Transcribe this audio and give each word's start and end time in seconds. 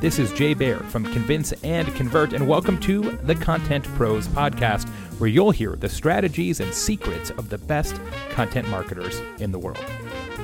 This 0.00 0.18
is 0.18 0.32
Jay 0.32 0.54
Baer 0.54 0.78
from 0.78 1.04
Convince 1.12 1.52
and 1.62 1.86
Convert, 1.94 2.32
and 2.32 2.48
welcome 2.48 2.80
to 2.80 3.02
the 3.18 3.34
Content 3.34 3.84
Pros 3.96 4.26
Podcast, 4.28 4.88
where 5.18 5.28
you'll 5.28 5.50
hear 5.50 5.76
the 5.76 5.90
strategies 5.90 6.58
and 6.58 6.72
secrets 6.72 7.28
of 7.28 7.50
the 7.50 7.58
best 7.58 8.00
content 8.30 8.66
marketers 8.70 9.20
in 9.40 9.52
the 9.52 9.58
world. 9.58 9.84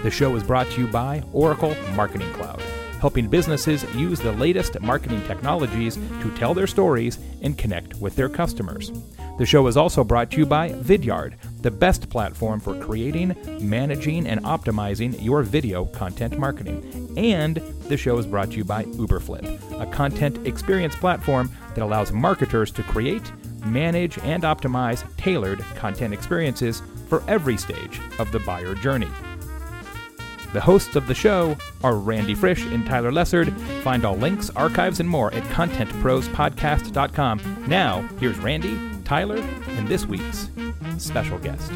The 0.03 0.11
show 0.11 0.37
is 0.37 0.42
brought 0.42 0.66
to 0.72 0.83
you 0.83 0.88
by 0.88 1.22
Oracle 1.33 1.74
Marketing 1.94 2.30
Cloud, 2.34 2.61
helping 3.01 3.29
businesses 3.29 3.83
use 3.94 4.21
the 4.21 4.33
latest 4.33 4.79
marketing 4.83 5.22
technologies 5.26 5.94
to 5.94 6.30
tell 6.37 6.52
their 6.52 6.66
stories 6.66 7.19
and 7.40 7.57
connect 7.57 7.94
with 7.94 8.15
their 8.15 8.29
customers. 8.29 8.93
The 9.38 9.47
show 9.47 9.66
is 9.69 9.79
also 9.79 10.04
brought 10.04 10.30
to 10.33 10.37
you 10.37 10.44
by 10.44 10.72
Vidyard, 10.72 11.33
the 11.67 11.71
best 11.72 12.08
platform 12.08 12.60
for 12.60 12.78
creating, 12.78 13.35
managing, 13.60 14.28
and 14.28 14.40
optimizing 14.44 15.21
your 15.21 15.42
video 15.42 15.85
content 15.87 16.39
marketing. 16.39 17.12
And 17.16 17.56
the 17.89 17.97
show 17.97 18.16
is 18.19 18.27
brought 18.27 18.52
to 18.52 18.59
you 18.59 18.65
by 18.65 18.84
Uberflip, 18.84 19.83
a 19.83 19.87
content 19.87 20.47
experience 20.47 20.95
platform 20.95 21.51
that 21.75 21.83
allows 21.83 22.12
marketers 22.12 22.70
to 22.70 22.84
create, 22.84 23.33
manage, 23.65 24.16
and 24.19 24.45
optimize 24.45 25.02
tailored 25.16 25.59
content 25.75 26.15
experiences 26.15 26.83
for 27.09 27.25
every 27.27 27.56
stage 27.56 28.01
of 28.20 28.30
the 28.30 28.39
buyer 28.39 28.77
journey. 28.77 29.11
The 30.53 30.61
hosts 30.61 30.95
of 30.95 31.09
the 31.09 31.14
show 31.14 31.56
are 31.83 31.97
Randy 31.97 32.37
Frisch 32.37 32.64
and 32.67 32.87
Tyler 32.87 33.11
Lessard. 33.11 33.53
Find 33.83 34.05
all 34.05 34.17
links, 34.17 34.51
archives, 34.51 35.01
and 35.01 35.09
more 35.09 35.34
at 35.34 35.42
contentprospodcast.com. 35.45 37.64
Now, 37.67 38.03
here's 38.20 38.39
Randy, 38.39 38.95
Tyler, 39.06 39.37
and 39.37 39.87
this 39.87 40.05
week's 40.05 40.51
special 40.98 41.38
guest. 41.38 41.70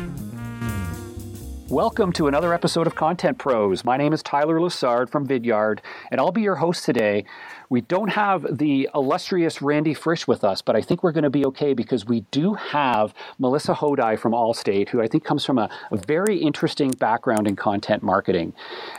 Welcome 1.68 2.12
to 2.14 2.26
another 2.26 2.52
episode 2.52 2.88
of 2.88 2.96
Content 2.96 3.38
Pros. 3.38 3.84
My 3.84 3.96
name 3.96 4.12
is 4.12 4.20
Tyler 4.20 4.58
Lessard 4.58 5.08
from 5.08 5.28
Vidyard, 5.28 5.78
and 6.10 6.20
I'll 6.20 6.32
be 6.32 6.42
your 6.42 6.56
host 6.56 6.84
today. 6.84 7.24
We 7.68 7.82
don't 7.82 8.08
have 8.08 8.58
the 8.58 8.88
illustrious 8.96 9.62
Randy 9.62 9.94
Frisch 9.94 10.26
with 10.26 10.42
us, 10.42 10.60
but 10.60 10.74
I 10.74 10.80
think 10.80 11.04
we're 11.04 11.12
going 11.12 11.22
to 11.22 11.30
be 11.30 11.46
okay 11.46 11.72
because 11.72 12.04
we 12.04 12.22
do 12.32 12.54
have 12.54 13.14
Melissa 13.38 13.74
Hodai 13.74 14.18
from 14.18 14.32
Allstate, 14.32 14.88
who 14.88 15.00
I 15.00 15.06
think 15.06 15.22
comes 15.22 15.44
from 15.44 15.58
a, 15.58 15.70
a 15.92 15.98
very 15.98 16.36
interesting 16.36 16.90
background 16.90 17.46
in 17.46 17.54
content 17.54 18.02
marketing. 18.02 18.54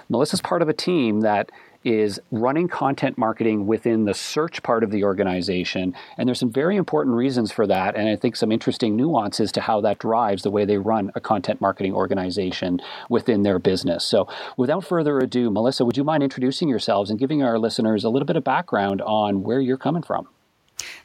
Melissa's 0.07 0.39
part 0.39 0.61
of 0.61 0.69
a 0.69 0.73
team 0.73 1.19
that 1.19 1.51
is 1.83 2.19
running 2.31 2.67
content 2.67 3.17
marketing 3.17 3.65
within 3.65 4.05
the 4.05 4.13
search 4.13 4.61
part 4.63 4.83
of 4.83 4.91
the 4.91 5.03
organization. 5.03 5.95
And 6.17 6.27
there's 6.27 6.39
some 6.39 6.51
very 6.51 6.75
important 6.75 7.15
reasons 7.15 7.51
for 7.51 7.65
that. 7.67 7.95
And 7.95 8.07
I 8.07 8.15
think 8.15 8.35
some 8.35 8.51
interesting 8.51 8.95
nuances 8.95 9.51
to 9.53 9.61
how 9.61 9.81
that 9.81 9.99
drives 9.99 10.43
the 10.43 10.51
way 10.51 10.65
they 10.65 10.77
run 10.77 11.11
a 11.15 11.21
content 11.21 11.61
marketing 11.61 11.93
organization 11.93 12.81
within 13.09 13.43
their 13.43 13.59
business. 13.59 14.03
So 14.03 14.27
without 14.57 14.83
further 14.83 15.19
ado, 15.19 15.49
Melissa, 15.49 15.85
would 15.85 15.97
you 15.97 16.03
mind 16.03 16.23
introducing 16.23 16.69
yourselves 16.69 17.09
and 17.09 17.19
giving 17.19 17.43
our 17.43 17.57
listeners 17.57 18.03
a 18.03 18.09
little 18.09 18.25
bit 18.25 18.35
of 18.35 18.43
background 18.43 19.01
on 19.01 19.43
where 19.43 19.59
you're 19.59 19.77
coming 19.77 20.03
from? 20.03 20.27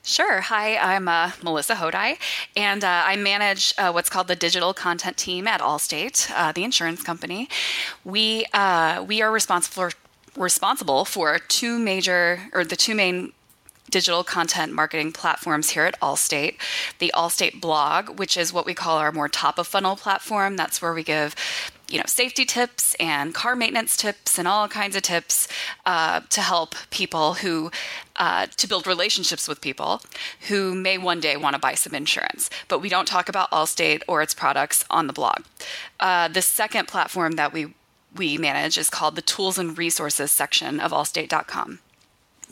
Sure. 0.02 0.40
Hi, 0.40 0.76
I'm 0.76 1.08
uh, 1.08 1.32
Melissa 1.42 1.74
Hodai, 1.74 2.16
and 2.56 2.82
uh, 2.82 3.02
I 3.04 3.16
manage 3.16 3.74
uh, 3.76 3.90
what's 3.90 4.08
called 4.08 4.28
the 4.28 4.36
digital 4.36 4.72
content 4.72 5.16
team 5.16 5.46
at 5.46 5.60
Allstate, 5.60 6.30
uh, 6.34 6.52
the 6.52 6.64
insurance 6.64 7.02
company. 7.02 7.48
We 8.04 8.46
uh, 8.54 9.04
we 9.06 9.20
are 9.20 9.30
responsible 9.30 9.74
for 9.74 9.90
responsible 10.36 11.04
for 11.04 11.38
two 11.38 11.78
major 11.78 12.48
or 12.52 12.64
the 12.64 12.76
two 12.76 12.94
main 12.94 13.32
digital 13.90 14.24
content 14.24 14.72
marketing 14.72 15.12
platforms 15.12 15.70
here 15.70 15.84
at 15.84 15.98
Allstate. 16.00 16.56
The 16.98 17.12
Allstate 17.14 17.60
blog, 17.60 18.18
which 18.18 18.36
is 18.36 18.52
what 18.52 18.66
we 18.66 18.74
call 18.74 18.98
our 18.98 19.12
more 19.12 19.28
top 19.28 19.58
of 19.58 19.66
funnel 19.66 19.96
platform. 19.96 20.56
That's 20.56 20.82
where 20.82 20.92
we 20.92 21.02
give 21.02 21.34
you 21.88 21.98
know 21.98 22.04
safety 22.06 22.44
tips 22.44 22.94
and 22.98 23.32
car 23.32 23.54
maintenance 23.54 23.96
tips 23.96 24.38
and 24.38 24.48
all 24.48 24.68
kinds 24.68 24.96
of 24.96 25.02
tips 25.02 25.46
uh, 25.84 26.20
to 26.30 26.40
help 26.40 26.74
people 26.90 27.34
who 27.34 27.70
uh, 28.16 28.46
to 28.56 28.66
build 28.66 28.86
relationships 28.86 29.46
with 29.46 29.60
people 29.60 30.02
who 30.48 30.74
may 30.74 30.98
one 30.98 31.20
day 31.20 31.36
want 31.36 31.54
to 31.54 31.60
buy 31.60 31.74
some 31.74 31.94
insurance 31.94 32.50
but 32.68 32.80
we 32.80 32.88
don't 32.88 33.06
talk 33.06 33.28
about 33.28 33.50
allstate 33.50 34.02
or 34.08 34.20
its 34.20 34.34
products 34.34 34.84
on 34.90 35.06
the 35.06 35.12
blog 35.12 35.44
uh, 36.00 36.26
the 36.28 36.42
second 36.42 36.88
platform 36.88 37.32
that 37.32 37.52
we 37.52 37.72
we 38.16 38.38
manage 38.38 38.78
is 38.78 38.90
called 38.90 39.16
the 39.16 39.22
Tools 39.22 39.58
and 39.58 39.76
Resources 39.76 40.30
section 40.30 40.80
of 40.80 40.92
allstate.com. 40.92 41.80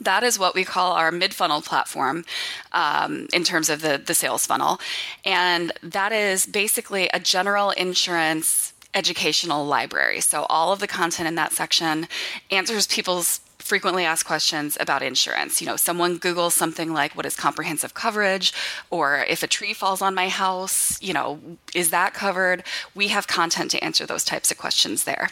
That 0.01 0.25
is 0.25 0.39
what 0.39 0.55
we 0.55 0.65
call 0.65 0.93
our 0.93 1.13
mid 1.13 1.35
funnel 1.35 1.63
platform 1.63 2.25
um, 2.73 3.29
in 3.33 3.45
terms 3.45 3.69
of 3.69 3.81
the, 3.81 4.03
the 4.05 4.15
sales 4.15 4.45
funnel. 4.47 4.81
And 5.25 5.73
that 5.83 6.13
is 6.13 6.47
basically 6.47 7.09
a 7.15 7.21
general 7.21 7.71
insurance 7.71 8.73
educational 8.95 9.67
library. 9.67 10.21
So 10.21 10.45
all 10.45 10.73
of 10.73 10.79
the 10.81 10.87
content 10.87 11.29
in 11.29 11.35
that 11.35 11.53
section 11.53 12.09
answers 12.51 12.87
people's 12.87 13.41
frequently 13.59 14.05
asked 14.05 14.27
questions 14.27 14.77
about 14.79 15.03
insurance. 15.03 15.61
You 15.61 15.67
know, 15.67 15.77
someone 15.77 16.19
Googles 16.19 16.53
something 16.53 16.93
like, 16.93 17.17
what 17.17 17.25
is 17.25 17.35
comprehensive 17.35 17.95
coverage? 17.95 18.53
Or 18.91 19.25
if 19.27 19.43
a 19.43 19.47
tree 19.47 19.73
falls 19.73 20.03
on 20.03 20.15
my 20.15 20.29
house, 20.29 21.03
you 21.03 21.15
know, 21.15 21.41
is 21.75 21.91
that 21.91 22.13
covered? 22.13 22.63
We 22.95 23.09
have 23.09 23.27
content 23.27 23.71
to 23.71 23.83
answer 23.83 24.05
those 24.05 24.23
types 24.23 24.51
of 24.51 24.59
questions 24.59 25.05
there. 25.05 25.31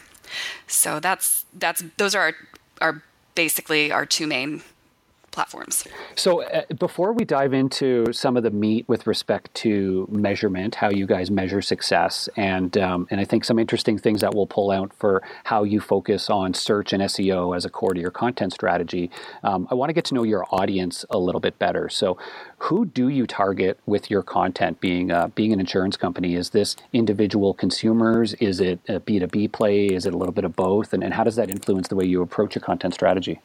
So 0.66 1.00
that's 1.00 1.44
that's 1.53 1.84
those 1.97 2.15
are 2.15 2.20
our, 2.20 2.34
are 2.81 3.03
basically 3.34 3.93
our 3.93 4.06
two 4.06 4.26
main 4.26 4.62
platforms. 5.32 5.84
So, 6.15 6.43
uh, 6.44 6.62
before 6.78 7.12
we 7.12 7.25
dive 7.25 7.53
into 7.53 8.12
some 8.12 8.37
of 8.37 8.43
the 8.43 8.50
meat 8.50 8.88
with 8.88 9.06
respect 9.06 9.53
to 9.54 10.06
measurement, 10.10 10.76
how 10.76 10.91
you 10.91 11.06
guys 11.06 11.31
measure 11.31 11.62
success, 11.62 12.28
and 12.37 12.76
um, 12.78 13.09
and 13.10 13.20
I 13.20 13.25
think 13.25 13.44
some 13.44 13.59
interesting 13.59 13.98
things 13.98 14.20
that 14.20 14.34
we'll 14.34 14.47
pull 14.47 14.70
out 14.70 14.93
for 14.94 15.22
how 15.44 15.65
you 15.65 15.81
focus 15.81 16.31
on 16.31 16.54
search 16.54 16.93
and 16.93 17.03
SEO 17.03 17.56
as 17.56 17.65
a 17.65 17.70
core 17.70 17.94
to 17.94 18.00
your 18.00 18.10
content 18.10 18.53
strategy. 18.53 19.10
Um, 19.43 19.66
I 19.70 19.75
want 19.75 19.88
to 19.88 19.94
get 19.94 20.04
to 20.06 20.15
know 20.15 20.22
your 20.22 20.47
audience 20.50 21.04
a 21.10 21.19
little 21.19 21.41
bit 21.41 21.59
better. 21.59 21.88
So, 21.88 22.19
who 22.59 22.84
do 22.84 23.09
you 23.09 23.26
target 23.26 23.81
with 23.87 24.10
your 24.10 24.22
content? 24.22 24.81
Being 24.81 25.10
uh, 25.10 25.28
being 25.28 25.53
an 25.53 25.60
insurance 25.60 25.97
company, 25.97 26.34
is 26.34 26.50
this 26.50 26.76
individual 26.93 27.54
consumers? 27.54 28.34
Is 28.34 28.60
it 28.60 28.78
a 28.88 29.00
B 29.00 29.19
two 29.19 29.26
B 29.26 29.49
play? 29.49 29.87
Is 29.87 30.06
it 30.06 30.14
a 30.14 30.16
little 30.16 30.34
bit 30.34 30.44
of 30.44 30.54
both? 30.54 30.93
And, 30.93 31.03
and 31.03 31.14
how 31.14 31.25
does 31.25 31.37
that 31.37 31.50
influence 31.50 31.88
the 31.88 31.97
way 31.97 32.04
you 32.04 32.22
approach 32.22 32.54
your 32.54 32.62
content 32.62 32.94
strategy? 32.94 33.41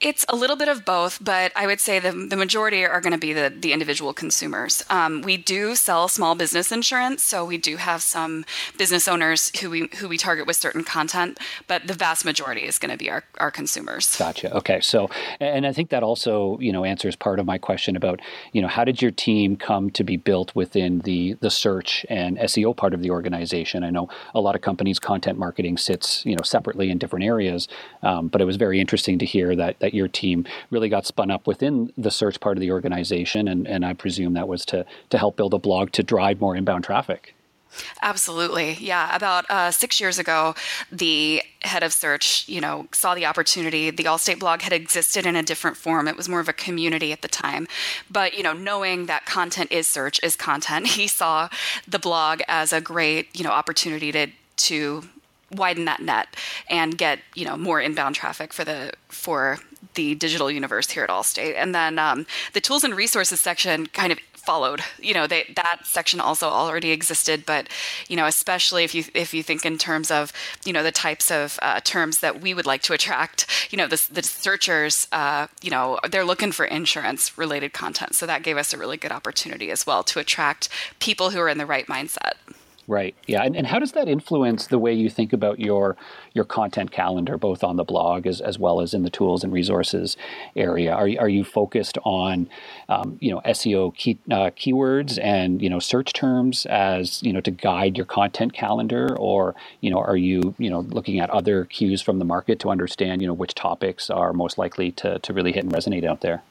It's 0.00 0.24
a 0.28 0.36
little 0.36 0.56
bit 0.56 0.68
of 0.68 0.84
both, 0.84 1.22
but 1.22 1.52
I 1.56 1.66
would 1.66 1.80
say 1.80 1.98
the, 1.98 2.12
the 2.12 2.36
majority 2.36 2.84
are 2.84 3.00
going 3.00 3.12
to 3.12 3.18
be 3.18 3.32
the, 3.32 3.52
the 3.54 3.72
individual 3.72 4.12
consumers. 4.12 4.82
Um, 4.90 5.22
we 5.22 5.36
do 5.36 5.74
sell 5.74 6.08
small 6.08 6.34
business 6.34 6.72
insurance, 6.72 7.22
so 7.22 7.44
we 7.44 7.58
do 7.58 7.76
have 7.76 8.02
some 8.02 8.44
business 8.78 9.08
owners 9.08 9.56
who 9.60 9.70
we 9.70 9.88
who 9.98 10.08
we 10.08 10.18
target 10.18 10.46
with 10.46 10.56
certain 10.56 10.84
content, 10.84 11.38
but 11.66 11.86
the 11.86 11.94
vast 11.94 12.24
majority 12.24 12.62
is 12.62 12.78
going 12.78 12.90
to 12.90 12.96
be 12.96 13.10
our, 13.10 13.24
our 13.38 13.50
consumers. 13.50 14.16
Gotcha. 14.16 14.54
Okay. 14.56 14.80
So, 14.80 15.08
and 15.40 15.66
I 15.66 15.72
think 15.72 15.90
that 15.90 16.02
also 16.02 16.58
you 16.58 16.72
know 16.72 16.84
answers 16.84 17.16
part 17.16 17.38
of 17.38 17.46
my 17.46 17.58
question 17.58 17.96
about 17.96 18.20
you 18.52 18.62
know 18.62 18.68
how 18.68 18.84
did 18.84 19.00
your 19.00 19.10
team 19.10 19.56
come 19.56 19.90
to 19.90 20.04
be 20.04 20.16
built 20.16 20.54
within 20.54 21.00
the 21.00 21.34
the 21.34 21.50
search 21.50 22.04
and 22.08 22.38
SEO 22.38 22.76
part 22.76 22.94
of 22.94 23.00
the 23.00 23.10
organization? 23.10 23.84
I 23.84 23.90
know 23.90 24.08
a 24.34 24.40
lot 24.40 24.54
of 24.54 24.62
companies 24.62 24.98
content 24.98 25.38
marketing 25.38 25.78
sits 25.78 26.24
you 26.24 26.36
know 26.36 26.42
separately 26.42 26.90
in 26.90 26.98
different 26.98 27.24
areas, 27.24 27.68
um, 28.02 28.28
but 28.28 28.40
it 28.40 28.44
was 28.44 28.56
very 28.56 28.80
interesting 28.80 29.18
to 29.18 29.26
hear 29.26 29.53
that 29.56 29.80
that 29.80 29.94
your 29.94 30.08
team 30.08 30.46
really 30.70 30.88
got 30.88 31.06
spun 31.06 31.30
up 31.30 31.46
within 31.46 31.92
the 31.96 32.10
search 32.10 32.40
part 32.40 32.56
of 32.56 32.60
the 32.60 32.70
organization, 32.70 33.48
and, 33.48 33.66
and 33.66 33.84
I 33.84 33.92
presume 33.92 34.34
that 34.34 34.48
was 34.48 34.64
to 34.66 34.84
to 35.10 35.18
help 35.18 35.36
build 35.36 35.54
a 35.54 35.58
blog 35.58 35.92
to 35.92 36.02
drive 36.02 36.40
more 36.40 36.56
inbound 36.56 36.84
traffic. 36.84 37.34
Absolutely. 38.02 38.74
Yeah. 38.74 39.14
About 39.14 39.46
uh, 39.50 39.70
six 39.70 40.00
years 40.00 40.18
ago, 40.18 40.54
the 40.92 41.42
head 41.62 41.82
of 41.82 41.92
search, 41.92 42.48
you 42.48 42.60
know, 42.60 42.86
saw 42.92 43.14
the 43.14 43.26
opportunity. 43.26 43.90
The 43.90 44.04
Allstate 44.04 44.38
blog 44.38 44.62
had 44.62 44.72
existed 44.72 45.26
in 45.26 45.36
a 45.36 45.42
different 45.42 45.76
form. 45.76 46.08
It 46.08 46.16
was 46.16 46.28
more 46.28 46.40
of 46.40 46.48
a 46.48 46.52
community 46.52 47.12
at 47.12 47.22
the 47.22 47.28
time. 47.28 47.66
But, 48.10 48.34
you 48.34 48.42
know, 48.42 48.52
knowing 48.52 49.06
that 49.06 49.26
content 49.26 49.72
is 49.72 49.86
search 49.86 50.20
is 50.22 50.36
content, 50.36 50.86
he 50.98 51.06
saw 51.08 51.48
the 51.86 51.98
blog 51.98 52.42
as 52.48 52.72
a 52.72 52.80
great, 52.80 53.36
you 53.36 53.44
know, 53.44 53.50
opportunity 53.50 54.12
to 54.12 54.28
to 54.56 55.02
widen 55.56 55.84
that 55.86 56.00
net 56.00 56.28
and 56.68 56.96
get 56.96 57.20
you 57.34 57.44
know 57.44 57.56
more 57.56 57.80
inbound 57.80 58.14
traffic 58.14 58.52
for 58.52 58.64
the 58.64 58.92
for 59.08 59.58
the 59.94 60.14
digital 60.14 60.50
universe 60.50 60.90
here 60.90 61.04
at 61.04 61.10
Allstate. 61.10 61.54
And 61.56 61.74
then 61.74 61.98
um, 61.98 62.26
the 62.52 62.60
tools 62.60 62.84
and 62.84 62.94
resources 62.94 63.40
section 63.40 63.86
kind 63.86 64.12
of 64.12 64.18
followed. 64.32 64.82
You 65.00 65.14
know, 65.14 65.26
they, 65.26 65.50
that 65.56 65.80
section 65.84 66.20
also 66.20 66.48
already 66.48 66.90
existed, 66.90 67.44
but 67.46 67.68
you 68.08 68.16
know, 68.16 68.26
especially 68.26 68.84
if 68.84 68.94
you 68.94 69.04
if 69.14 69.32
you 69.32 69.42
think 69.42 69.64
in 69.64 69.78
terms 69.78 70.10
of 70.10 70.32
you 70.64 70.72
know 70.72 70.82
the 70.82 70.92
types 70.92 71.30
of 71.30 71.58
uh, 71.62 71.80
terms 71.80 72.20
that 72.20 72.40
we 72.40 72.54
would 72.54 72.66
like 72.66 72.82
to 72.82 72.92
attract. 72.92 73.46
You 73.70 73.78
know, 73.78 73.86
the, 73.86 74.06
the 74.12 74.22
searchers, 74.22 75.08
uh, 75.12 75.46
you 75.62 75.70
know, 75.70 75.98
they're 76.10 76.24
looking 76.24 76.52
for 76.52 76.64
insurance 76.64 77.36
related 77.38 77.72
content, 77.72 78.14
so 78.14 78.26
that 78.26 78.42
gave 78.42 78.56
us 78.56 78.72
a 78.72 78.78
really 78.78 78.96
good 78.96 79.12
opportunity 79.12 79.70
as 79.70 79.86
well 79.86 80.02
to 80.04 80.18
attract 80.18 80.68
people 81.00 81.30
who 81.30 81.40
are 81.40 81.48
in 81.48 81.58
the 81.58 81.66
right 81.66 81.86
mindset. 81.86 82.34
Right. 82.86 83.14
Yeah. 83.26 83.42
And, 83.42 83.56
and 83.56 83.66
how 83.66 83.78
does 83.78 83.92
that 83.92 84.08
influence 84.08 84.66
the 84.66 84.78
way 84.78 84.92
you 84.92 85.08
think 85.08 85.32
about 85.32 85.58
your 85.58 85.96
your 86.34 86.44
content 86.44 86.90
calendar, 86.90 87.38
both 87.38 87.64
on 87.64 87.76
the 87.76 87.84
blog 87.84 88.26
as, 88.26 88.40
as 88.42 88.58
well 88.58 88.80
as 88.80 88.92
in 88.92 89.04
the 89.04 89.10
tools 89.10 89.42
and 89.42 89.52
resources 89.52 90.18
area? 90.54 90.92
Are, 90.92 91.08
are 91.18 91.28
you 91.28 91.44
focused 91.44 91.96
on 92.04 92.48
um, 92.90 93.16
you 93.20 93.30
know 93.30 93.40
SEO 93.46 93.94
key, 93.96 94.18
uh, 94.30 94.50
keywords 94.50 95.18
and 95.22 95.62
you 95.62 95.70
know 95.70 95.78
search 95.78 96.12
terms 96.12 96.66
as 96.66 97.22
you 97.22 97.32
know 97.32 97.40
to 97.40 97.50
guide 97.50 97.96
your 97.96 98.06
content 98.06 98.52
calendar, 98.52 99.16
or 99.16 99.54
you 99.80 99.90
know 99.90 99.98
are 99.98 100.16
you 100.16 100.54
you 100.58 100.68
know 100.68 100.80
looking 100.80 101.20
at 101.20 101.30
other 101.30 101.64
cues 101.64 102.02
from 102.02 102.18
the 102.18 102.24
market 102.26 102.58
to 102.60 102.68
understand 102.68 103.22
you 103.22 103.28
know 103.28 103.34
which 103.34 103.54
topics 103.54 104.10
are 104.10 104.34
most 104.34 104.58
likely 104.58 104.92
to 104.92 105.18
to 105.20 105.32
really 105.32 105.52
hit 105.52 105.64
and 105.64 105.72
resonate 105.72 106.04
out 106.04 106.20
there? 106.20 106.42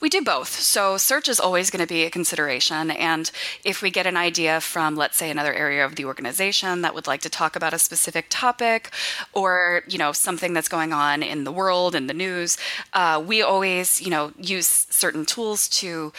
We 0.00 0.08
do 0.08 0.22
both. 0.22 0.48
So 0.48 0.96
search 0.96 1.28
is 1.28 1.40
always 1.40 1.70
going 1.70 1.80
to 1.80 1.86
be 1.86 2.04
a 2.04 2.10
consideration. 2.10 2.90
And 2.90 3.30
if 3.64 3.82
we 3.82 3.90
get 3.90 4.06
an 4.06 4.16
idea 4.16 4.60
from, 4.60 4.96
let's 4.96 5.16
say, 5.16 5.30
another 5.30 5.52
area 5.52 5.84
of 5.84 5.96
the 5.96 6.04
organization 6.04 6.82
that 6.82 6.94
would 6.94 7.06
like 7.06 7.20
to 7.22 7.30
talk 7.30 7.56
about 7.56 7.74
a 7.74 7.78
specific 7.78 8.26
topic 8.28 8.90
or, 9.32 9.82
you 9.88 9.98
know, 9.98 10.12
something 10.12 10.52
that's 10.52 10.68
going 10.68 10.92
on 10.92 11.22
in 11.22 11.44
the 11.44 11.52
world, 11.52 11.94
in 11.94 12.06
the 12.06 12.14
news, 12.14 12.56
uh, 12.92 13.22
we 13.24 13.42
always, 13.42 14.00
you 14.00 14.10
know, 14.10 14.32
use 14.38 14.86
certain 14.90 15.24
tools 15.24 15.68
to, 15.68 16.12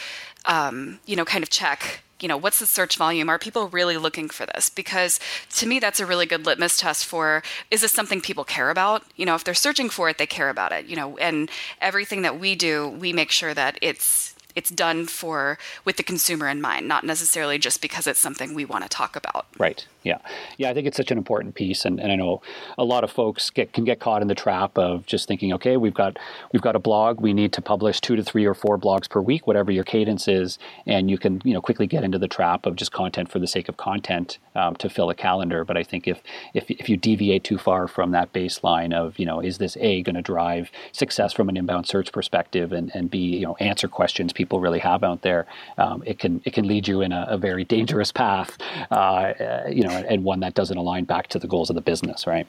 um, 0.46 0.98
you 1.06 1.16
know, 1.16 1.24
kind 1.24 1.42
of 1.42 1.50
check 1.50 2.02
you 2.24 2.28
know 2.28 2.38
what's 2.38 2.58
the 2.58 2.66
search 2.66 2.96
volume? 2.96 3.28
Are 3.28 3.38
people 3.38 3.68
really 3.68 3.98
looking 3.98 4.30
for 4.30 4.46
this? 4.46 4.70
Because 4.70 5.20
to 5.56 5.66
me 5.66 5.78
that's 5.78 6.00
a 6.00 6.06
really 6.06 6.24
good 6.24 6.46
litmus 6.46 6.78
test 6.78 7.04
for 7.04 7.42
is 7.70 7.82
this 7.82 7.92
something 7.92 8.22
people 8.22 8.44
care 8.44 8.70
about? 8.70 9.02
You 9.14 9.26
know 9.26 9.34
if 9.34 9.44
they're 9.44 9.52
searching 9.52 9.90
for 9.90 10.08
it 10.08 10.16
they 10.16 10.26
care 10.26 10.48
about 10.48 10.72
it 10.72 10.86
you 10.86 10.96
know 10.96 11.18
and 11.18 11.50
everything 11.82 12.22
that 12.22 12.40
we 12.40 12.54
do 12.54 12.88
we 12.88 13.12
make 13.12 13.30
sure 13.30 13.52
that 13.52 13.78
it's 13.82 14.33
it's 14.54 14.70
done 14.70 15.06
for 15.06 15.58
with 15.84 15.96
the 15.96 16.02
consumer 16.02 16.48
in 16.48 16.60
mind, 16.60 16.86
not 16.86 17.04
necessarily 17.04 17.58
just 17.58 17.80
because 17.82 18.06
it's 18.06 18.20
something 18.20 18.54
we 18.54 18.64
want 18.64 18.84
to 18.84 18.88
talk 18.88 19.16
about. 19.16 19.46
Right. 19.58 19.86
Yeah. 20.02 20.18
Yeah. 20.58 20.70
I 20.70 20.74
think 20.74 20.86
it's 20.86 20.96
such 20.96 21.10
an 21.10 21.18
important 21.18 21.54
piece, 21.54 21.84
and, 21.84 21.98
and 21.98 22.12
I 22.12 22.16
know 22.16 22.42
a 22.78 22.84
lot 22.84 23.04
of 23.04 23.10
folks 23.10 23.50
get 23.50 23.72
can 23.72 23.84
get 23.84 24.00
caught 24.00 24.22
in 24.22 24.28
the 24.28 24.34
trap 24.34 24.78
of 24.78 25.06
just 25.06 25.26
thinking, 25.26 25.52
okay, 25.54 25.76
we've 25.76 25.94
got 25.94 26.18
we've 26.52 26.62
got 26.62 26.76
a 26.76 26.78
blog, 26.78 27.20
we 27.20 27.32
need 27.32 27.52
to 27.54 27.62
publish 27.62 28.00
two 28.00 28.14
to 28.16 28.22
three 28.22 28.44
or 28.44 28.54
four 28.54 28.78
blogs 28.78 29.08
per 29.08 29.20
week, 29.20 29.46
whatever 29.46 29.72
your 29.72 29.84
cadence 29.84 30.28
is, 30.28 30.58
and 30.86 31.10
you 31.10 31.18
can 31.18 31.40
you 31.44 31.54
know 31.54 31.62
quickly 31.62 31.86
get 31.86 32.04
into 32.04 32.18
the 32.18 32.28
trap 32.28 32.66
of 32.66 32.76
just 32.76 32.92
content 32.92 33.30
for 33.30 33.38
the 33.38 33.46
sake 33.46 33.68
of 33.68 33.76
content 33.78 34.38
um, 34.54 34.76
to 34.76 34.90
fill 34.90 35.08
a 35.08 35.14
calendar. 35.14 35.64
But 35.64 35.76
I 35.76 35.82
think 35.82 36.06
if 36.06 36.22
if 36.52 36.70
if 36.70 36.88
you 36.88 36.96
deviate 36.96 37.42
too 37.42 37.58
far 37.58 37.88
from 37.88 38.10
that 38.10 38.32
baseline 38.32 38.92
of 38.92 39.18
you 39.18 39.24
know 39.24 39.40
is 39.40 39.58
this 39.58 39.76
a 39.78 40.02
going 40.02 40.16
to 40.16 40.22
drive 40.22 40.70
success 40.92 41.32
from 41.32 41.48
an 41.48 41.56
inbound 41.56 41.88
search 41.88 42.12
perspective, 42.12 42.72
and 42.72 42.94
and 42.94 43.10
b 43.10 43.18
you 43.18 43.46
know 43.46 43.56
answer 43.56 43.88
questions 43.88 44.34
people 44.34 44.43
people 44.44 44.60
really 44.60 44.82
have 44.90 45.02
out 45.02 45.22
there, 45.22 45.46
um, 45.78 46.02
it 46.04 46.18
can 46.18 46.42
it 46.44 46.52
can 46.52 46.66
lead 46.72 46.86
you 46.86 47.00
in 47.00 47.12
a, 47.12 47.22
a 47.36 47.38
very 47.38 47.64
dangerous 47.64 48.12
path, 48.12 48.50
uh, 48.90 48.94
uh, 48.94 49.64
you 49.78 49.82
know, 49.86 49.96
and 50.10 50.18
one 50.22 50.40
that 50.40 50.54
doesn't 50.60 50.76
align 50.84 51.04
back 51.04 51.28
to 51.28 51.38
the 51.38 51.48
goals 51.54 51.70
of 51.70 51.76
the 51.76 51.86
business, 51.92 52.26
right? 52.26 52.46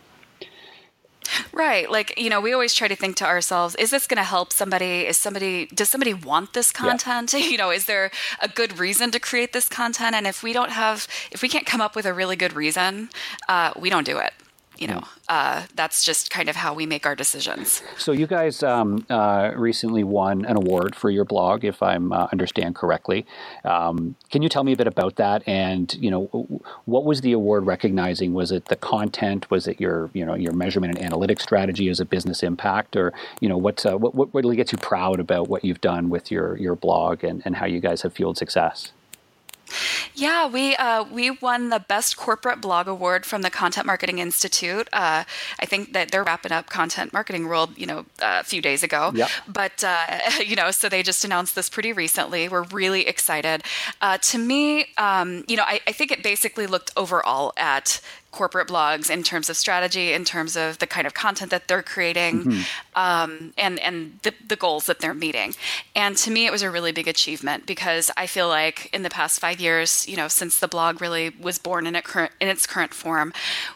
Right. 1.51 1.89
Like, 1.89 2.09
you 2.23 2.29
know, 2.29 2.39
we 2.39 2.53
always 2.53 2.73
try 2.73 2.87
to 2.87 2.95
think 2.95 3.15
to 3.17 3.25
ourselves, 3.25 3.73
is 3.75 3.89
this 3.89 4.05
going 4.05 4.17
to 4.25 4.29
help 4.35 4.53
somebody? 4.53 5.07
Is 5.07 5.17
somebody, 5.17 5.65
does 5.79 5.89
somebody 5.89 6.13
want 6.13 6.53
this 6.53 6.71
content? 6.71 7.33
Yeah. 7.33 7.39
You 7.55 7.57
know, 7.57 7.71
is 7.71 7.85
there 7.85 8.11
a 8.41 8.47
good 8.47 8.77
reason 8.77 9.09
to 9.11 9.19
create 9.19 9.51
this 9.53 9.67
content? 9.69 10.13
And 10.15 10.27
if 10.27 10.43
we 10.43 10.51
don't 10.53 10.71
have, 10.71 11.07
if 11.31 11.41
we 11.41 11.49
can't 11.49 11.65
come 11.65 11.81
up 11.81 11.95
with 11.95 12.05
a 12.05 12.13
really 12.13 12.35
good 12.35 12.53
reason, 12.53 13.09
uh, 13.47 13.71
we 13.79 13.89
don't 13.89 14.05
do 14.05 14.17
it 14.17 14.33
you 14.77 14.87
know, 14.87 15.03
uh, 15.29 15.63
that's 15.75 16.03
just 16.03 16.29
kind 16.29 16.49
of 16.49 16.55
how 16.55 16.73
we 16.73 16.85
make 16.85 17.05
our 17.05 17.15
decisions. 17.15 17.81
So 17.97 18.11
you 18.11 18.27
guys 18.27 18.63
um, 18.63 19.05
uh, 19.09 19.51
recently 19.55 20.03
won 20.03 20.45
an 20.45 20.57
award 20.57 20.95
for 20.95 21.09
your 21.09 21.25
blog, 21.25 21.63
if 21.63 21.81
I'm 21.81 22.11
uh, 22.11 22.27
understand 22.31 22.75
correctly. 22.75 23.25
Um, 23.63 24.15
can 24.29 24.41
you 24.41 24.49
tell 24.49 24.63
me 24.63 24.73
a 24.73 24.77
bit 24.77 24.87
about 24.87 25.15
that? 25.15 25.47
And 25.47 25.93
you 25.95 26.11
know, 26.11 26.25
what 26.85 27.05
was 27.05 27.21
the 27.21 27.31
award 27.31 27.65
recognizing? 27.65 28.33
Was 28.33 28.51
it 28.51 28.65
the 28.65 28.75
content? 28.75 29.49
Was 29.49 29.67
it 29.67 29.79
your 29.79 30.09
you 30.13 30.25
know 30.25 30.35
your 30.35 30.53
measurement 30.53 30.97
and 30.97 31.11
analytics 31.11 31.41
strategy 31.41 31.89
as 31.89 31.99
a 31.99 32.05
business 32.05 32.43
impact, 32.43 32.95
or 32.95 33.13
you 33.39 33.49
know 33.49 33.57
what 33.57 33.85
uh, 33.85 33.97
what 33.97 34.15
what 34.15 34.33
really 34.33 34.55
gets 34.55 34.71
you 34.71 34.77
proud 34.77 35.19
about 35.19 35.47
what 35.47 35.63
you've 35.63 35.81
done 35.81 36.09
with 36.09 36.31
your 36.31 36.57
your 36.57 36.75
blog 36.75 37.23
and, 37.23 37.41
and 37.45 37.55
how 37.55 37.65
you 37.65 37.79
guys 37.79 38.01
have 38.01 38.13
fueled 38.13 38.37
success? 38.37 38.91
Yeah, 40.13 40.47
we 40.47 40.75
uh, 40.75 41.03
we 41.03 41.31
won 41.31 41.69
the 41.69 41.79
best 41.79 42.17
corporate 42.17 42.61
blog 42.61 42.87
award 42.87 43.25
from 43.25 43.41
the 43.41 43.49
Content 43.49 43.85
Marketing 43.85 44.19
Institute. 44.19 44.87
Uh, 44.93 45.23
I 45.59 45.65
think 45.65 45.93
that 45.93 46.11
they're 46.11 46.23
wrapping 46.23 46.51
up 46.51 46.69
Content 46.69 47.11
Marketing 47.13 47.47
World, 47.47 47.77
you 47.77 47.85
know, 47.85 48.05
a 48.21 48.43
few 48.43 48.61
days 48.61 48.83
ago. 48.83 49.11
Yep. 49.13 49.29
But 49.47 49.83
uh, 49.83 50.05
you 50.45 50.55
know, 50.55 50.71
so 50.71 50.89
they 50.89 51.03
just 51.03 51.25
announced 51.25 51.55
this 51.55 51.69
pretty 51.69 51.93
recently. 51.93 52.47
We're 52.47 52.63
really 52.63 53.07
excited. 53.07 53.63
Uh, 54.01 54.17
to 54.19 54.37
me, 54.37 54.87
um, 54.97 55.43
you 55.47 55.57
know, 55.57 55.63
I, 55.63 55.81
I 55.87 55.91
think 55.91 56.11
it 56.11 56.23
basically 56.23 56.67
looked 56.67 56.91
overall 56.95 57.53
at 57.57 57.99
corporate 58.35 58.67
blogs 58.67 59.09
in 59.09 59.23
terms 59.23 59.49
of 59.49 59.55
strategy, 59.55 60.11
in 60.11 60.25
terms 60.25 60.57
of 60.57 60.79
the 60.79 60.87
kind 60.87 61.07
of 61.07 61.13
content 61.13 61.49
that 61.51 61.69
they're 61.69 61.81
creating, 61.81 62.43
mm-hmm. 62.43 62.99
um, 62.99 63.53
and 63.57 63.79
and 63.79 64.19
the, 64.23 64.33
the 64.45 64.57
goals 64.57 64.87
that 64.87 64.99
they're 64.99 65.13
meeting. 65.13 65.55
And 65.95 66.17
to 66.17 66.29
me, 66.29 66.45
it 66.45 66.51
was 66.51 66.61
a 66.61 66.69
really 66.69 66.91
big 66.91 67.07
achievement 67.07 67.65
because 67.65 68.11
I 68.17 68.27
feel 68.27 68.49
like 68.49 68.89
in 68.93 69.03
the 69.03 69.09
past 69.09 69.39
five 69.39 69.61
years, 69.61 70.05
you 70.09 70.17
know, 70.17 70.27
since 70.27 70.59
the 70.59 70.67
blog 70.67 70.99
really 70.99 71.29
was 71.29 71.57
born 71.57 71.87
in, 71.87 71.95
current, 72.01 72.33
in 72.41 72.49
its 72.49 72.67
current 72.67 72.93
form, 72.93 73.31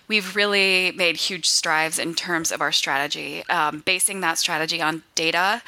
we've 0.10 0.36
really 0.36 0.92
made 0.92 1.16
huge 1.16 1.48
strides 1.48 1.98
in 1.98 2.14
terms 2.14 2.52
of 2.52 2.60
our 2.60 2.74
strategy, 2.74 3.48
um, 3.48 3.80
basing 3.86 4.20
that 4.20 4.38
strategy 4.38 4.82
on 4.82 5.04
data, 5.16 5.62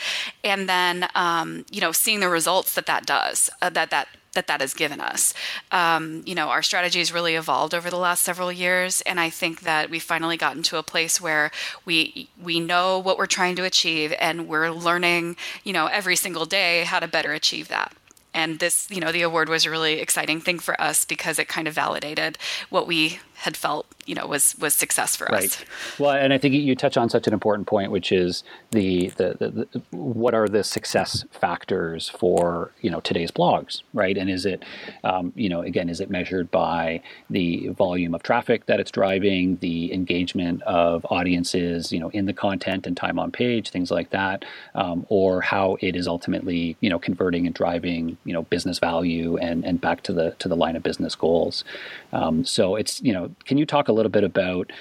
and 0.43 0.67
then 0.67 1.07
um, 1.15 1.65
you 1.71 1.79
know 1.79 1.93
seeing 1.93 2.19
the 2.19 2.29
results 2.29 2.75
that 2.75 2.87
that 2.87 3.05
does, 3.05 3.49
uh, 3.61 3.69
that 3.69 3.89
that 3.89 4.09
that 4.33 4.47
that 4.47 4.61
has 4.61 4.73
given 4.73 5.01
us. 5.01 5.33
Um, 5.71 6.23
you 6.25 6.35
know, 6.35 6.49
our 6.49 6.63
strategy 6.63 6.99
has 6.99 7.11
really 7.11 7.35
evolved 7.35 7.73
over 7.73 7.89
the 7.89 7.97
last 7.97 8.23
several 8.23 8.51
years, 8.51 9.01
and 9.01 9.19
I 9.19 9.29
think 9.29 9.61
that 9.61 9.89
we've 9.89 10.01
finally 10.01 10.37
gotten 10.37 10.63
to 10.63 10.77
a 10.77 10.83
place 10.83 11.19
where 11.19 11.51
we 11.85 12.29
we 12.41 12.59
know 12.59 12.99
what 12.99 13.17
we're 13.17 13.25
trying 13.25 13.55
to 13.57 13.63
achieve, 13.63 14.13
and 14.19 14.47
we're 14.47 14.71
learning, 14.71 15.35
you 15.63 15.73
know, 15.73 15.87
every 15.87 16.15
single 16.15 16.45
day 16.45 16.83
how 16.83 16.99
to 16.99 17.07
better 17.07 17.33
achieve 17.33 17.67
that. 17.67 17.93
And 18.33 18.59
this, 18.59 18.87
you 18.89 19.01
know, 19.01 19.11
the 19.11 19.23
award 19.23 19.49
was 19.49 19.65
a 19.65 19.69
really 19.69 19.99
exciting 19.99 20.39
thing 20.39 20.59
for 20.59 20.79
us 20.79 21.03
because 21.03 21.37
it 21.37 21.49
kind 21.49 21.67
of 21.67 21.73
validated 21.73 22.37
what 22.69 22.87
we 22.87 23.19
had 23.41 23.57
felt 23.57 23.87
you 24.05 24.13
know 24.13 24.27
was 24.27 24.55
was 24.59 24.75
success 24.75 25.15
for 25.15 25.25
right. 25.31 25.45
us. 25.45 25.65
Well, 25.97 26.11
and 26.11 26.31
I 26.31 26.37
think 26.37 26.53
you 26.53 26.75
touch 26.75 26.95
on 26.95 27.09
such 27.09 27.25
an 27.25 27.33
important 27.33 27.67
point, 27.67 27.91
which 27.91 28.11
is 28.11 28.43
the, 28.69 29.07
the, 29.17 29.35
the, 29.39 29.49
the, 29.49 29.81
what 29.97 30.35
are 30.35 30.47
the 30.47 30.63
success 30.63 31.25
factors 31.31 32.09
for 32.09 32.71
you 32.81 32.91
know 32.91 32.99
today's 32.99 33.31
blogs, 33.31 33.81
right? 33.95 34.15
And 34.15 34.29
is 34.29 34.45
it 34.45 34.63
um, 35.03 35.33
you 35.35 35.49
know 35.49 35.61
again 35.61 35.89
is 35.89 35.99
it 35.99 36.11
measured 36.11 36.51
by 36.51 37.01
the 37.31 37.69
volume 37.69 38.13
of 38.13 38.21
traffic 38.21 38.67
that 38.67 38.79
it's 38.79 38.91
driving, 38.91 39.57
the 39.57 39.91
engagement 39.91 40.61
of 40.63 41.03
audiences, 41.09 41.91
you 41.91 41.99
know, 41.99 42.09
in 42.09 42.25
the 42.25 42.33
content 42.33 42.85
and 42.85 42.95
time 42.95 43.17
on 43.17 43.31
page, 43.31 43.71
things 43.71 43.89
like 43.89 44.11
that, 44.11 44.45
um, 44.75 45.03
or 45.09 45.41
how 45.41 45.77
it 45.81 45.95
is 45.95 46.07
ultimately 46.07 46.77
you 46.79 46.91
know 46.91 46.99
converting 46.99 47.47
and 47.47 47.55
driving 47.55 48.17
you 48.23 48.33
know 48.33 48.43
business 48.43 48.77
value 48.77 49.37
and 49.37 49.65
and 49.65 49.81
back 49.81 50.03
to 50.03 50.13
the 50.13 50.35
to 50.37 50.47
the 50.47 50.55
line 50.55 50.75
of 50.75 50.83
business 50.83 51.15
goals. 51.15 51.63
Um, 52.13 52.45
so 52.45 52.75
it's 52.75 53.01
you 53.01 53.13
know 53.13 53.30
can 53.45 53.57
you 53.57 53.65
talk 53.65 53.87
a 53.87 53.93
little 53.93 54.11
bit 54.11 54.23
about 54.23 54.71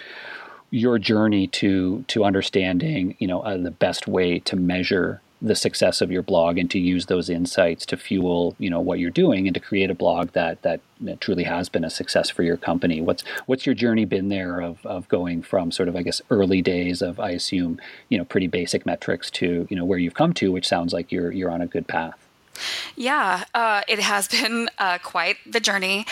your 0.70 0.98
journey 0.98 1.46
to 1.48 2.04
to 2.08 2.24
understanding, 2.24 3.16
you 3.18 3.26
know, 3.26 3.40
uh, 3.40 3.56
the 3.56 3.70
best 3.70 4.06
way 4.06 4.38
to 4.40 4.56
measure 4.56 5.20
the 5.42 5.54
success 5.54 6.02
of 6.02 6.12
your 6.12 6.22
blog 6.22 6.58
and 6.58 6.70
to 6.70 6.78
use 6.78 7.06
those 7.06 7.30
insights 7.30 7.86
to 7.86 7.96
fuel, 7.96 8.54
you 8.58 8.68
know, 8.68 8.80
what 8.80 8.98
you're 8.98 9.10
doing 9.10 9.46
and 9.46 9.54
to 9.54 9.60
create 9.60 9.90
a 9.90 9.94
blog 9.94 10.30
that 10.32 10.60
that, 10.62 10.80
that 11.00 11.20
truly 11.20 11.44
has 11.44 11.68
been 11.68 11.84
a 11.84 11.90
success 11.90 12.28
for 12.28 12.42
your 12.42 12.56
company. 12.56 13.00
What's 13.00 13.24
what's 13.46 13.66
your 13.66 13.74
journey 13.74 14.04
been 14.04 14.28
there 14.28 14.60
of 14.60 14.84
of 14.84 15.08
going 15.08 15.42
from 15.42 15.72
sort 15.72 15.88
of 15.88 15.96
I 15.96 16.02
guess 16.02 16.20
early 16.30 16.62
days 16.62 17.02
of 17.02 17.18
I 17.18 17.30
assume, 17.30 17.80
you 18.08 18.18
know, 18.18 18.24
pretty 18.24 18.46
basic 18.46 18.86
metrics 18.86 19.30
to, 19.32 19.66
you 19.70 19.76
know, 19.76 19.84
where 19.84 19.98
you've 19.98 20.14
come 20.14 20.34
to, 20.34 20.52
which 20.52 20.68
sounds 20.68 20.92
like 20.92 21.10
you're 21.10 21.32
you're 21.32 21.50
on 21.50 21.62
a 21.62 21.66
good 21.66 21.88
path. 21.88 22.26
Yeah, 22.96 23.44
uh, 23.54 23.82
it 23.88 24.00
has 24.00 24.28
been 24.40 24.68
uh, 24.78 24.98
quite 24.98 25.36
the 25.46 25.60
journey. 25.60 26.06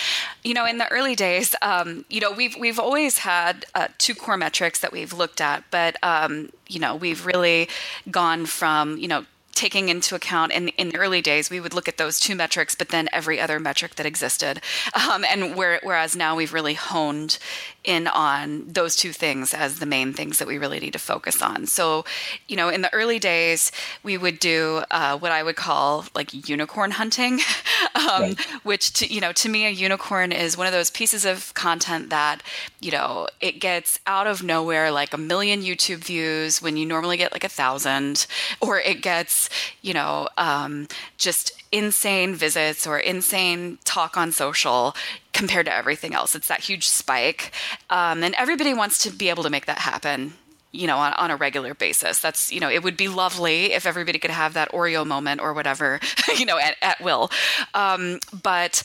You 0.44 0.54
know, 0.54 0.66
in 0.66 0.78
the 0.78 0.90
early 0.90 1.14
days, 1.14 1.54
um, 1.62 2.04
you 2.08 2.20
know, 2.20 2.32
we've 2.32 2.56
we've 2.56 2.78
always 2.78 3.18
had 3.18 3.66
uh, 3.74 3.88
two 3.98 4.14
core 4.14 4.36
metrics 4.36 4.80
that 4.80 4.92
we've 4.92 5.12
looked 5.12 5.40
at, 5.40 5.64
but 5.70 5.96
um, 6.02 6.50
you 6.68 6.80
know, 6.80 6.94
we've 6.94 7.26
really 7.26 7.68
gone 8.10 8.46
from 8.46 8.98
you 8.98 9.08
know 9.08 9.24
taking 9.58 9.88
into 9.88 10.14
account 10.14 10.52
in, 10.52 10.68
in 10.68 10.90
the 10.90 10.96
early 10.96 11.20
days, 11.20 11.50
we 11.50 11.58
would 11.58 11.74
look 11.74 11.88
at 11.88 11.96
those 11.96 12.20
two 12.20 12.36
metrics, 12.36 12.76
but 12.76 12.90
then 12.90 13.08
every 13.12 13.40
other 13.40 13.58
metric 13.58 13.96
that 13.96 14.06
existed. 14.06 14.60
Um, 14.94 15.24
and 15.24 15.56
where, 15.56 15.80
whereas 15.82 16.14
now 16.14 16.36
we've 16.36 16.52
really 16.52 16.74
honed 16.74 17.38
in 17.82 18.06
on 18.06 18.64
those 18.68 18.94
two 18.94 19.12
things 19.12 19.52
as 19.52 19.80
the 19.80 19.86
main 19.86 20.12
things 20.12 20.38
that 20.38 20.46
we 20.46 20.58
really 20.58 20.78
need 20.78 20.92
to 20.92 20.98
focus 20.98 21.42
on. 21.42 21.66
So, 21.66 22.04
you 22.46 22.54
know, 22.54 22.68
in 22.68 22.82
the 22.82 22.92
early 22.94 23.18
days, 23.18 23.72
we 24.04 24.16
would 24.16 24.38
do 24.38 24.82
uh, 24.92 25.18
what 25.18 25.32
I 25.32 25.42
would 25.42 25.56
call 25.56 26.04
like 26.14 26.48
unicorn 26.48 26.92
hunting, 26.92 27.40
um, 27.96 28.22
right. 28.22 28.40
which, 28.62 28.92
to, 28.94 29.12
you 29.12 29.20
know, 29.20 29.32
to 29.32 29.48
me, 29.48 29.66
a 29.66 29.70
unicorn 29.70 30.30
is 30.30 30.56
one 30.56 30.68
of 30.68 30.72
those 30.72 30.90
pieces 30.90 31.24
of 31.24 31.52
content 31.54 32.10
that, 32.10 32.42
you 32.80 32.92
know, 32.92 33.26
it 33.40 33.58
gets 33.58 33.98
out 34.06 34.28
of 34.28 34.44
nowhere 34.44 34.92
like 34.92 35.12
a 35.12 35.18
million 35.18 35.62
YouTube 35.62 36.04
views 36.04 36.62
when 36.62 36.76
you 36.76 36.86
normally 36.86 37.16
get 37.16 37.32
like 37.32 37.44
a 37.44 37.48
thousand, 37.48 38.26
or 38.60 38.78
it 38.78 39.02
gets 39.02 39.47
you 39.82 39.94
know 39.94 40.28
um, 40.36 40.88
just 41.16 41.52
insane 41.70 42.34
visits 42.34 42.86
or 42.86 42.98
insane 42.98 43.78
talk 43.84 44.16
on 44.16 44.32
social 44.32 44.94
compared 45.32 45.66
to 45.66 45.74
everything 45.74 46.14
else. 46.14 46.34
It's 46.34 46.48
that 46.48 46.60
huge 46.60 46.88
spike, 46.88 47.52
um, 47.90 48.22
and 48.22 48.34
everybody 48.36 48.74
wants 48.74 48.98
to 49.04 49.10
be 49.10 49.28
able 49.28 49.42
to 49.42 49.50
make 49.50 49.66
that 49.66 49.78
happen 49.78 50.34
you 50.70 50.86
know, 50.86 50.98
on, 50.98 51.14
on, 51.14 51.30
a 51.30 51.36
regular 51.36 51.72
basis. 51.74 52.20
That's, 52.20 52.52
you 52.52 52.60
know, 52.60 52.68
it 52.68 52.82
would 52.82 52.96
be 52.96 53.08
lovely 53.08 53.72
if 53.72 53.86
everybody 53.86 54.18
could 54.18 54.30
have 54.30 54.52
that 54.52 54.70
Oreo 54.70 55.06
moment 55.06 55.40
or 55.40 55.54
whatever, 55.54 55.98
you 56.36 56.44
know, 56.44 56.58
at, 56.58 56.76
at 56.82 57.00
will. 57.00 57.30
Um, 57.74 58.20
but, 58.42 58.82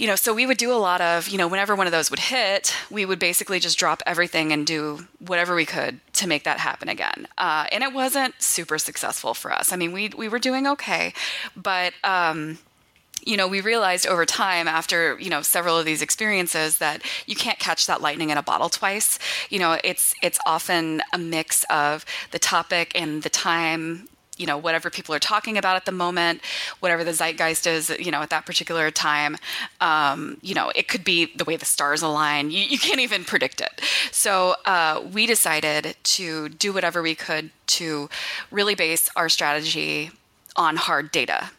you 0.00 0.06
know, 0.06 0.16
so 0.16 0.32
we 0.32 0.46
would 0.46 0.56
do 0.56 0.72
a 0.72 0.80
lot 0.80 1.02
of, 1.02 1.28
you 1.28 1.36
know, 1.36 1.46
whenever 1.46 1.76
one 1.76 1.86
of 1.86 1.92
those 1.92 2.10
would 2.10 2.20
hit, 2.20 2.74
we 2.90 3.04
would 3.04 3.18
basically 3.18 3.60
just 3.60 3.78
drop 3.78 4.02
everything 4.06 4.50
and 4.50 4.66
do 4.66 5.06
whatever 5.18 5.54
we 5.54 5.66
could 5.66 6.00
to 6.14 6.26
make 6.26 6.44
that 6.44 6.58
happen 6.58 6.88
again. 6.88 7.28
Uh, 7.36 7.66
and 7.70 7.84
it 7.84 7.92
wasn't 7.92 8.34
super 8.40 8.78
successful 8.78 9.34
for 9.34 9.52
us. 9.52 9.74
I 9.74 9.76
mean, 9.76 9.92
we 9.92 10.08
we 10.16 10.26
were 10.26 10.38
doing 10.38 10.66
okay, 10.68 11.12
but 11.54 11.92
um, 12.02 12.58
you 13.26 13.36
know, 13.36 13.46
we 13.46 13.60
realized 13.60 14.06
over 14.06 14.24
time 14.24 14.66
after, 14.66 15.18
you 15.20 15.28
know, 15.28 15.42
several 15.42 15.78
of 15.78 15.84
these 15.84 16.00
experiences 16.00 16.78
that 16.78 17.02
you 17.26 17.36
can't 17.36 17.58
catch 17.58 17.86
that 17.86 18.00
lightning 18.00 18.30
in 18.30 18.38
a 18.38 18.42
bottle 18.42 18.70
twice. 18.70 19.18
You 19.50 19.58
know, 19.58 19.78
it's 19.84 20.14
it's 20.22 20.38
often 20.46 21.02
a 21.12 21.18
mix 21.18 21.64
of 21.68 22.06
the 22.30 22.38
topic 22.38 22.92
and 22.94 23.22
the 23.22 23.28
time 23.28 24.08
you 24.40 24.46
know 24.46 24.58
whatever 24.58 24.90
people 24.90 25.14
are 25.14 25.20
talking 25.20 25.56
about 25.58 25.76
at 25.76 25.84
the 25.84 25.92
moment 25.92 26.40
whatever 26.80 27.04
the 27.04 27.12
zeitgeist 27.12 27.66
is 27.66 27.90
you 27.98 28.10
know 28.10 28.22
at 28.22 28.30
that 28.30 28.46
particular 28.46 28.90
time 28.90 29.36
um, 29.80 30.36
you 30.42 30.54
know 30.54 30.72
it 30.74 30.88
could 30.88 31.04
be 31.04 31.30
the 31.36 31.44
way 31.44 31.56
the 31.56 31.64
stars 31.64 32.02
align. 32.02 32.50
You, 32.50 32.62
you 32.62 32.78
can't 32.78 33.00
even 33.00 33.24
predict 33.24 33.60
it. 33.60 33.80
So 34.10 34.54
uh, 34.66 35.02
we 35.12 35.26
decided 35.26 35.96
to 36.02 36.48
do 36.48 36.72
whatever 36.72 37.02
we 37.02 37.14
could 37.14 37.50
to 37.78 38.08
really 38.50 38.74
base 38.74 39.08
our 39.16 39.28
strategy 39.28 40.10
on 40.56 40.76
hard 40.76 41.12
data 41.12 41.50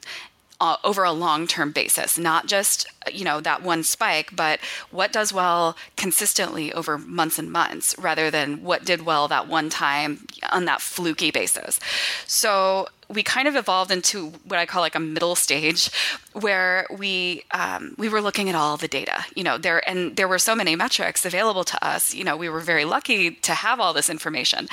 uh, 0.61 0.77
over 0.83 1.03
a 1.03 1.11
long-term 1.11 1.71
basis 1.71 2.17
not 2.17 2.45
just 2.45 2.87
you 3.11 3.25
know 3.25 3.41
that 3.41 3.63
one 3.63 3.83
spike 3.83 4.33
but 4.35 4.59
what 4.91 5.11
does 5.11 5.33
well 5.33 5.75
consistently 5.97 6.71
over 6.73 6.97
months 6.97 7.39
and 7.39 7.51
months 7.51 7.97
rather 7.97 8.29
than 8.29 8.63
what 8.63 8.85
did 8.85 9.03
well 9.03 9.27
that 9.27 9.47
one 9.47 9.69
time 9.69 10.25
on 10.51 10.65
that 10.65 10.79
fluky 10.79 11.31
basis 11.31 11.79
so 12.27 12.87
we 13.09 13.23
kind 13.23 13.47
of 13.47 13.55
evolved 13.55 13.91
into 13.91 14.29
what 14.45 14.59
I 14.59 14.65
call 14.65 14.81
like 14.81 14.95
a 14.95 14.99
middle 14.99 15.35
stage, 15.35 15.89
where 16.31 16.87
we 16.97 17.43
um, 17.51 17.93
we 17.97 18.07
were 18.07 18.21
looking 18.21 18.47
at 18.47 18.55
all 18.55 18.77
the 18.77 18.87
data. 18.87 19.25
You 19.35 19.43
know, 19.43 19.57
there 19.57 19.87
and 19.89 20.15
there 20.15 20.29
were 20.29 20.39
so 20.39 20.55
many 20.55 20.77
metrics 20.77 21.25
available 21.25 21.65
to 21.65 21.85
us. 21.85 22.13
You 22.13 22.23
know, 22.23 22.37
we 22.37 22.47
were 22.47 22.61
very 22.61 22.85
lucky 22.85 23.31
to 23.31 23.53
have 23.53 23.81
all 23.81 23.93
this 23.93 24.09
information, 24.09 24.69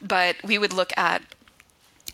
but 0.00 0.36
we 0.42 0.56
would 0.56 0.72
look 0.72 0.92
at 0.96 1.22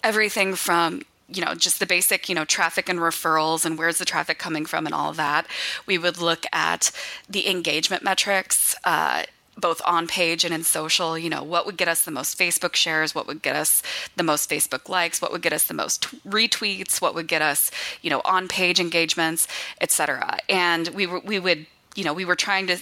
everything 0.02 0.54
from 0.54 1.02
you 1.28 1.44
know, 1.44 1.54
just 1.54 1.78
the 1.78 1.86
basic, 1.86 2.28
you 2.28 2.34
know, 2.34 2.44
traffic 2.44 2.88
and 2.88 2.98
referrals 2.98 3.64
and 3.64 3.78
where's 3.78 3.98
the 3.98 4.04
traffic 4.04 4.38
coming 4.38 4.64
from 4.64 4.86
and 4.86 4.94
all 4.94 5.10
of 5.10 5.16
that. 5.16 5.46
We 5.86 5.98
would 5.98 6.18
look 6.18 6.44
at 6.52 6.90
the 7.28 7.48
engagement 7.48 8.02
metrics, 8.02 8.74
uh, 8.84 9.24
both 9.56 9.82
on 9.84 10.06
page 10.06 10.44
and 10.44 10.54
in 10.54 10.64
social. 10.64 11.18
You 11.18 11.28
know, 11.28 11.42
what 11.42 11.66
would 11.66 11.76
get 11.76 11.88
us 11.88 12.02
the 12.02 12.10
most 12.10 12.38
Facebook 12.38 12.74
shares? 12.76 13.14
What 13.14 13.26
would 13.26 13.42
get 13.42 13.56
us 13.56 13.82
the 14.16 14.22
most 14.22 14.48
Facebook 14.48 14.88
likes? 14.88 15.20
What 15.20 15.32
would 15.32 15.42
get 15.42 15.52
us 15.52 15.64
the 15.64 15.74
most 15.74 16.02
t- 16.02 16.20
retweets? 16.26 17.00
What 17.00 17.14
would 17.14 17.26
get 17.26 17.42
us, 17.42 17.70
you 18.00 18.08
know, 18.08 18.22
on 18.24 18.48
page 18.48 18.80
engagements, 18.80 19.48
et 19.80 19.90
cetera. 19.90 20.38
And 20.48 20.88
we 20.88 21.06
were, 21.06 21.20
we 21.20 21.38
would 21.38 21.66
you 21.94 22.04
know, 22.04 22.14
we 22.14 22.24
were 22.24 22.36
trying 22.36 22.68
to 22.68 22.78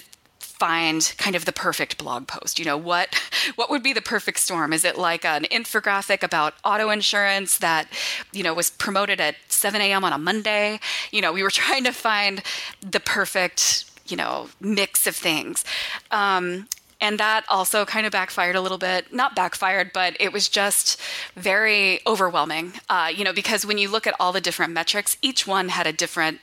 find 0.59 1.13
kind 1.17 1.35
of 1.35 1.45
the 1.45 1.51
perfect 1.51 1.97
blog 1.97 2.27
post. 2.27 2.57
You 2.57 2.65
know, 2.65 2.77
what 2.77 3.15
what 3.55 3.69
would 3.69 3.83
be 3.83 3.93
the 3.93 4.01
perfect 4.01 4.39
storm? 4.39 4.73
Is 4.73 4.83
it 4.83 4.97
like 4.97 5.23
an 5.23 5.43
infographic 5.45 6.23
about 6.23 6.55
auto 6.63 6.89
insurance 6.89 7.57
that, 7.59 7.87
you 8.33 8.43
know, 8.43 8.53
was 8.53 8.69
promoted 8.69 9.21
at 9.21 9.35
7 9.49 9.79
a.m. 9.79 10.03
on 10.03 10.13
a 10.13 10.17
Monday? 10.17 10.79
You 11.11 11.21
know, 11.21 11.31
we 11.31 11.43
were 11.43 11.51
trying 11.67 11.83
to 11.83 11.91
find 11.91 12.41
the 12.81 12.99
perfect, 12.99 13.85
you 14.07 14.17
know, 14.17 14.49
mix 14.59 15.07
of 15.07 15.15
things. 15.15 15.63
Um, 16.11 16.67
and 16.99 17.19
that 17.19 17.45
also 17.47 17.85
kind 17.85 18.07
of 18.07 18.11
backfired 18.11 18.55
a 18.55 18.61
little 18.61 18.79
bit 18.79 19.13
not 19.13 19.35
backfired 19.35 19.91
but 19.93 20.17
it 20.19 20.33
was 20.33 20.49
just 20.49 20.99
very 21.35 21.99
overwhelming 22.07 22.73
uh, 22.89 23.11
you 23.15 23.23
know 23.23 23.33
because 23.33 23.67
when 23.67 23.77
you 23.77 23.87
look 23.87 24.07
at 24.07 24.15
all 24.19 24.31
the 24.31 24.41
different 24.41 24.73
metrics 24.73 25.15
each 25.21 25.45
one 25.45 25.69
had 25.69 25.85
a 25.85 25.93
different 25.93 26.39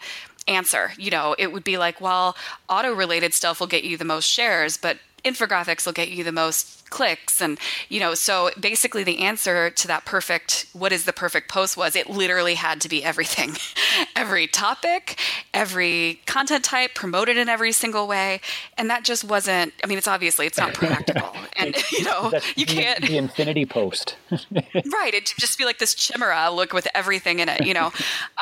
answer. 0.47 0.93
You 0.99 1.11
know, 1.11 1.35
it 1.39 1.53
would 1.53 1.65
be 1.65 1.79
like, 1.79 2.01
well, 2.01 2.37
auto 2.69 2.93
related 2.93 3.35
stuff 3.35 3.61
will 3.61 3.67
get 3.67 3.85
you 3.85 3.97
the 3.97 4.05
most 4.05 4.29
shares, 4.29 4.77
but 4.77 4.99
infographics 5.25 5.87
will 5.87 5.93
get 5.93 6.11
you 6.11 6.23
the 6.23 6.33
most 6.33 6.89
clicks. 6.91 7.41
And 7.41 7.59
you 7.89 7.99
know 7.99 8.15
so 8.15 8.51
basically 8.61 9.03
the 9.03 9.21
answer 9.21 9.71
to 9.71 9.89
that 9.89 10.05
perfect 10.05 10.67
what 10.75 10.93
is 10.93 11.07
the 11.07 11.13
perfect 11.13 11.51
post 11.51 11.77
was 11.77 11.97
it 11.97 12.09
literally 12.09 12.55
had 12.55 12.81
to 12.83 12.89
be 12.89 13.03
everything. 13.03 13.57
Every 14.17 14.47
topic 14.47 15.19
every 15.53 16.21
content 16.27 16.65
type 16.65 16.95
promoted 16.95 17.37
in 17.37 17.49
every 17.49 17.73
single 17.73 18.07
way. 18.07 18.41
And 18.77 18.91
that 18.91 19.05
just 19.05 19.25
wasn't 19.25 19.73
i 19.83 19.87
mean 19.87 19.99
it's 19.99 20.07
obviously 20.07 20.47
it's 20.47 20.59
not 20.59 20.75
practical. 20.75 21.33
And 21.57 21.75
you 21.91 22.05
know 22.05 22.33
you 22.55 22.67
can't 22.67 23.01
the 23.01 23.17
infinity 23.17 23.67
post. 23.67 24.17
Right. 24.51 25.15
It'd 25.15 25.33
just 25.39 25.59
be 25.59 25.65
like 25.65 25.79
this 25.79 25.95
chimera 25.95 26.51
look 26.51 26.73
with 26.73 26.87
everything 26.95 27.41
in 27.41 27.49
it 27.49 27.67
you 27.67 27.75
know? 27.75 27.93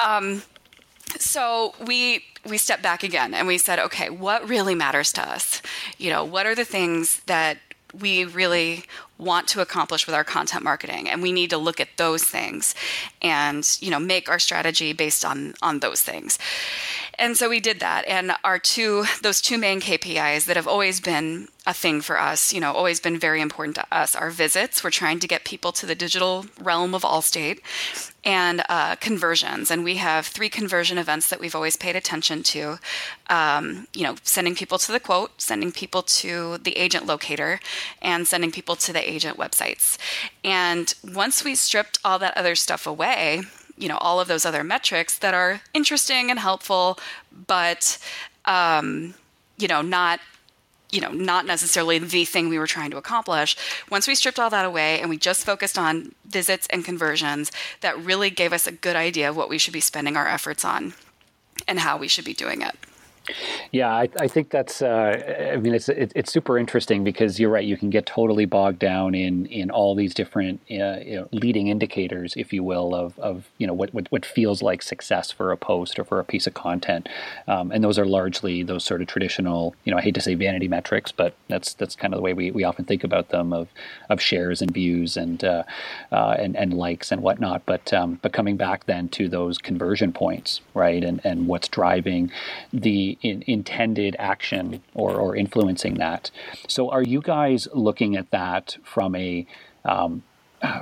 Um, 0.04 0.42
so 1.18 1.74
we 1.86 2.24
we 2.48 2.58
stepped 2.58 2.82
back 2.82 3.02
again 3.02 3.34
and 3.34 3.46
we 3.46 3.58
said 3.58 3.78
okay 3.78 4.10
what 4.10 4.48
really 4.48 4.74
matters 4.74 5.12
to 5.12 5.22
us? 5.22 5.62
You 5.98 6.10
know 6.10 6.24
what 6.24 6.46
are 6.46 6.54
the 6.54 6.64
things 6.64 7.20
that 7.26 7.58
we 7.98 8.24
really 8.24 8.84
want 9.18 9.46
to 9.48 9.60
accomplish 9.60 10.06
with 10.06 10.14
our 10.14 10.24
content 10.24 10.64
marketing? 10.64 11.08
And 11.08 11.22
we 11.22 11.30
need 11.30 11.50
to 11.50 11.58
look 11.58 11.78
at 11.78 11.96
those 11.96 12.24
things 12.24 12.74
and 13.20 13.66
you 13.80 13.90
know 13.90 14.00
make 14.00 14.28
our 14.28 14.38
strategy 14.38 14.92
based 14.92 15.24
on 15.24 15.54
on 15.62 15.80
those 15.80 16.02
things. 16.02 16.38
And 17.18 17.36
so 17.36 17.48
we 17.48 17.60
did 17.60 17.80
that. 17.80 18.06
And 18.06 18.32
our 18.44 18.58
two 18.58 19.04
those 19.22 19.40
two 19.40 19.58
main 19.58 19.80
kpis 19.80 20.46
that 20.46 20.56
have 20.56 20.68
always 20.68 21.00
been 21.00 21.48
a 21.66 21.72
thing 21.72 22.00
for 22.00 22.18
us 22.18 22.52
you 22.52 22.60
know 22.60 22.72
always 22.72 22.98
been 22.98 23.18
very 23.18 23.40
important 23.40 23.76
to 23.76 23.86
us 23.92 24.16
our 24.16 24.30
visits. 24.30 24.82
We're 24.82 24.90
trying 24.90 25.18
to 25.20 25.28
get 25.28 25.44
people 25.44 25.72
to 25.72 25.86
the 25.86 25.94
digital 25.94 26.46
realm 26.60 26.94
of 26.94 27.02
allstate 27.02 27.60
and 28.24 28.62
uh, 28.68 28.96
conversions 28.96 29.70
and 29.70 29.82
we 29.84 29.96
have 29.96 30.26
three 30.26 30.48
conversion 30.48 30.98
events 30.98 31.28
that 31.28 31.40
we've 31.40 31.54
always 31.54 31.76
paid 31.76 31.96
attention 31.96 32.42
to 32.42 32.78
um, 33.28 33.86
you 33.94 34.04
know 34.04 34.14
sending 34.22 34.54
people 34.54 34.78
to 34.78 34.92
the 34.92 35.00
quote 35.00 35.40
sending 35.40 35.72
people 35.72 36.02
to 36.02 36.58
the 36.58 36.76
agent 36.76 37.06
locator 37.06 37.58
and 38.00 38.26
sending 38.26 38.50
people 38.50 38.76
to 38.76 38.92
the 38.92 39.10
agent 39.10 39.36
websites. 39.38 39.98
And 40.44 40.94
once 41.04 41.44
we 41.44 41.54
stripped 41.54 41.98
all 42.04 42.18
that 42.18 42.36
other 42.36 42.54
stuff 42.54 42.86
away, 42.86 43.42
you 43.76 43.88
know, 43.88 43.98
all 43.98 44.20
of 44.20 44.28
those 44.28 44.44
other 44.44 44.64
metrics 44.64 45.18
that 45.18 45.34
are 45.34 45.60
interesting 45.74 46.30
and 46.30 46.38
helpful, 46.38 46.98
but, 47.46 47.98
um, 48.44 49.14
you 49.58 49.68
know, 49.68 49.82
not 49.82 50.20
you 50.92 51.00
know, 51.00 51.10
not 51.10 51.46
necessarily 51.46 51.98
the 51.98 52.24
thing 52.24 52.48
we 52.48 52.58
were 52.58 52.66
trying 52.66 52.90
to 52.90 52.98
accomplish. 52.98 53.56
Once 53.90 54.06
we 54.06 54.14
stripped 54.14 54.38
all 54.38 54.50
that 54.50 54.66
away 54.66 55.00
and 55.00 55.08
we 55.08 55.16
just 55.16 55.44
focused 55.44 55.78
on 55.78 56.14
visits 56.26 56.66
and 56.68 56.84
conversions, 56.84 57.50
that 57.80 57.98
really 57.98 58.30
gave 58.30 58.52
us 58.52 58.66
a 58.66 58.72
good 58.72 58.94
idea 58.94 59.28
of 59.28 59.36
what 59.36 59.48
we 59.48 59.58
should 59.58 59.72
be 59.72 59.80
spending 59.80 60.16
our 60.16 60.28
efforts 60.28 60.64
on 60.64 60.92
and 61.66 61.80
how 61.80 61.96
we 61.96 62.08
should 62.08 62.24
be 62.24 62.34
doing 62.34 62.60
it. 62.60 62.76
Yeah, 63.70 63.88
I, 63.88 64.08
I 64.18 64.28
think 64.28 64.50
that's. 64.50 64.82
Uh, 64.82 65.52
I 65.52 65.56
mean, 65.56 65.74
it's 65.74 65.88
it, 65.88 66.12
it's 66.14 66.32
super 66.32 66.58
interesting 66.58 67.04
because 67.04 67.38
you're 67.38 67.50
right. 67.50 67.64
You 67.64 67.76
can 67.76 67.88
get 67.88 68.04
totally 68.04 68.46
bogged 68.46 68.80
down 68.80 69.14
in 69.14 69.46
in 69.46 69.70
all 69.70 69.94
these 69.94 70.12
different 70.12 70.60
uh, 70.70 70.98
you 71.04 71.16
know, 71.16 71.28
leading 71.32 71.68
indicators, 71.68 72.34
if 72.36 72.52
you 72.52 72.64
will, 72.64 72.94
of 72.94 73.18
of 73.20 73.48
you 73.58 73.66
know 73.66 73.74
what, 73.74 73.94
what, 73.94 74.10
what 74.10 74.26
feels 74.26 74.60
like 74.60 74.82
success 74.82 75.30
for 75.30 75.52
a 75.52 75.56
post 75.56 75.98
or 75.98 76.04
for 76.04 76.18
a 76.18 76.24
piece 76.24 76.46
of 76.46 76.54
content, 76.54 77.08
um, 77.46 77.70
and 77.70 77.84
those 77.84 77.98
are 77.98 78.04
largely 78.04 78.62
those 78.62 78.84
sort 78.84 79.00
of 79.00 79.06
traditional. 79.06 79.74
You 79.84 79.92
know, 79.92 79.98
I 79.98 80.02
hate 80.02 80.14
to 80.16 80.20
say 80.20 80.34
vanity 80.34 80.68
metrics, 80.68 81.12
but 81.12 81.34
that's 81.48 81.74
that's 81.74 81.94
kind 81.94 82.12
of 82.12 82.18
the 82.18 82.22
way 82.22 82.34
we, 82.34 82.50
we 82.50 82.64
often 82.64 82.84
think 82.84 83.04
about 83.04 83.28
them 83.28 83.52
of 83.52 83.68
of 84.10 84.20
shares 84.20 84.60
and 84.60 84.70
views 84.72 85.16
and 85.16 85.44
uh, 85.44 85.62
uh 86.10 86.36
and 86.38 86.56
and 86.56 86.74
likes 86.74 87.12
and 87.12 87.22
whatnot. 87.22 87.64
But 87.66 87.92
um, 87.92 88.18
but 88.20 88.32
coming 88.32 88.56
back 88.56 88.86
then 88.86 89.08
to 89.10 89.28
those 89.28 89.58
conversion 89.58 90.12
points, 90.12 90.60
right, 90.74 91.04
and 91.04 91.20
and 91.24 91.46
what's 91.46 91.68
driving 91.68 92.32
the 92.72 93.11
in, 93.20 93.44
intended 93.46 94.16
action 94.18 94.82
or, 94.94 95.14
or 95.14 95.36
influencing 95.36 95.94
that. 95.94 96.30
So, 96.68 96.90
are 96.90 97.02
you 97.02 97.20
guys 97.20 97.68
looking 97.72 98.16
at 98.16 98.30
that 98.30 98.76
from 98.82 99.14
a 99.14 99.46
um, 99.84 100.22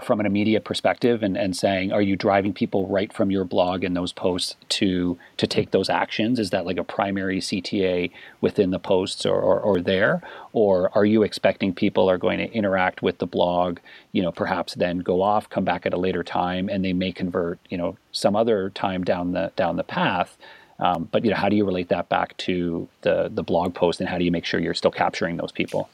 from 0.03 0.21
an 0.21 0.27
immediate 0.27 0.65
perspective 0.65 1.23
and, 1.23 1.37
and 1.37 1.57
saying, 1.57 1.93
are 1.93 2.03
you 2.03 2.17
driving 2.17 2.53
people 2.53 2.87
right 2.87 3.13
from 3.13 3.31
your 3.31 3.45
blog 3.45 3.85
and 3.85 3.97
those 3.97 4.13
posts 4.13 4.57
to 4.69 5.19
to 5.37 5.47
take 5.47 5.71
those 5.71 5.89
actions? 5.89 6.39
Is 6.39 6.51
that 6.51 6.67
like 6.67 6.77
a 6.77 6.85
primary 6.85 7.41
CTA 7.41 8.11
within 8.41 8.71
the 8.71 8.79
posts 8.79 9.25
or, 9.25 9.41
or, 9.41 9.61
or 9.61 9.81
there? 9.81 10.23
Or 10.53 10.91
are 10.97 11.05
you 11.05 11.23
expecting 11.23 11.73
people 11.73 12.11
are 12.11 12.19
going 12.19 12.39
to 12.39 12.53
interact 12.53 13.03
with 13.03 13.19
the 13.19 13.27
blog, 13.27 13.79
you 14.13 14.23
know, 14.23 14.33
perhaps 14.33 14.75
then 14.75 14.99
go 14.99 15.23
off, 15.23 15.49
come 15.49 15.65
back 15.65 15.87
at 15.87 15.95
a 15.95 15.99
later 15.99 16.23
time, 16.23 16.69
and 16.69 16.85
they 16.85 16.93
may 16.93 17.13
convert, 17.13 17.59
you 17.71 17.79
know, 17.79 17.97
some 18.13 18.37
other 18.37 18.71
time 18.71 19.05
down 19.05 19.33
the 19.33 19.53
down 19.57 19.77
the 19.77 19.85
path 19.85 20.37
um, 20.81 21.09
but 21.11 21.25
you 21.25 21.31
know, 21.31 21.37
how 21.37 21.49
do 21.49 21.57
you 21.57 21.65
relate 21.65 21.89
that 21.89 22.09
back 22.09 22.37
to 22.39 22.89
the 23.03 23.31
the 23.33 23.43
blog 23.43 23.75
post, 23.75 24.01
and 24.01 24.09
how 24.09 24.19
do 24.19 24.25
you 24.25 24.31
make 24.31 24.45
sure 24.45 24.61
you're 24.61 24.75
still 24.75 24.91
capturing 24.91 25.37
those 25.37 25.53
people? 25.53 25.89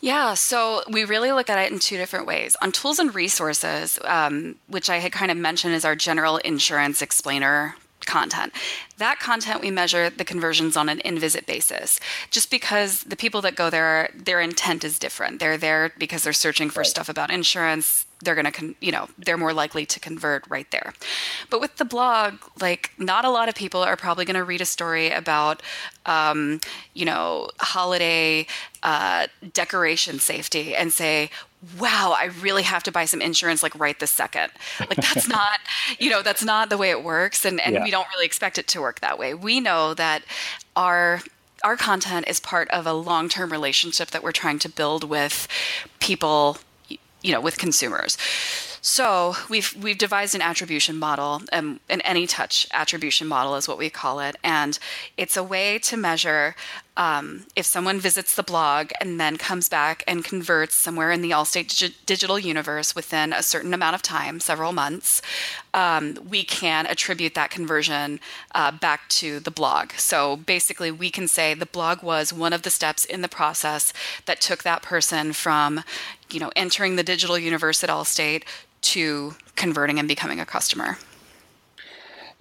Yeah, 0.00 0.34
so 0.34 0.82
we 0.90 1.04
really 1.04 1.32
look 1.32 1.48
at 1.48 1.58
it 1.58 1.72
in 1.72 1.78
two 1.78 1.96
different 1.96 2.26
ways. 2.26 2.56
On 2.62 2.72
tools 2.72 2.98
and 2.98 3.14
resources, 3.14 3.98
um, 4.04 4.56
which 4.66 4.90
I 4.90 4.98
had 4.98 5.12
kind 5.12 5.30
of 5.30 5.36
mentioned 5.36 5.74
as 5.74 5.84
our 5.84 5.94
general 5.94 6.38
insurance 6.38 7.02
explainer 7.02 7.76
content. 8.04 8.52
That 8.98 9.20
content 9.20 9.60
we 9.60 9.70
measure 9.70 10.10
the 10.10 10.24
conversions 10.24 10.76
on 10.76 10.88
an 10.88 11.00
in-visit 11.00 11.46
basis. 11.46 12.00
Just 12.30 12.50
because 12.50 13.04
the 13.04 13.16
people 13.16 13.40
that 13.42 13.54
go 13.54 13.70
there, 13.70 14.10
their 14.14 14.40
intent 14.40 14.84
is 14.84 14.98
different. 14.98 15.38
They're 15.38 15.58
there 15.58 15.92
because 15.98 16.24
they're 16.24 16.32
searching 16.32 16.70
for 16.70 16.80
right. 16.80 16.86
stuff 16.86 17.08
about 17.08 17.30
insurance. 17.30 18.04
They're 18.22 18.34
going 18.34 18.46
to, 18.46 18.52
con- 18.52 18.74
you 18.80 18.92
know, 18.92 19.08
they're 19.18 19.36
more 19.36 19.52
likely 19.52 19.84
to 19.86 20.00
convert 20.00 20.48
right 20.48 20.70
there. 20.70 20.94
But 21.50 21.60
with 21.60 21.76
the 21.76 21.84
blog, 21.84 22.34
like, 22.60 22.90
not 22.98 23.24
a 23.24 23.30
lot 23.30 23.48
of 23.48 23.54
people 23.54 23.82
are 23.82 23.96
probably 23.96 24.24
going 24.24 24.36
to 24.36 24.44
read 24.44 24.60
a 24.60 24.64
story 24.64 25.10
about, 25.10 25.62
um, 26.06 26.60
you 26.94 27.04
know, 27.04 27.48
holiday 27.60 28.46
uh, 28.82 29.26
decoration 29.52 30.18
safety 30.18 30.74
and 30.74 30.92
say, 30.92 31.30
wow, 31.78 32.14
I 32.18 32.26
really 32.40 32.64
have 32.64 32.82
to 32.84 32.92
buy 32.92 33.04
some 33.04 33.20
insurance 33.20 33.62
like 33.62 33.78
right 33.78 33.98
this 33.98 34.10
second. 34.10 34.50
Like 34.80 34.96
that's 34.96 35.28
not, 35.28 35.60
you 35.98 36.10
know, 36.10 36.22
that's 36.22 36.44
not 36.44 36.70
the 36.70 36.78
way 36.78 36.90
it 36.90 37.04
works. 37.04 37.44
And, 37.44 37.60
and 37.60 37.74
yeah. 37.74 37.84
we 37.84 37.90
don't 37.90 38.08
really 38.12 38.26
expect 38.26 38.58
it 38.58 38.66
to 38.68 38.80
work 38.80 39.00
that 39.00 39.18
way. 39.18 39.34
We 39.34 39.60
know 39.60 39.94
that 39.94 40.22
our 40.76 41.20
our 41.64 41.76
content 41.76 42.26
is 42.28 42.40
part 42.40 42.68
of 42.70 42.86
a 42.86 42.92
long-term 42.92 43.52
relationship 43.52 44.10
that 44.10 44.22
we're 44.22 44.32
trying 44.32 44.58
to 44.58 44.68
build 44.68 45.04
with 45.04 45.46
people, 46.00 46.58
you 47.22 47.32
know, 47.32 47.40
with 47.40 47.58
consumers. 47.58 48.18
So 48.84 49.36
we've 49.48 49.76
we've 49.80 49.96
devised 49.96 50.34
an 50.34 50.42
attribution 50.42 50.98
model, 50.98 51.42
um, 51.52 51.78
an 51.88 52.26
touch 52.26 52.66
attribution 52.72 53.28
model 53.28 53.54
is 53.54 53.68
what 53.68 53.78
we 53.78 53.90
call 53.90 54.18
it, 54.18 54.34
and 54.42 54.76
it's 55.16 55.36
a 55.36 55.44
way 55.44 55.78
to 55.78 55.96
measure 55.96 56.56
um, 56.96 57.46
if 57.56 57.64
someone 57.64 57.98
visits 58.00 58.34
the 58.34 58.42
blog 58.42 58.90
and 59.00 59.18
then 59.18 59.38
comes 59.38 59.68
back 59.68 60.04
and 60.06 60.24
converts 60.24 60.74
somewhere 60.74 61.10
in 61.10 61.22
the 61.22 61.30
Allstate 61.30 61.78
dig- 61.78 61.94
digital 62.04 62.38
universe 62.38 62.94
within 62.94 63.32
a 63.32 63.42
certain 63.42 63.72
amount 63.72 63.94
of 63.94 64.02
time, 64.02 64.40
several 64.40 64.72
months, 64.72 65.22
um, 65.72 66.18
we 66.28 66.44
can 66.44 66.86
attribute 66.86 67.34
that 67.34 67.50
conversion 67.50 68.20
uh, 68.54 68.70
back 68.70 69.08
to 69.08 69.40
the 69.40 69.50
blog. 69.50 69.92
So 69.96 70.36
basically, 70.36 70.90
we 70.90 71.10
can 71.10 71.28
say 71.28 71.54
the 71.54 71.66
blog 71.66 72.02
was 72.02 72.32
one 72.32 72.52
of 72.52 72.62
the 72.62 72.70
steps 72.70 73.06
in 73.06 73.22
the 73.22 73.28
process 73.28 73.92
that 74.26 74.40
took 74.40 74.62
that 74.62 74.82
person 74.82 75.32
from, 75.32 75.82
you 76.32 76.40
know, 76.40 76.50
entering 76.56 76.96
the 76.96 77.02
digital 77.02 77.38
universe 77.38 77.82
at 77.84 77.90
Allstate 77.90 78.44
to 78.82 79.34
converting 79.56 79.98
and 79.98 80.08
becoming 80.08 80.40
a 80.40 80.46
customer. 80.46 80.98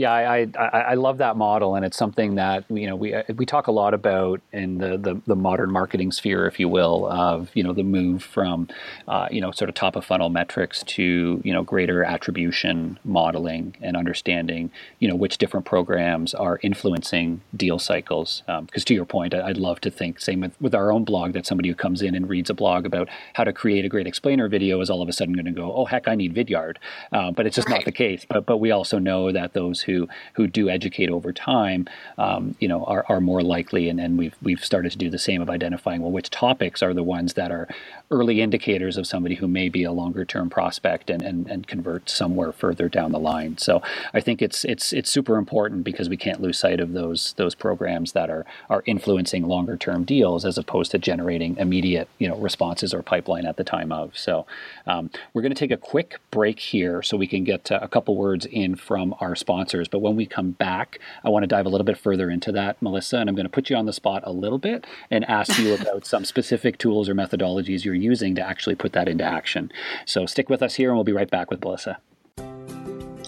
Yeah, 0.02 0.14
I, 0.14 0.48
I, 0.58 0.80
I 0.80 0.94
love 0.96 1.20
that 1.20 1.38
model, 1.38 1.76
and 1.76 1.86
it's 1.86 1.96
something 1.96 2.34
that 2.34 2.66
you 2.72 2.88
know 2.88 2.96
we 2.96 3.14
we 3.36 3.46
talk 3.46 3.68
a 3.68 3.72
lot 3.72 3.94
about 3.94 4.42
in 4.52 4.80
the, 4.80 4.98
the, 4.98 5.22
the 5.28 5.36
modern 5.36 5.70
marketing 5.70 6.12
sphere, 6.12 6.48
if 6.48 6.60
you 6.60 6.68
will, 6.68 7.06
of 7.06 7.52
you 7.54 7.62
know 7.62 7.72
the 7.72 7.84
move 7.84 8.24
from 8.24 8.68
uh, 9.08 9.28
you 9.30 9.40
know 9.40 9.52
sort 9.52 9.70
of 9.70 9.76
top 9.76 9.96
of 9.96 10.04
funnel 10.04 10.30
metrics 10.30 10.82
to 10.86 11.40
you 11.44 11.54
know 11.54 11.62
greater 11.62 12.04
attribution 12.04 12.98
modeling 13.06 13.76
and 13.80 13.96
understanding 13.96 14.72
you 14.98 15.08
know 15.08 15.14
which 15.14 15.38
different 15.38 15.68
programs 15.68 16.34
are 16.34 16.60
influencing 16.64 17.42
deal 17.56 17.78
cycles. 17.78 18.42
Because 18.48 18.82
um, 18.82 18.86
to 18.86 18.96
your 18.96 19.06
point, 19.06 19.36
I'd 19.36 19.58
love 19.58 19.82
to 19.82 19.92
think 19.92 20.20
same 20.20 20.40
with, 20.40 20.60
with 20.60 20.74
our 20.74 20.92
own 20.92 21.04
blog 21.04 21.34
that 21.34 21.46
somebody 21.46 21.70
who 21.70 21.76
comes 21.76 22.02
in 22.02 22.16
and 22.16 22.28
reads 22.28 22.50
a 22.50 22.56
blog 22.56 22.88
about 22.88 23.08
how 23.36 23.44
to 23.44 23.54
create 23.54 23.86
a 23.86 23.90
great 23.90 24.08
explainer 24.08 24.50
video 24.50 24.82
is 24.82 24.90
all 24.90 25.04
of 25.04 25.10
a 25.10 25.14
sudden 25.14 25.36
going 25.36 25.46
to 25.46 25.52
go, 25.52 25.72
oh 25.72 25.86
heck, 25.86 26.08
I 26.08 26.16
need 26.16 26.34
Vidyard, 26.34 26.78
uh, 27.12 27.30
but 27.30 27.46
it's 27.46 27.56
just 27.56 27.70
right. 27.70 27.76
not 27.76 27.86
the 27.86 27.92
case. 27.92 28.26
But 28.28 28.48
but 28.48 28.58
we 28.58 28.72
also 28.72 28.98
know 28.98 29.32
that 29.32 29.54
those 29.54 29.82
who 29.82 29.91
who 29.92 30.08
who 30.34 30.48
do 30.48 30.70
educate 30.70 31.10
over 31.10 31.32
time, 31.34 31.88
um, 32.18 32.56
you 32.60 32.68
know, 32.68 32.84
are, 32.86 33.06
are 33.10 33.22
more 33.22 33.42
likely. 33.42 33.90
And, 33.90 34.00
and 34.00 34.18
we've 34.18 34.36
we've 34.42 34.64
started 34.64 34.92
to 34.92 34.98
do 34.98 35.10
the 35.10 35.20
same 35.20 35.42
of 35.42 35.50
identifying 35.50 36.02
well 36.02 36.12
which 36.12 36.30
topics 36.30 36.82
are 36.82 36.94
the 36.94 37.04
ones 37.04 37.34
that 37.34 37.52
are 37.52 37.68
early 38.10 38.42
indicators 38.42 38.98
of 38.98 39.08
somebody 39.08 39.36
who 39.36 39.48
may 39.48 39.70
be 39.70 39.84
a 39.84 39.92
longer 39.92 40.26
term 40.26 40.50
prospect 40.50 41.10
and, 41.10 41.22
and, 41.22 41.48
and 41.50 41.68
convert 41.68 42.10
somewhere 42.10 42.52
further 42.52 42.90
down 42.90 43.12
the 43.12 43.20
line. 43.20 43.58
So 43.58 43.82
I 44.14 44.20
think 44.20 44.42
it's 44.42 44.66
it's 44.66 44.92
it's 44.94 45.10
super 45.10 45.38
important 45.38 45.84
because 45.84 46.10
we 46.10 46.18
can't 46.18 46.42
lose 46.42 46.60
sight 46.60 46.80
of 46.80 46.94
those 46.94 47.34
those 47.38 47.56
programs 47.56 48.12
that 48.12 48.30
are 48.30 48.46
are 48.70 48.84
influencing 48.86 49.48
longer 49.48 49.78
term 49.78 50.04
deals 50.04 50.46
as 50.46 50.58
opposed 50.58 50.92
to 50.92 51.00
generating 51.00 51.56
immediate 51.58 52.10
you 52.20 52.28
know 52.28 52.38
responses 52.38 52.94
or 52.94 53.02
pipeline 53.02 53.46
at 53.46 53.58
the 53.58 53.64
time 53.64 53.92
of. 53.92 54.18
So 54.18 54.46
um, 54.86 55.10
we're 55.34 55.42
going 55.42 55.54
to 55.54 55.60
take 55.60 55.72
a 55.72 55.78
quick 55.78 56.20
break 56.32 56.60
here 56.60 57.02
so 57.02 57.18
we 57.18 57.28
can 57.28 57.44
get 57.44 57.72
a 57.72 57.88
couple 57.88 58.16
words 58.16 58.46
in 58.46 58.76
from 58.76 59.16
our 59.20 59.36
sponsors. 59.36 59.81
But 59.88 60.00
when 60.00 60.16
we 60.16 60.26
come 60.26 60.52
back, 60.52 61.00
I 61.24 61.30
want 61.30 61.44
to 61.44 61.48
dive 61.48 61.66
a 61.66 61.70
little 61.70 61.86
bit 61.86 61.98
further 61.98 62.30
into 62.30 62.52
that, 62.54 62.82
Melissa, 62.82 63.18
and 63.18 63.30
I'm 63.30 63.36
going 63.36 63.46
to 63.46 63.50
put 63.50 63.70
you 63.70 63.76
on 63.76 63.86
the 63.86 63.94
spot 63.94 64.24
a 64.26 64.32
little 64.32 64.58
bit 64.58 64.86
and 65.10 65.26
ask 65.26 65.58
you 65.60 65.74
about 65.82 66.06
some 66.06 66.26
specific 66.26 66.78
tools 66.78 67.10
or 67.10 67.16
methodologies 67.16 67.86
you're 67.86 67.96
using 67.96 68.36
to 68.36 68.42
actually 68.42 68.76
put 68.76 68.94
that 68.94 69.08
into 69.08 69.24
action. 69.24 69.72
So 70.06 70.26
stick 70.26 70.50
with 70.50 70.62
us 70.62 70.76
here, 70.76 70.90
and 70.90 70.98
we'll 70.98 71.04
be 71.04 71.14
right 71.14 71.30
back 71.30 71.50
with 71.50 71.62
Melissa. 71.62 72.00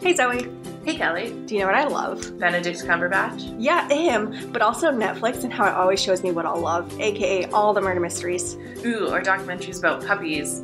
Hey, 0.01 0.13
Zoe. 0.13 0.49
Hey, 0.85 0.97
Kelly. 0.97 1.31
Do 1.45 1.55
you 1.55 1.61
know 1.61 1.67
what 1.67 1.75
I 1.75 1.87
love? 1.87 2.37
Benedict 2.37 2.79
Cumberbatch? 2.79 3.55
Yeah, 3.57 3.87
him, 3.87 4.51
but 4.51 4.61
also 4.61 4.91
Netflix 4.91 5.45
and 5.45 5.53
how 5.53 5.65
it 5.65 5.73
always 5.73 6.01
shows 6.01 6.23
me 6.23 6.31
what 6.31 6.45
I'll 6.45 6.59
love, 6.59 6.99
aka 6.99 7.45
all 7.51 7.73
the 7.73 7.79
murder 7.79 8.01
mysteries. 8.01 8.55
Ooh, 8.85 9.07
or 9.07 9.21
documentaries 9.21 9.79
about 9.79 10.05
puppies. 10.05 10.61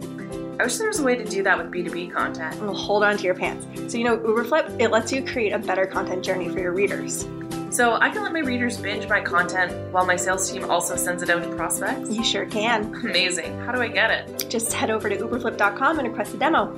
I 0.60 0.64
wish 0.64 0.78
there 0.78 0.90
was 0.90 1.00
a 1.00 1.04
way 1.04 1.16
to 1.16 1.24
do 1.24 1.42
that 1.44 1.58
with 1.58 1.72
B2B 1.72 2.12
content. 2.12 2.60
Well, 2.60 2.74
hold 2.74 3.02
on 3.02 3.16
to 3.16 3.24
your 3.24 3.34
pants. 3.34 3.66
So, 3.90 3.98
you 3.98 4.04
know, 4.04 4.18
Uberflip, 4.18 4.82
it 4.82 4.90
lets 4.92 5.10
you 5.10 5.24
create 5.24 5.52
a 5.52 5.60
better 5.60 5.86
content 5.86 6.22
journey 6.22 6.50
for 6.50 6.60
your 6.60 6.74
readers. 6.74 7.26
So 7.72 7.94
I 7.94 8.10
can 8.10 8.24
let 8.24 8.34
my 8.34 8.42
readers 8.42 8.78
binge 8.78 9.08
my 9.08 9.22
content 9.22 9.72
while 9.94 10.06
my 10.06 10.18
sales 10.18 10.52
team 10.52 10.70
also 10.70 10.98
sends 10.98 11.24
it 11.24 11.30
out 11.30 11.44
to 11.44 11.56
prospects? 11.56 12.10
You 12.10 12.26
sure 12.26 12.46
can. 12.46 12.94
Amazing. 13.06 13.58
How 13.60 13.72
do 13.72 13.80
I 13.80 13.88
get 13.88 14.12
it? 14.12 14.50
Just 14.50 14.74
head 14.74 14.90
over 14.90 15.08
to 15.08 15.16
uberflip.com 15.16 16.00
and 16.00 16.08
request 16.10 16.34
a 16.34 16.38
demo. 16.38 16.76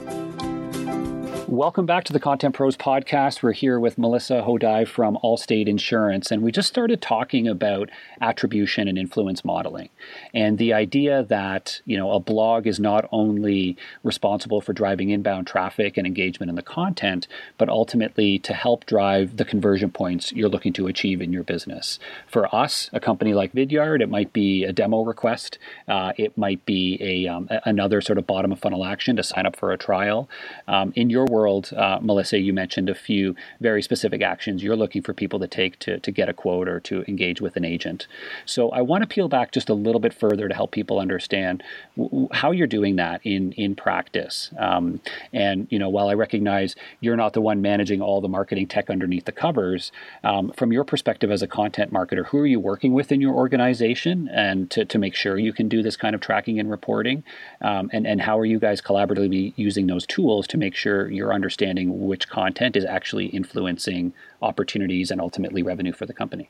Welcome 1.52 1.86
back 1.86 2.06
to 2.06 2.14
the 2.14 2.20
Content 2.22 2.56
Pros 2.56 2.78
podcast. 2.78 3.44
We're 3.44 3.52
here 3.52 3.78
with 3.78 3.98
Melissa 3.98 4.42
Hodai 4.48 4.88
from 4.88 5.18
Allstate 5.22 5.68
Insurance, 5.68 6.32
and 6.32 6.44
we 6.44 6.50
just 6.50 6.70
started 6.70 7.02
talking 7.02 7.46
about 7.46 7.90
attribution 8.22 8.88
and 8.88 8.98
influence 8.98 9.44
modeling, 9.44 9.90
and 10.34 10.58
the 10.58 10.72
idea 10.72 11.24
that 11.24 11.82
you 11.84 11.98
know 11.98 12.14
a 12.14 12.22
blog 12.22 12.68
is 12.68 12.80
not 12.80 13.06
only 13.12 13.76
responsible 14.02 14.62
for 14.62 14.72
driving 14.72 15.10
inbound 15.10 15.46
traffic 15.46 15.98
and 15.98 16.08
engagement 16.08 16.50
in 16.50 16.56
the 16.56 16.62
content, 16.62 17.28
but 17.58 17.68
ultimately 17.68 18.40
to 18.40 18.54
help 18.54 18.86
drive 18.86 19.36
the 19.36 19.44
conversion 19.44 19.92
points 19.92 20.32
you're 20.32 20.48
looking 20.48 20.72
to 20.72 20.88
achieve 20.88 21.22
in 21.22 21.34
your 21.34 21.44
business. 21.44 22.00
For 22.28 22.48
us, 22.56 22.90
a 22.94 23.02
company 23.02 23.34
like 23.34 23.52
Vidyard, 23.52 24.00
it 24.00 24.10
might 24.10 24.32
be 24.32 24.64
a 24.64 24.72
demo 24.72 25.04
request, 25.04 25.60
uh, 25.90 26.14
it 26.18 26.38
might 26.38 26.66
be 26.66 26.98
a 27.02 27.28
um, 27.28 27.50
another 27.66 28.00
sort 28.00 28.18
of 28.18 28.26
bottom 28.26 28.54
of 28.54 28.60
funnel 28.60 28.86
action 28.86 29.18
to 29.18 29.24
sign 29.24 29.46
up 29.46 29.58
for 29.58 29.74
a 29.74 29.78
trial. 29.78 30.30
Um, 30.66 30.94
in 30.96 31.10
your 31.10 31.26
work 31.26 31.40
world, 31.41 31.73
uh, 31.75 31.99
Melissa, 32.01 32.39
you 32.39 32.54
mentioned 32.54 32.89
a 32.89 32.95
few 32.95 33.36
very 33.60 33.82
specific 33.82 34.21
actions 34.21 34.63
you're 34.63 34.75
looking 34.75 35.01
for 35.01 35.13
people 35.13 35.39
to 35.39 35.47
take 35.47 35.80
to, 35.80 35.99
to 35.99 36.12
get 36.12 36.30
a 36.30 36.34
quote 36.34 36.67
or 36.67 36.80
to 36.82 37.04
engage 37.08 37.41
with 37.41 37.56
an 37.56 37.65
agent. 37.65 38.08
So 38.45 38.69
I 38.69 38.82
want 38.82 39.01
to 39.01 39.08
peel 39.08 39.27
back 39.27 39.51
just 39.51 39.69
a 39.69 39.73
little 39.73 39.99
bit 39.99 40.13
further 40.13 40.47
to 40.47 40.54
help 40.54 40.71
people 40.71 40.99
understand 40.99 41.63
w- 41.97 42.27
how 42.32 42.51
you're 42.51 42.67
doing 42.67 42.95
that 42.97 43.21
in 43.23 43.54
in 43.54 43.75
practice. 43.75 44.51
Um, 44.58 45.01
and 45.34 45.67
you 45.71 45.80
know, 45.80 45.89
while 45.89 46.10
I 46.10 46.13
recognize 46.13 46.75
you're 46.99 47.17
not 47.17 47.34
the 47.34 47.41
one 47.41 47.62
managing 47.62 48.01
all 48.01 48.21
the 48.21 48.27
marketing 48.27 48.67
tech 48.67 48.89
underneath 48.89 49.25
the 49.25 49.32
covers, 49.32 49.91
um, 50.23 50.51
from 50.56 50.71
your 50.71 50.84
perspective 50.84 51.32
as 51.32 51.41
a 51.41 51.47
content 51.47 51.91
marketer, 51.91 52.25
who 52.27 52.38
are 52.38 52.51
you 52.54 52.60
working 52.60 52.93
with 52.93 53.12
in 53.12 53.19
your 53.21 53.34
organization, 53.34 54.30
and 54.32 54.69
to, 54.73 54.86
to 54.86 54.97
make 54.99 55.15
sure 55.15 55.38
you 55.38 55.54
can 55.54 55.67
do 55.67 55.82
this 55.82 55.97
kind 55.97 56.13
of 56.15 56.21
tracking 56.21 56.60
and 56.60 56.69
reporting, 56.69 57.23
um, 57.62 57.89
and 57.91 58.06
and 58.06 58.21
how 58.21 58.38
are 58.38 58.45
you 58.45 58.60
guys 58.60 58.80
collaboratively 58.82 59.54
using 59.56 59.88
those 59.88 60.06
tools 60.06 60.45
to 60.47 60.58
make 60.58 60.75
sure 60.75 61.10
you're 61.10 61.31
understanding 61.34 62.08
which 62.08 62.30
content 62.30 62.76
is 62.76 62.86
actually 62.86 63.28
influencing 63.28 64.13
opportunities 64.41 65.12
and 65.12 65.22
ultimately 65.22 65.63
revenue 65.63 65.94
for 65.94 66.06
the 66.06 66.13
company. 66.13 66.50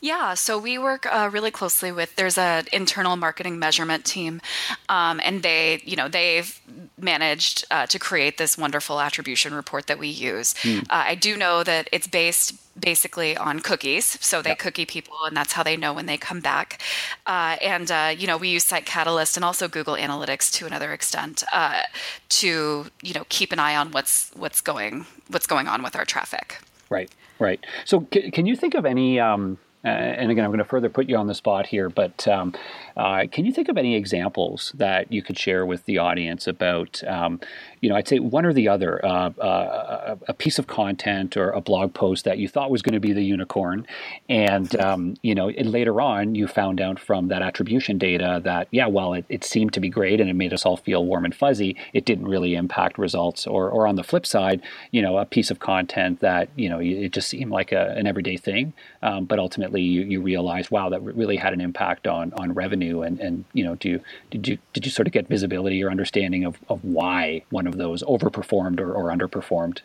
Yeah, 0.00 0.34
so 0.34 0.58
we 0.58 0.78
work 0.78 1.06
uh, 1.06 1.28
really 1.32 1.50
closely 1.50 1.90
with. 1.90 2.14
There's 2.14 2.38
an 2.38 2.66
internal 2.72 3.16
marketing 3.16 3.58
measurement 3.58 4.04
team, 4.04 4.40
um, 4.88 5.20
and 5.24 5.42
they, 5.42 5.82
you 5.84 5.96
know, 5.96 6.08
they've 6.08 6.60
managed 6.96 7.64
uh, 7.70 7.86
to 7.86 7.98
create 7.98 8.38
this 8.38 8.56
wonderful 8.56 9.00
attribution 9.00 9.54
report 9.54 9.88
that 9.88 9.98
we 9.98 10.06
use. 10.06 10.54
Mm. 10.62 10.82
Uh, 10.82 10.84
I 10.90 11.14
do 11.16 11.36
know 11.36 11.64
that 11.64 11.88
it's 11.90 12.06
based 12.06 12.54
basically 12.80 13.36
on 13.36 13.58
cookies, 13.58 14.18
so 14.24 14.40
they 14.40 14.50
yep. 14.50 14.60
cookie 14.60 14.86
people, 14.86 15.16
and 15.24 15.36
that's 15.36 15.52
how 15.52 15.64
they 15.64 15.76
know 15.76 15.92
when 15.92 16.06
they 16.06 16.16
come 16.16 16.40
back. 16.40 16.80
Uh, 17.26 17.56
and 17.60 17.90
uh, 17.90 18.14
you 18.16 18.28
know, 18.28 18.36
we 18.36 18.50
use 18.50 18.62
Site 18.62 18.86
Catalyst 18.86 19.36
and 19.36 19.44
also 19.44 19.66
Google 19.66 19.96
Analytics 19.96 20.52
to 20.54 20.66
another 20.66 20.92
extent 20.92 21.42
uh, 21.52 21.82
to 22.28 22.86
you 23.02 23.14
know 23.14 23.24
keep 23.30 23.50
an 23.50 23.58
eye 23.58 23.74
on 23.74 23.90
what's 23.90 24.30
what's 24.36 24.60
going 24.60 25.06
what's 25.26 25.48
going 25.48 25.66
on 25.66 25.82
with 25.82 25.96
our 25.96 26.04
traffic. 26.04 26.60
Right. 26.88 27.10
Right. 27.40 27.64
So, 27.84 28.06
c- 28.12 28.30
can 28.30 28.46
you 28.46 28.56
think 28.56 28.74
of 28.74 28.84
any 28.84 29.20
um, 29.20 29.58
uh, 29.84 29.88
and 29.88 30.30
again, 30.30 30.44
I'm 30.44 30.50
going 30.50 30.58
to 30.58 30.64
further 30.64 30.88
put 30.88 31.08
you 31.08 31.16
on 31.16 31.28
the 31.28 31.34
spot 31.34 31.66
here, 31.66 31.88
but 31.88 32.26
um, 32.26 32.52
uh, 32.96 33.26
can 33.30 33.44
you 33.44 33.52
think 33.52 33.68
of 33.68 33.76
any 33.78 33.94
examples 33.94 34.72
that 34.76 35.12
you 35.12 35.22
could 35.22 35.38
share 35.38 35.64
with 35.64 35.84
the 35.84 35.98
audience 35.98 36.48
about, 36.48 37.02
um, 37.04 37.40
you 37.80 37.88
know, 37.88 37.94
I'd 37.94 38.08
say 38.08 38.18
one 38.18 38.44
or 38.44 38.52
the 38.52 38.68
other, 38.68 39.04
uh, 39.04 39.30
uh 39.30 40.16
a 40.26 40.34
piece 40.34 40.58
of 40.58 40.66
content 40.66 41.36
or 41.36 41.50
a 41.50 41.60
blog 41.60 41.94
post 41.94 42.24
that 42.24 42.38
you 42.38 42.48
thought 42.48 42.70
was 42.70 42.82
going 42.82 42.94
to 42.94 43.00
be 43.00 43.12
the 43.12 43.22
unicorn, 43.22 43.86
and 44.28 44.74
um, 44.80 45.16
you 45.22 45.34
know, 45.34 45.48
and 45.48 45.70
later 45.70 46.00
on 46.00 46.34
you 46.34 46.46
found 46.46 46.80
out 46.80 46.98
from 46.98 47.28
that 47.28 47.42
attribution 47.42 47.98
data 47.98 48.40
that 48.44 48.68
yeah, 48.70 48.86
well, 48.86 49.14
it, 49.14 49.24
it, 49.28 49.44
seemed 49.44 49.72
to 49.72 49.80
be 49.80 49.88
great 49.88 50.20
and 50.20 50.28
it 50.28 50.34
made 50.34 50.52
us 50.52 50.66
all 50.66 50.76
feel 50.76 51.04
warm 51.04 51.24
and 51.24 51.34
fuzzy. 51.34 51.76
It 51.92 52.04
didn't 52.04 52.26
really 52.26 52.54
impact 52.54 52.98
results, 52.98 53.46
or 53.46 53.70
or 53.70 53.86
on 53.86 53.96
the 53.96 54.04
flip 54.04 54.26
side, 54.26 54.60
you 54.90 55.02
know, 55.02 55.18
a 55.18 55.24
piece 55.24 55.50
of 55.50 55.60
content 55.60 56.20
that 56.20 56.48
you 56.56 56.68
know 56.68 56.80
it 56.80 57.12
just 57.12 57.28
seemed 57.28 57.50
like 57.50 57.72
a, 57.72 57.94
an 57.96 58.06
everyday 58.06 58.36
thing, 58.36 58.72
um, 59.02 59.24
but 59.24 59.38
ultimately 59.38 59.77
you, 59.82 60.02
you 60.02 60.20
realize, 60.20 60.70
wow, 60.70 60.88
that 60.90 61.02
really 61.02 61.36
had 61.36 61.52
an 61.52 61.60
impact 61.60 62.06
on 62.06 62.32
on 62.34 62.52
revenue, 62.52 63.02
and 63.02 63.20
and 63.20 63.44
you 63.52 63.64
know, 63.64 63.74
do 63.76 64.00
did 64.30 64.46
you 64.48 64.58
did 64.72 64.84
you 64.84 64.90
sort 64.90 65.06
of 65.06 65.12
get 65.12 65.28
visibility 65.28 65.82
or 65.82 65.90
understanding 65.90 66.44
of 66.44 66.58
of 66.68 66.84
why 66.84 67.42
one 67.50 67.66
of 67.66 67.76
those 67.76 68.02
overperformed 68.04 68.80
or, 68.80 68.92
or 68.92 69.10
underperformed? 69.10 69.80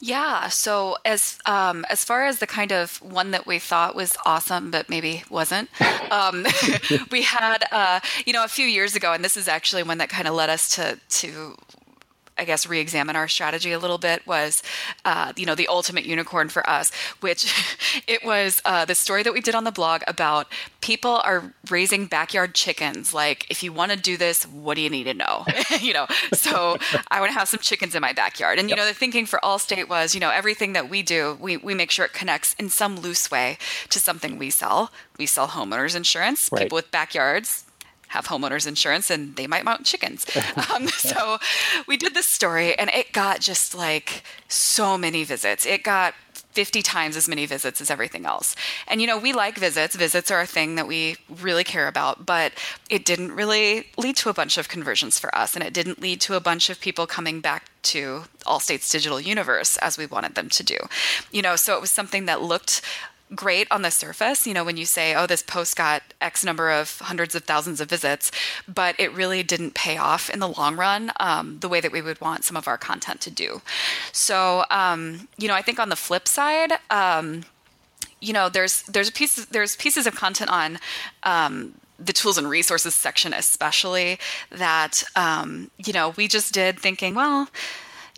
Yeah. 0.00 0.48
So 0.48 0.96
as 1.04 1.38
um, 1.46 1.84
as 1.90 2.04
far 2.04 2.24
as 2.24 2.38
the 2.38 2.46
kind 2.46 2.72
of 2.72 3.02
one 3.02 3.32
that 3.32 3.46
we 3.46 3.58
thought 3.58 3.96
was 3.96 4.16
awesome, 4.24 4.70
but 4.70 4.88
maybe 4.88 5.24
wasn't, 5.28 5.68
um, 6.10 6.46
we 7.10 7.22
had 7.22 7.64
uh, 7.72 8.00
you 8.24 8.32
know 8.32 8.44
a 8.44 8.48
few 8.48 8.66
years 8.66 8.94
ago, 8.94 9.12
and 9.12 9.24
this 9.24 9.36
is 9.36 9.48
actually 9.48 9.82
one 9.82 9.98
that 9.98 10.08
kind 10.08 10.28
of 10.28 10.34
led 10.34 10.50
us 10.50 10.68
to 10.76 10.98
to 11.08 11.56
I 12.38 12.44
guess, 12.44 12.66
re-examine 12.66 13.16
our 13.16 13.28
strategy 13.28 13.72
a 13.72 13.78
little 13.78 13.98
bit 13.98 14.26
was, 14.26 14.62
uh, 15.04 15.32
you 15.36 15.46
know, 15.46 15.54
the 15.54 15.68
ultimate 15.68 16.04
unicorn 16.04 16.48
for 16.48 16.68
us, 16.68 16.90
which 17.20 17.52
it 18.06 18.24
was 18.24 18.62
uh, 18.64 18.84
the 18.84 18.94
story 18.94 19.22
that 19.22 19.32
we 19.32 19.40
did 19.40 19.54
on 19.54 19.64
the 19.64 19.72
blog 19.72 20.02
about 20.06 20.46
people 20.80 21.20
are 21.24 21.52
raising 21.70 22.06
backyard 22.06 22.54
chickens. 22.54 23.12
Like, 23.12 23.46
if 23.50 23.62
you 23.62 23.72
want 23.72 23.92
to 23.92 23.98
do 23.98 24.16
this, 24.16 24.44
what 24.44 24.74
do 24.74 24.80
you 24.80 24.90
need 24.90 25.04
to 25.04 25.14
know? 25.14 25.44
you 25.80 25.92
know, 25.92 26.06
so 26.32 26.78
I 27.10 27.20
want 27.20 27.32
to 27.32 27.38
have 27.38 27.48
some 27.48 27.60
chickens 27.60 27.94
in 27.94 28.00
my 28.00 28.12
backyard. 28.12 28.58
And, 28.58 28.68
you 28.68 28.76
yep. 28.76 28.78
know, 28.78 28.86
the 28.86 28.94
thinking 28.94 29.26
for 29.26 29.38
Allstate 29.42 29.88
was, 29.88 30.14
you 30.14 30.20
know, 30.20 30.30
everything 30.30 30.72
that 30.74 30.88
we 30.88 31.02
do, 31.02 31.36
we, 31.40 31.56
we 31.56 31.74
make 31.74 31.90
sure 31.90 32.04
it 32.04 32.12
connects 32.12 32.54
in 32.54 32.68
some 32.68 32.96
loose 32.96 33.30
way 33.30 33.58
to 33.90 33.98
something 33.98 34.38
we 34.38 34.50
sell. 34.50 34.90
We 35.18 35.26
sell 35.26 35.48
homeowners 35.48 35.96
insurance. 35.96 36.48
Right. 36.52 36.62
People 36.62 36.76
with 36.76 36.90
backyards 36.90 37.64
have 38.08 38.26
homeowners 38.26 38.66
insurance 38.66 39.10
and 39.10 39.36
they 39.36 39.46
might 39.46 39.64
mount 39.64 39.84
chickens. 39.84 40.26
Um, 40.74 40.88
so 40.88 41.38
we 41.86 41.96
did 41.96 42.14
this 42.14 42.28
story 42.28 42.76
and 42.78 42.90
it 42.90 43.12
got 43.12 43.40
just 43.40 43.74
like 43.74 44.22
so 44.48 44.98
many 44.98 45.24
visits. 45.24 45.64
It 45.64 45.82
got 45.82 46.14
50 46.58 46.82
times 46.82 47.16
as 47.16 47.28
many 47.28 47.46
visits 47.46 47.80
as 47.80 47.90
everything 47.90 48.26
else. 48.26 48.56
And 48.88 49.00
you 49.00 49.06
know, 49.06 49.16
we 49.16 49.32
like 49.32 49.56
visits. 49.56 49.94
Visits 49.94 50.30
are 50.30 50.40
a 50.40 50.46
thing 50.46 50.74
that 50.74 50.88
we 50.88 51.16
really 51.28 51.64
care 51.64 51.86
about, 51.86 52.26
but 52.26 52.52
it 52.90 53.04
didn't 53.04 53.32
really 53.32 53.86
lead 53.96 54.16
to 54.16 54.28
a 54.28 54.34
bunch 54.34 54.58
of 54.58 54.68
conversions 54.68 55.18
for 55.18 55.32
us 55.34 55.54
and 55.54 55.64
it 55.64 55.72
didn't 55.72 56.00
lead 56.00 56.20
to 56.22 56.34
a 56.34 56.40
bunch 56.40 56.68
of 56.68 56.80
people 56.80 57.06
coming 57.06 57.40
back 57.40 57.70
to 57.84 58.24
Allstate's 58.44 58.90
digital 58.90 59.20
universe 59.20 59.76
as 59.78 59.96
we 59.96 60.06
wanted 60.06 60.34
them 60.34 60.48
to 60.48 60.64
do. 60.64 60.76
You 61.30 61.42
know, 61.42 61.56
so 61.56 61.76
it 61.76 61.80
was 61.80 61.90
something 61.90 62.24
that 62.26 62.42
looked 62.42 62.82
great 63.34 63.66
on 63.70 63.82
the 63.82 63.90
surface, 63.90 64.46
you 64.46 64.54
know, 64.54 64.64
when 64.64 64.76
you 64.76 64.84
say, 64.84 65.14
oh, 65.14 65.26
this 65.26 65.42
post 65.42 65.76
got 65.76 66.02
X 66.20 66.44
number 66.44 66.70
of 66.70 66.98
hundreds 67.00 67.34
of 67.34 67.44
thousands 67.44 67.80
of 67.80 67.88
visits, 67.88 68.30
but 68.66 68.94
it 68.98 69.12
really 69.12 69.42
didn't 69.42 69.74
pay 69.74 69.96
off 69.96 70.30
in 70.30 70.38
the 70.38 70.48
long 70.48 70.76
run 70.76 71.12
um, 71.20 71.58
the 71.60 71.68
way 71.68 71.80
that 71.80 71.92
we 71.92 72.00
would 72.00 72.20
want 72.20 72.44
some 72.44 72.56
of 72.56 72.66
our 72.68 72.78
content 72.78 73.20
to 73.22 73.30
do. 73.30 73.60
So, 74.12 74.64
um, 74.70 75.28
you 75.36 75.48
know, 75.48 75.54
I 75.54 75.62
think 75.62 75.78
on 75.78 75.88
the 75.88 75.96
flip 75.96 76.26
side, 76.26 76.72
um, 76.90 77.44
you 78.20 78.32
know, 78.32 78.48
there's 78.48 78.82
there's 78.82 79.10
pieces 79.10 79.46
there's 79.46 79.76
pieces 79.76 80.06
of 80.06 80.16
content 80.16 80.50
on 80.50 80.78
um, 81.22 81.74
the 81.98 82.12
tools 82.12 82.38
and 82.38 82.48
resources 82.48 82.94
section, 82.94 83.32
especially 83.32 84.18
that 84.50 85.04
um, 85.14 85.70
you 85.78 85.92
know 85.92 86.14
we 86.16 86.26
just 86.26 86.52
did 86.52 86.78
thinking, 86.80 87.14
well 87.14 87.48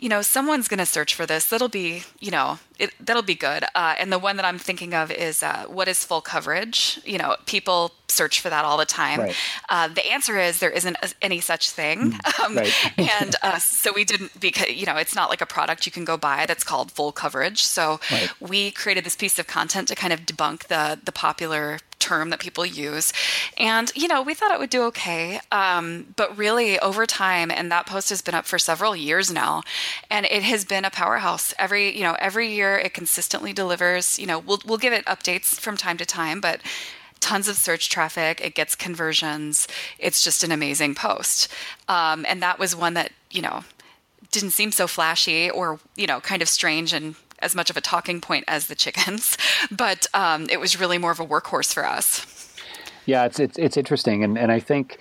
you 0.00 0.08
know, 0.08 0.22
someone's 0.22 0.66
going 0.66 0.78
to 0.78 0.86
search 0.86 1.14
for 1.14 1.26
this. 1.26 1.44
That'll 1.46 1.68
be, 1.68 2.02
you 2.20 2.30
know, 2.30 2.58
it, 2.78 2.90
that'll 2.98 3.22
be 3.22 3.34
good. 3.34 3.64
Uh, 3.74 3.94
and 3.98 4.10
the 4.10 4.18
one 4.18 4.36
that 4.36 4.46
I'm 4.46 4.58
thinking 4.58 4.94
of 4.94 5.10
is 5.10 5.42
uh, 5.42 5.66
what 5.68 5.88
is 5.88 6.02
full 6.02 6.22
coverage? 6.22 6.98
You 7.04 7.18
know, 7.18 7.36
people 7.44 7.92
search 8.08 8.40
for 8.40 8.48
that 8.48 8.64
all 8.64 8.78
the 8.78 8.86
time. 8.86 9.20
Right. 9.20 9.36
Uh, 9.68 9.88
the 9.88 10.10
answer 10.10 10.38
is 10.38 10.58
there 10.58 10.70
isn't 10.70 10.96
any 11.20 11.40
such 11.40 11.70
thing. 11.70 12.12
Mm, 12.12 12.40
um, 12.44 12.56
right. 12.56 12.74
and 12.98 13.36
uh, 13.42 13.58
so 13.58 13.92
we 13.92 14.04
didn't, 14.04 14.40
because, 14.40 14.70
you 14.70 14.86
know, 14.86 14.96
it's 14.96 15.14
not 15.14 15.28
like 15.28 15.42
a 15.42 15.46
product 15.46 15.84
you 15.84 15.92
can 15.92 16.06
go 16.06 16.16
buy 16.16 16.46
that's 16.46 16.64
called 16.64 16.90
full 16.90 17.12
coverage. 17.12 17.62
So 17.62 18.00
right. 18.10 18.30
we 18.40 18.70
created 18.70 19.04
this 19.04 19.16
piece 19.16 19.38
of 19.38 19.46
content 19.46 19.88
to 19.88 19.94
kind 19.94 20.14
of 20.14 20.20
debunk 20.20 20.68
the, 20.68 20.98
the 21.04 21.12
popular 21.12 21.78
term 22.00 22.30
that 22.30 22.40
people 22.40 22.66
use. 22.66 23.12
And, 23.56 23.92
you 23.94 24.08
know, 24.08 24.22
we 24.22 24.34
thought 24.34 24.50
it 24.50 24.58
would 24.58 24.70
do 24.70 24.82
okay. 24.84 25.40
Um, 25.52 26.14
but 26.16 26.36
really, 26.36 26.78
over 26.80 27.06
time, 27.06 27.50
and 27.50 27.70
that 27.70 27.86
post 27.86 28.10
has 28.10 28.22
been 28.22 28.34
up 28.34 28.46
for 28.46 28.58
several 28.58 28.96
years 28.96 29.32
now, 29.32 29.62
and 30.10 30.26
it 30.26 30.42
has 30.42 30.64
been 30.64 30.84
a 30.84 30.90
powerhouse. 30.90 31.54
Every, 31.58 31.96
you 31.96 32.02
know, 32.02 32.16
every 32.18 32.52
year 32.52 32.76
it 32.76 32.94
consistently 32.94 33.52
delivers. 33.52 34.18
You 34.18 34.26
know, 34.26 34.38
we'll, 34.38 34.60
we'll 34.64 34.78
give 34.78 34.92
it 34.92 35.04
updates 35.04 35.60
from 35.60 35.76
time 35.76 35.98
to 35.98 36.06
time, 36.06 36.40
but 36.40 36.60
tons 37.20 37.48
of 37.48 37.56
search 37.56 37.90
traffic. 37.90 38.40
It 38.40 38.54
gets 38.54 38.74
conversions. 38.74 39.68
It's 39.98 40.24
just 40.24 40.42
an 40.42 40.50
amazing 40.50 40.94
post. 40.94 41.48
Um, 41.86 42.24
and 42.26 42.42
that 42.42 42.58
was 42.58 42.74
one 42.74 42.94
that, 42.94 43.12
you 43.30 43.42
know, 43.42 43.64
didn't 44.30 44.50
seem 44.52 44.72
so 44.72 44.86
flashy 44.86 45.50
or, 45.50 45.80
you 45.96 46.06
know, 46.06 46.20
kind 46.20 46.40
of 46.40 46.48
strange 46.48 46.92
and 46.92 47.14
as 47.40 47.54
much 47.54 47.70
of 47.70 47.76
a 47.76 47.80
talking 47.80 48.20
point 48.20 48.44
as 48.48 48.66
the 48.66 48.74
chickens, 48.74 49.36
but 49.70 50.06
um, 50.14 50.48
it 50.50 50.60
was 50.60 50.78
really 50.78 50.98
more 50.98 51.10
of 51.10 51.20
a 51.20 51.26
workhorse 51.26 51.72
for 51.72 51.86
us. 51.86 52.26
Yeah, 53.06 53.24
it's 53.24 53.40
it's, 53.40 53.58
it's 53.58 53.76
interesting, 53.76 54.22
and 54.22 54.38
and 54.38 54.52
I 54.52 54.60
think 54.60 54.98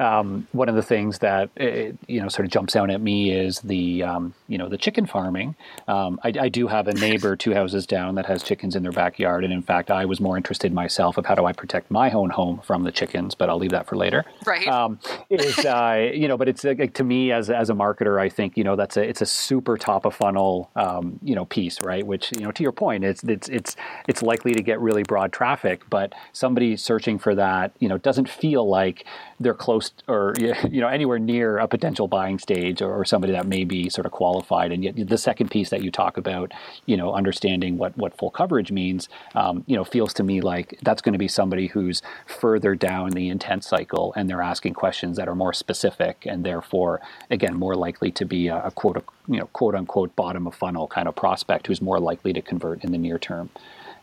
um, 0.00 0.46
one 0.52 0.68
of 0.68 0.76
the 0.76 0.82
things 0.82 1.18
that 1.18 1.50
it, 1.56 1.96
you 2.06 2.20
know 2.20 2.28
sort 2.28 2.46
of 2.46 2.52
jumps 2.52 2.76
out 2.76 2.90
at 2.90 3.00
me 3.00 3.32
is 3.32 3.60
the 3.60 4.02
um, 4.04 4.34
you 4.46 4.56
know 4.56 4.68
the 4.68 4.78
chicken 4.78 5.06
farming. 5.06 5.56
Um, 5.88 6.20
I, 6.22 6.32
I, 6.40 6.48
do 6.48 6.68
have 6.68 6.86
a 6.86 6.94
neighbor 6.94 7.36
two 7.36 7.52
houses 7.52 7.86
down 7.86 8.14
that 8.14 8.26
has 8.26 8.42
chickens 8.42 8.76
in 8.76 8.82
their 8.82 8.92
backyard, 8.92 9.44
and 9.44 9.52
in 9.52 9.62
fact, 9.62 9.90
I 9.90 10.04
was 10.04 10.20
more 10.20 10.36
interested 10.36 10.72
myself 10.72 11.18
of 11.18 11.26
how 11.26 11.34
do 11.34 11.46
I 11.46 11.52
protect 11.52 11.90
my 11.90 12.10
own 12.12 12.30
home 12.30 12.60
from 12.60 12.84
the 12.84 12.92
chickens, 12.92 13.34
but 13.34 13.50
I'll 13.50 13.58
leave 13.58 13.72
that 13.72 13.86
for 13.86 13.96
later. 13.96 14.24
Right. 14.46 14.68
Um, 14.68 15.00
is 15.30 15.58
uh, 15.64 16.10
you 16.14 16.28
know, 16.28 16.36
but 16.36 16.48
it's 16.48 16.62
like, 16.62 16.94
to 16.94 17.04
me 17.04 17.32
as 17.32 17.50
as 17.50 17.68
a 17.68 17.74
marketer, 17.74 18.20
I 18.20 18.28
think 18.28 18.56
you 18.56 18.64
know 18.64 18.76
that's 18.76 18.96
a 18.96 19.02
it's 19.02 19.20
a 19.20 19.26
super 19.26 19.76
top 19.76 20.04
of 20.04 20.14
funnel 20.14 20.70
um, 20.76 21.18
you 21.22 21.34
know 21.34 21.44
piece, 21.44 21.80
right? 21.82 22.06
Which 22.06 22.30
you 22.36 22.42
know 22.42 22.52
to 22.52 22.62
your 22.62 22.72
point, 22.72 23.02
it's 23.04 23.24
it's 23.24 23.48
it's 23.48 23.76
it's 24.06 24.22
likely 24.22 24.52
to 24.54 24.62
get 24.62 24.80
really 24.80 25.02
broad 25.02 25.32
traffic, 25.32 25.82
but 25.90 26.12
somebody 26.32 26.76
searching 26.76 27.18
for 27.18 27.34
that 27.34 27.72
you 27.80 27.88
know 27.88 27.98
doesn't 27.98 28.28
feel 28.28 28.68
like 28.68 29.04
they're 29.40 29.54
close 29.54 29.87
or 30.06 30.34
you 30.38 30.80
know 30.80 30.88
anywhere 30.88 31.18
near 31.18 31.58
a 31.58 31.68
potential 31.68 32.08
buying 32.08 32.38
stage 32.38 32.82
or, 32.82 32.92
or, 32.92 33.04
somebody 33.04 33.32
that 33.32 33.46
may 33.46 33.64
be 33.64 33.88
sort 33.88 34.06
of 34.06 34.12
qualified. 34.12 34.72
And 34.72 34.84
yet 34.84 35.08
the 35.08 35.18
second 35.18 35.50
piece 35.50 35.70
that 35.70 35.82
you 35.82 35.90
talk 35.90 36.16
about, 36.16 36.52
you 36.86 36.96
know, 36.96 37.12
understanding 37.12 37.78
what 37.78 37.96
what 37.96 38.16
full 38.16 38.30
coverage 38.30 38.70
means, 38.70 39.08
um, 39.34 39.64
you 39.66 39.76
know, 39.76 39.84
feels 39.84 40.12
to 40.14 40.22
me 40.22 40.40
like 40.40 40.78
that's 40.82 41.02
going 41.02 41.12
to 41.12 41.18
be 41.18 41.28
somebody 41.28 41.68
who's 41.68 42.02
further 42.26 42.74
down 42.74 43.10
the 43.10 43.28
intent 43.28 43.64
cycle 43.64 44.12
and 44.16 44.28
they're 44.28 44.42
asking 44.42 44.74
questions 44.74 45.16
that 45.16 45.28
are 45.28 45.34
more 45.34 45.52
specific 45.52 46.24
and 46.26 46.44
therefore 46.44 47.00
again 47.30 47.54
more 47.54 47.74
likely 47.74 48.10
to 48.10 48.24
be 48.24 48.48
a, 48.48 48.62
a 48.64 48.70
quote 48.70 49.04
you 49.26 49.38
know 49.38 49.46
quote 49.52 49.74
unquote 49.74 50.14
bottom 50.16 50.46
of 50.46 50.54
funnel 50.54 50.86
kind 50.86 51.08
of 51.08 51.14
prospect 51.14 51.66
who's 51.66 51.80
more 51.80 52.00
likely 52.00 52.32
to 52.32 52.42
convert 52.42 52.84
in 52.84 52.92
the 52.92 52.98
near 52.98 53.18
term. 53.18 53.50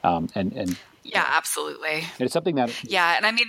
Um, 0.04 0.30
and 0.36 0.54
and 0.54 0.78
yeah, 1.04 1.26
absolutely. 1.28 2.04
It's 2.20 2.34
something 2.34 2.56
that 2.56 2.84
yeah, 2.84 3.16
and 3.16 3.26
I 3.26 3.32
mean 3.32 3.48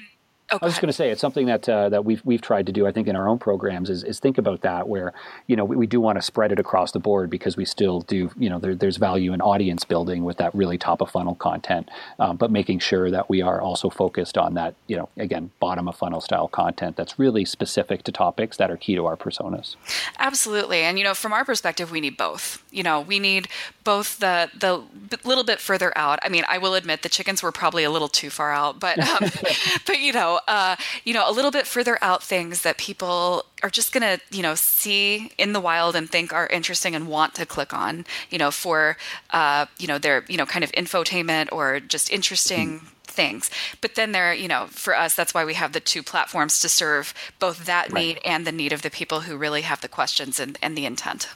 Oh, 0.53 0.59
I 0.63 0.67
was 0.67 0.75
just 0.75 0.81
going 0.81 0.89
to 0.89 0.93
say 0.93 1.11
it's 1.11 1.21
something 1.21 1.47
that 1.47 1.69
uh, 1.69 1.89
that 1.89 2.05
we've 2.05 2.25
we've 2.25 2.41
tried 2.41 2.67
to 2.67 2.73
do. 2.73 2.87
I 2.87 2.93
think 2.93 3.09
in 3.09 3.17
our 3.17 3.27
own 3.27 3.39
programs 3.39 3.91
is, 3.91 4.05
is 4.05 4.21
think 4.21 4.39
about 4.39 4.61
that 4.61 4.87
where 4.89 5.13
you 5.49 5.57
know 5.57 5.65
we, 5.65 5.75
we 5.75 5.87
do 5.89 6.01
want 6.01 6.19
to 6.19 6.23
spread 6.23 6.53
it 6.53 6.61
across 6.61 6.93
the 6.93 7.01
board 7.01 7.31
because 7.31 7.57
we 7.57 7.65
still 7.65 8.03
do 8.03 8.31
you 8.39 8.49
know 8.49 8.61
there, 8.61 8.77
there's 8.77 8.97
value 8.97 9.33
in 9.33 9.41
audience 9.41 9.85
building 9.85 10.23
with 10.23 10.37
that 10.37 10.55
really 10.55 10.79
top 10.79 11.01
of 11.01 11.11
funnel 11.11 11.35
content, 11.35 11.89
um, 12.21 12.37
but 12.37 12.53
making 12.53 12.79
sure 12.79 13.11
that 13.11 13.29
we 13.29 13.43
are 13.43 13.61
also 13.61 13.91
focused 13.91 14.39
on 14.39 14.55
that 14.55 14.77
you 14.87 14.97
know 14.97 15.09
again 15.17 15.51
bottom 15.59 15.89
of 15.89 15.97
funnel 15.97 16.21
style 16.21 16.47
content 16.47 16.97
that's 16.97 17.19
really 17.19 17.45
specific 17.45 18.05
to 18.05 18.13
topics 18.13 18.57
that 18.57 18.71
are 18.71 18.77
key 18.77 18.95
to 18.95 19.05
our 19.05 19.17
personas. 19.17 19.75
Absolutely, 20.21 20.83
and 20.83 20.97
you 20.97 21.03
know 21.03 21.15
from 21.15 21.33
our 21.33 21.45
perspective 21.45 21.91
we 21.91 22.01
need 22.01 22.17
both. 22.17 22.63
You 22.71 22.85
know 22.85 23.01
we 23.01 23.19
need 23.19 23.49
both 23.83 24.21
the 24.21 24.49
the 24.57 24.85
little 25.25 25.45
bit 25.45 25.59
further 25.59 25.93
out. 25.99 26.21
I 26.23 26.29
mean 26.29 26.45
I 26.49 26.59
will 26.59 26.75
admit 26.75 27.03
the 27.03 27.09
chickens 27.09 27.43
were 27.43 27.51
probably 27.51 27.83
a 27.83 27.91
little 27.91 28.09
too 28.09 28.31
far 28.31 28.53
out, 28.53 28.79
but 28.79 29.01
um, 29.01 29.29
but 29.87 29.99
you 29.99 30.13
know 30.13 30.36
uh, 30.49 30.77
you 31.05 31.15
know, 31.15 31.29
a 31.29 31.33
little 31.33 31.51
bit 31.51 31.67
further 31.67 31.99
out 32.03 32.23
things 32.23 32.63
that 32.63 32.79
people 32.79 33.45
are 33.63 33.71
just 33.71 33.93
going 33.93 34.03
to, 34.03 34.21
you 34.37 34.43
know, 34.43 34.55
see 34.55 35.31
in 35.39 35.53
the 35.53 35.61
wild 35.61 35.97
and 35.97 36.09
think 36.09 36.33
are 36.33 36.47
interesting 36.49 36.95
and 36.95 37.09
want 37.09 37.35
to 37.35 37.47
click 37.47 37.73
on, 37.73 38.05
you 38.31 38.39
know, 38.39 38.51
for, 38.51 38.97
uh, 39.31 39.67
you 39.79 39.87
know, 39.87 39.99
their, 39.99 40.25
you 40.29 40.37
know, 40.37 40.47
kind 40.47 40.65
of 40.65 40.73
infotainment 40.73 41.49
or 41.53 41.81
just 41.81 42.11
interesting. 42.11 42.79
Mm-hmm. 42.79 42.87
Things. 43.07 43.51
But 43.81 43.95
then 43.95 44.13
there, 44.13 44.35
you 44.35 44.47
know, 44.47 44.67
for 44.67 44.95
us, 44.95 45.15
that's 45.15 45.33
why 45.33 45.47
we 45.47 45.55
have 45.55 45.73
the 45.73 45.81
two 45.81 46.03
platforms 46.03 46.61
to 46.61 46.69
serve 46.69 47.15
both 47.39 47.65
that 47.65 47.91
right. 47.91 47.95
need 47.95 48.21
and 48.27 48.47
the 48.47 48.53
need 48.53 48.75
of 48.75 48.83
the 48.83 48.91
people 48.91 49.21
who 49.21 49.39
really 49.39 49.63
have 49.63 49.81
the 49.81 49.89
questions 49.89 50.39
and, 50.39 50.59
and 50.61 50.77
the 50.77 50.85
intent. 50.85 51.29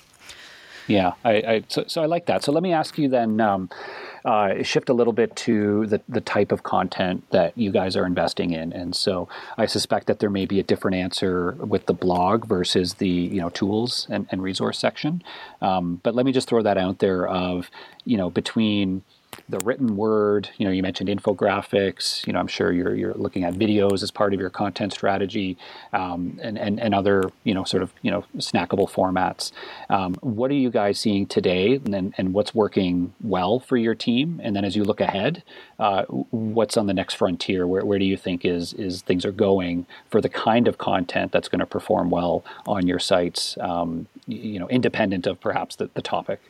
Yeah, 0.90 1.12
I, 1.24 1.33
I 1.33 1.64
so, 1.68 1.85
so 1.87 2.03
I 2.03 2.07
like 2.07 2.26
that. 2.26 2.42
So 2.42 2.53
let 2.53 2.62
me 2.62 2.72
ask 2.72 2.98
you 2.98 3.09
then. 3.09 3.40
Um, 3.40 3.70
uh, 4.24 4.62
shift 4.62 4.88
a 4.88 4.92
little 4.92 5.12
bit 5.12 5.35
to 5.35 5.87
the, 5.87 6.00
the 6.09 6.20
type 6.20 6.53
of 6.53 6.62
content 6.62 7.24
that 7.31 7.57
you 7.57 7.70
guys 7.70 7.96
are 7.96 8.05
investing 8.05 8.50
in. 8.50 8.72
And 8.72 8.94
so 8.94 9.29
I 9.57 9.66
suspect 9.66 10.07
that 10.09 10.18
there 10.18 10.31
may 10.31 10.44
be 10.44 10.61
a 10.61 10.62
different 10.62 10.96
answer 10.96 11.53
with 11.53 11.87
the 11.87 11.94
blog 11.94 12.46
versus 12.46 12.94
the 12.94 13.09
you 13.09 13.40
know 13.40 13.48
tools 13.50 14.07
and, 14.11 14.26
and 14.31 14.42
resource 14.42 14.79
section. 14.79 15.22
Um, 15.62 16.00
but 16.03 16.14
let 16.14 16.26
me 16.26 16.33
just 16.33 16.48
throw 16.48 16.62
that 16.62 16.76
out 16.76 16.98
there 16.98 17.26
of 17.26 17.70
you 18.05 18.18
know 18.18 18.31
between 18.31 19.03
the 19.49 19.59
written 19.64 19.97
word. 19.97 20.51
You 20.59 20.66
know, 20.66 20.73
you 20.73 20.83
mentioned 20.83 21.09
infographics. 21.09 22.27
You 22.27 22.33
know, 22.33 22.38
I'm 22.38 22.47
sure 22.47 22.73
you're 22.73 22.95
you're 22.95 23.14
looking 23.14 23.45
at 23.45 23.55
videos 23.55 24.03
as 24.03 24.11
part 24.11 24.35
of 24.35 24.40
your 24.40 24.51
content 24.51 24.93
strategy, 24.93 25.57
um, 25.93 26.38
and 26.43 26.59
and 26.59 26.81
and 26.81 26.95
other 26.95 27.31
you 27.45 27.55
know 27.55 27.64
sort 27.64 27.83
of 27.83 27.93
you 28.03 28.11
know 28.11 28.25
snackable 28.37 28.90
formats. 28.90 29.53
Um, 29.88 30.14
what 30.21 30.51
are 30.51 30.55
you 30.55 30.71
guys 30.71 30.99
seeing 30.99 31.27
today, 31.27 31.81
and 31.85 32.14
and 32.16 32.35
what's 32.35 32.55
working 32.55 33.14
well 33.23 33.61
for 33.61 33.77
your 33.77 33.95
team? 33.95 34.40
And 34.43 34.55
then 34.55 34.64
as 34.64 34.77
you 34.77 34.85
look 34.85 35.01
ahead, 35.01 35.43
uh, 35.79 36.05
what's 36.05 36.77
on 36.77 36.87
the 36.87 36.95
next 36.95 37.14
frontier? 37.14 37.66
Where 37.66 37.85
where 37.85 37.99
do 37.99 38.05
you 38.05 38.16
think 38.16 38.45
is 38.45 38.73
is 38.75 39.03
things 39.03 39.25
are 39.25 39.33
going 39.33 39.87
for 40.09 40.21
the 40.21 40.29
kind 40.29 40.69
of 40.69 40.79
content 40.79 41.33
that's 41.33 41.49
going 41.49 41.61
to 41.61 41.66
perform 41.66 42.11
well 42.11 42.45
on 42.66 42.87
your 42.87 42.99
sites? 42.99 43.57
Um, 43.61 44.07
you 44.27 44.59
know, 44.59 44.69
independent 44.69 45.27
of 45.27 45.40
perhaps 45.40 45.77
the, 45.77 45.90
the 45.95 46.03
topic. 46.03 46.40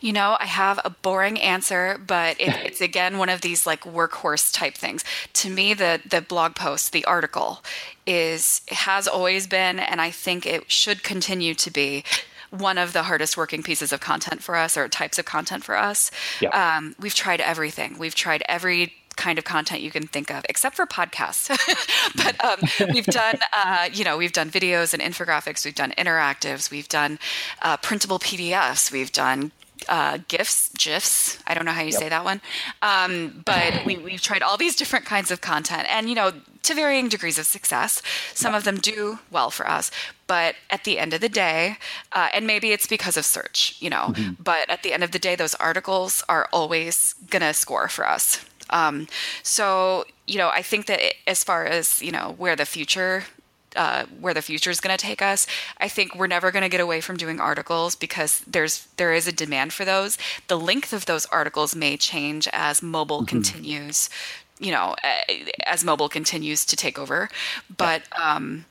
You 0.00 0.12
know, 0.12 0.36
I 0.38 0.46
have 0.46 0.80
a 0.84 0.90
boring 0.90 1.40
answer, 1.40 2.00
but 2.06 2.40
it, 2.40 2.48
it's 2.64 2.80
again 2.80 3.18
one 3.18 3.28
of 3.28 3.40
these 3.40 3.66
like 3.66 3.82
workhorse 3.82 4.52
type 4.52 4.74
things. 4.74 5.04
To 5.34 5.50
me, 5.50 5.74
the 5.74 6.00
the 6.08 6.20
blog 6.20 6.54
post, 6.54 6.92
the 6.92 7.04
article, 7.04 7.62
is 8.06 8.62
has 8.68 9.06
always 9.08 9.46
been, 9.46 9.78
and 9.78 10.00
I 10.00 10.10
think 10.10 10.46
it 10.46 10.70
should 10.70 11.02
continue 11.02 11.54
to 11.54 11.70
be 11.70 12.04
one 12.50 12.78
of 12.78 12.92
the 12.92 13.04
hardest 13.04 13.36
working 13.36 13.62
pieces 13.62 13.92
of 13.92 14.00
content 14.00 14.42
for 14.42 14.56
us 14.56 14.76
or 14.76 14.88
types 14.88 15.18
of 15.18 15.24
content 15.24 15.64
for 15.64 15.76
us. 15.76 16.10
Yep. 16.40 16.54
Um, 16.54 16.96
we've 16.98 17.14
tried 17.14 17.40
everything. 17.40 17.96
We've 17.98 18.14
tried 18.14 18.42
every 18.48 18.92
kind 19.16 19.38
of 19.38 19.44
content 19.44 19.82
you 19.82 19.90
can 19.90 20.06
think 20.06 20.30
of, 20.30 20.44
except 20.48 20.74
for 20.76 20.86
podcasts. 20.86 21.48
but 22.16 22.42
um, 22.44 22.90
we've 22.92 23.06
done, 23.06 23.36
uh, 23.52 23.88
you 23.92 24.02
know, 24.02 24.16
we've 24.16 24.32
done 24.32 24.50
videos 24.50 24.94
and 24.94 25.02
infographics. 25.02 25.64
We've 25.64 25.74
done 25.74 25.92
interactives. 25.98 26.70
We've 26.70 26.88
done 26.88 27.18
uh, 27.62 27.76
printable 27.76 28.18
PDFs. 28.18 28.90
We've 28.90 29.12
done 29.12 29.52
uh, 29.88 30.18
GIFs, 30.28 30.70
GIFs. 30.76 31.38
I 31.46 31.54
don't 31.54 31.64
know 31.64 31.72
how 31.72 31.82
you 31.82 31.92
yep. 31.92 32.00
say 32.00 32.08
that 32.08 32.24
one. 32.24 32.40
Um, 32.82 33.42
but 33.44 33.84
we, 33.84 33.96
we've 33.96 34.20
tried 34.20 34.42
all 34.42 34.56
these 34.56 34.76
different 34.76 35.04
kinds 35.04 35.30
of 35.30 35.40
content 35.40 35.86
and, 35.90 36.08
you 36.08 36.14
know, 36.14 36.32
to 36.62 36.74
varying 36.74 37.08
degrees 37.08 37.38
of 37.38 37.46
success. 37.46 38.02
Some 38.34 38.52
yep. 38.52 38.58
of 38.58 38.64
them 38.64 38.76
do 38.78 39.18
well 39.30 39.50
for 39.50 39.68
us. 39.68 39.90
But 40.26 40.54
at 40.70 40.84
the 40.84 40.98
end 40.98 41.14
of 41.14 41.20
the 41.20 41.28
day, 41.28 41.78
uh, 42.12 42.28
and 42.32 42.46
maybe 42.46 42.72
it's 42.72 42.86
because 42.86 43.16
of 43.16 43.24
search, 43.24 43.76
you 43.80 43.90
know, 43.90 44.12
mm-hmm. 44.14 44.42
but 44.42 44.68
at 44.70 44.82
the 44.82 44.92
end 44.92 45.02
of 45.02 45.10
the 45.10 45.18
day, 45.18 45.34
those 45.34 45.54
articles 45.56 46.22
are 46.28 46.48
always 46.52 47.14
going 47.30 47.42
to 47.42 47.52
score 47.52 47.88
for 47.88 48.06
us. 48.06 48.44
Um, 48.70 49.08
so, 49.42 50.04
you 50.26 50.38
know, 50.38 50.48
I 50.48 50.62
think 50.62 50.86
that 50.86 51.00
as 51.26 51.42
far 51.42 51.64
as, 51.64 52.00
you 52.00 52.12
know, 52.12 52.34
where 52.38 52.54
the 52.54 52.66
future 52.66 53.24
uh, 53.76 54.06
where 54.20 54.34
the 54.34 54.42
future 54.42 54.70
is 54.70 54.80
going 54.80 54.96
to 54.96 55.02
take 55.02 55.22
us. 55.22 55.46
I 55.78 55.88
think 55.88 56.14
we're 56.14 56.26
never 56.26 56.50
going 56.50 56.62
to 56.62 56.68
get 56.68 56.80
away 56.80 57.00
from 57.00 57.16
doing 57.16 57.40
articles 57.40 57.94
because 57.94 58.40
there's 58.40 58.86
there 58.96 59.12
is 59.12 59.26
a 59.26 59.32
demand 59.32 59.72
for 59.72 59.84
those. 59.84 60.18
The 60.48 60.58
length 60.58 60.92
of 60.92 61.06
those 61.06 61.26
articles 61.26 61.74
may 61.74 61.96
change 61.96 62.48
as 62.52 62.82
mobile 62.82 63.18
mm-hmm. 63.18 63.26
continues, 63.26 64.10
you 64.58 64.72
know, 64.72 64.96
as 65.66 65.84
mobile 65.84 66.08
continues 66.08 66.64
to 66.66 66.76
take 66.76 66.98
over. 66.98 67.28
But 67.76 68.02
um, 68.20 68.64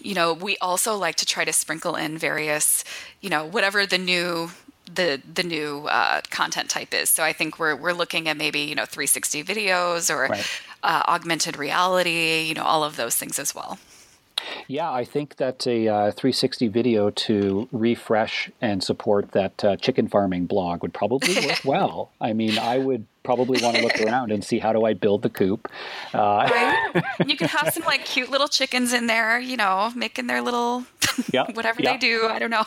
you 0.00 0.14
know, 0.14 0.32
we 0.32 0.56
also 0.58 0.96
like 0.96 1.16
to 1.16 1.26
try 1.26 1.44
to 1.44 1.52
sprinkle 1.52 1.96
in 1.96 2.18
various, 2.18 2.84
you 3.20 3.30
know, 3.30 3.44
whatever 3.44 3.86
the 3.86 3.98
new 3.98 4.50
the 4.92 5.20
the 5.32 5.42
new 5.42 5.86
uh, 5.88 6.20
content 6.30 6.70
type 6.70 6.94
is. 6.94 7.10
So 7.10 7.22
I 7.24 7.32
think 7.32 7.58
we're 7.58 7.76
we're 7.76 7.92
looking 7.92 8.28
at 8.28 8.36
maybe 8.36 8.60
you 8.60 8.74
know 8.74 8.84
360 8.84 9.44
videos 9.44 10.14
or 10.14 10.26
right. 10.28 10.62
uh, 10.82 11.02
augmented 11.08 11.56
reality, 11.56 12.42
you 12.42 12.54
know, 12.54 12.64
all 12.64 12.84
of 12.84 12.96
those 12.96 13.16
things 13.16 13.38
as 13.38 13.54
well. 13.54 13.78
Yeah, 14.68 14.90
I 14.90 15.04
think 15.04 15.36
that 15.36 15.66
a 15.66 15.88
uh, 15.88 16.10
360 16.12 16.68
video 16.68 17.10
to 17.10 17.68
refresh 17.72 18.50
and 18.60 18.82
support 18.82 19.32
that 19.32 19.64
uh, 19.64 19.76
chicken 19.76 20.08
farming 20.08 20.46
blog 20.46 20.82
would 20.82 20.92
probably 20.92 21.34
work 21.46 21.60
well. 21.64 22.10
I 22.20 22.32
mean, 22.32 22.58
I 22.58 22.78
would 22.78 23.06
probably 23.26 23.60
want 23.60 23.76
to 23.76 23.82
look 23.82 24.00
around 24.06 24.30
and 24.30 24.42
see 24.42 24.58
how 24.58 24.72
do 24.72 24.84
I 24.84 24.94
build 24.94 25.22
the 25.22 25.28
coop. 25.28 25.68
Uh, 26.14 26.48
right? 26.50 27.04
You 27.26 27.36
could 27.36 27.50
have 27.50 27.74
some 27.74 27.82
like 27.82 28.04
cute 28.14 28.30
little 28.30 28.48
chickens 28.48 28.92
in 28.92 29.08
there, 29.08 29.38
you 29.38 29.56
know, 29.56 29.92
making 29.94 30.28
their 30.28 30.40
little 30.40 30.84
whatever 31.54 31.82
they 31.82 31.96
do. 31.96 32.28
I 32.28 32.38
don't 32.38 32.50
know, 32.50 32.64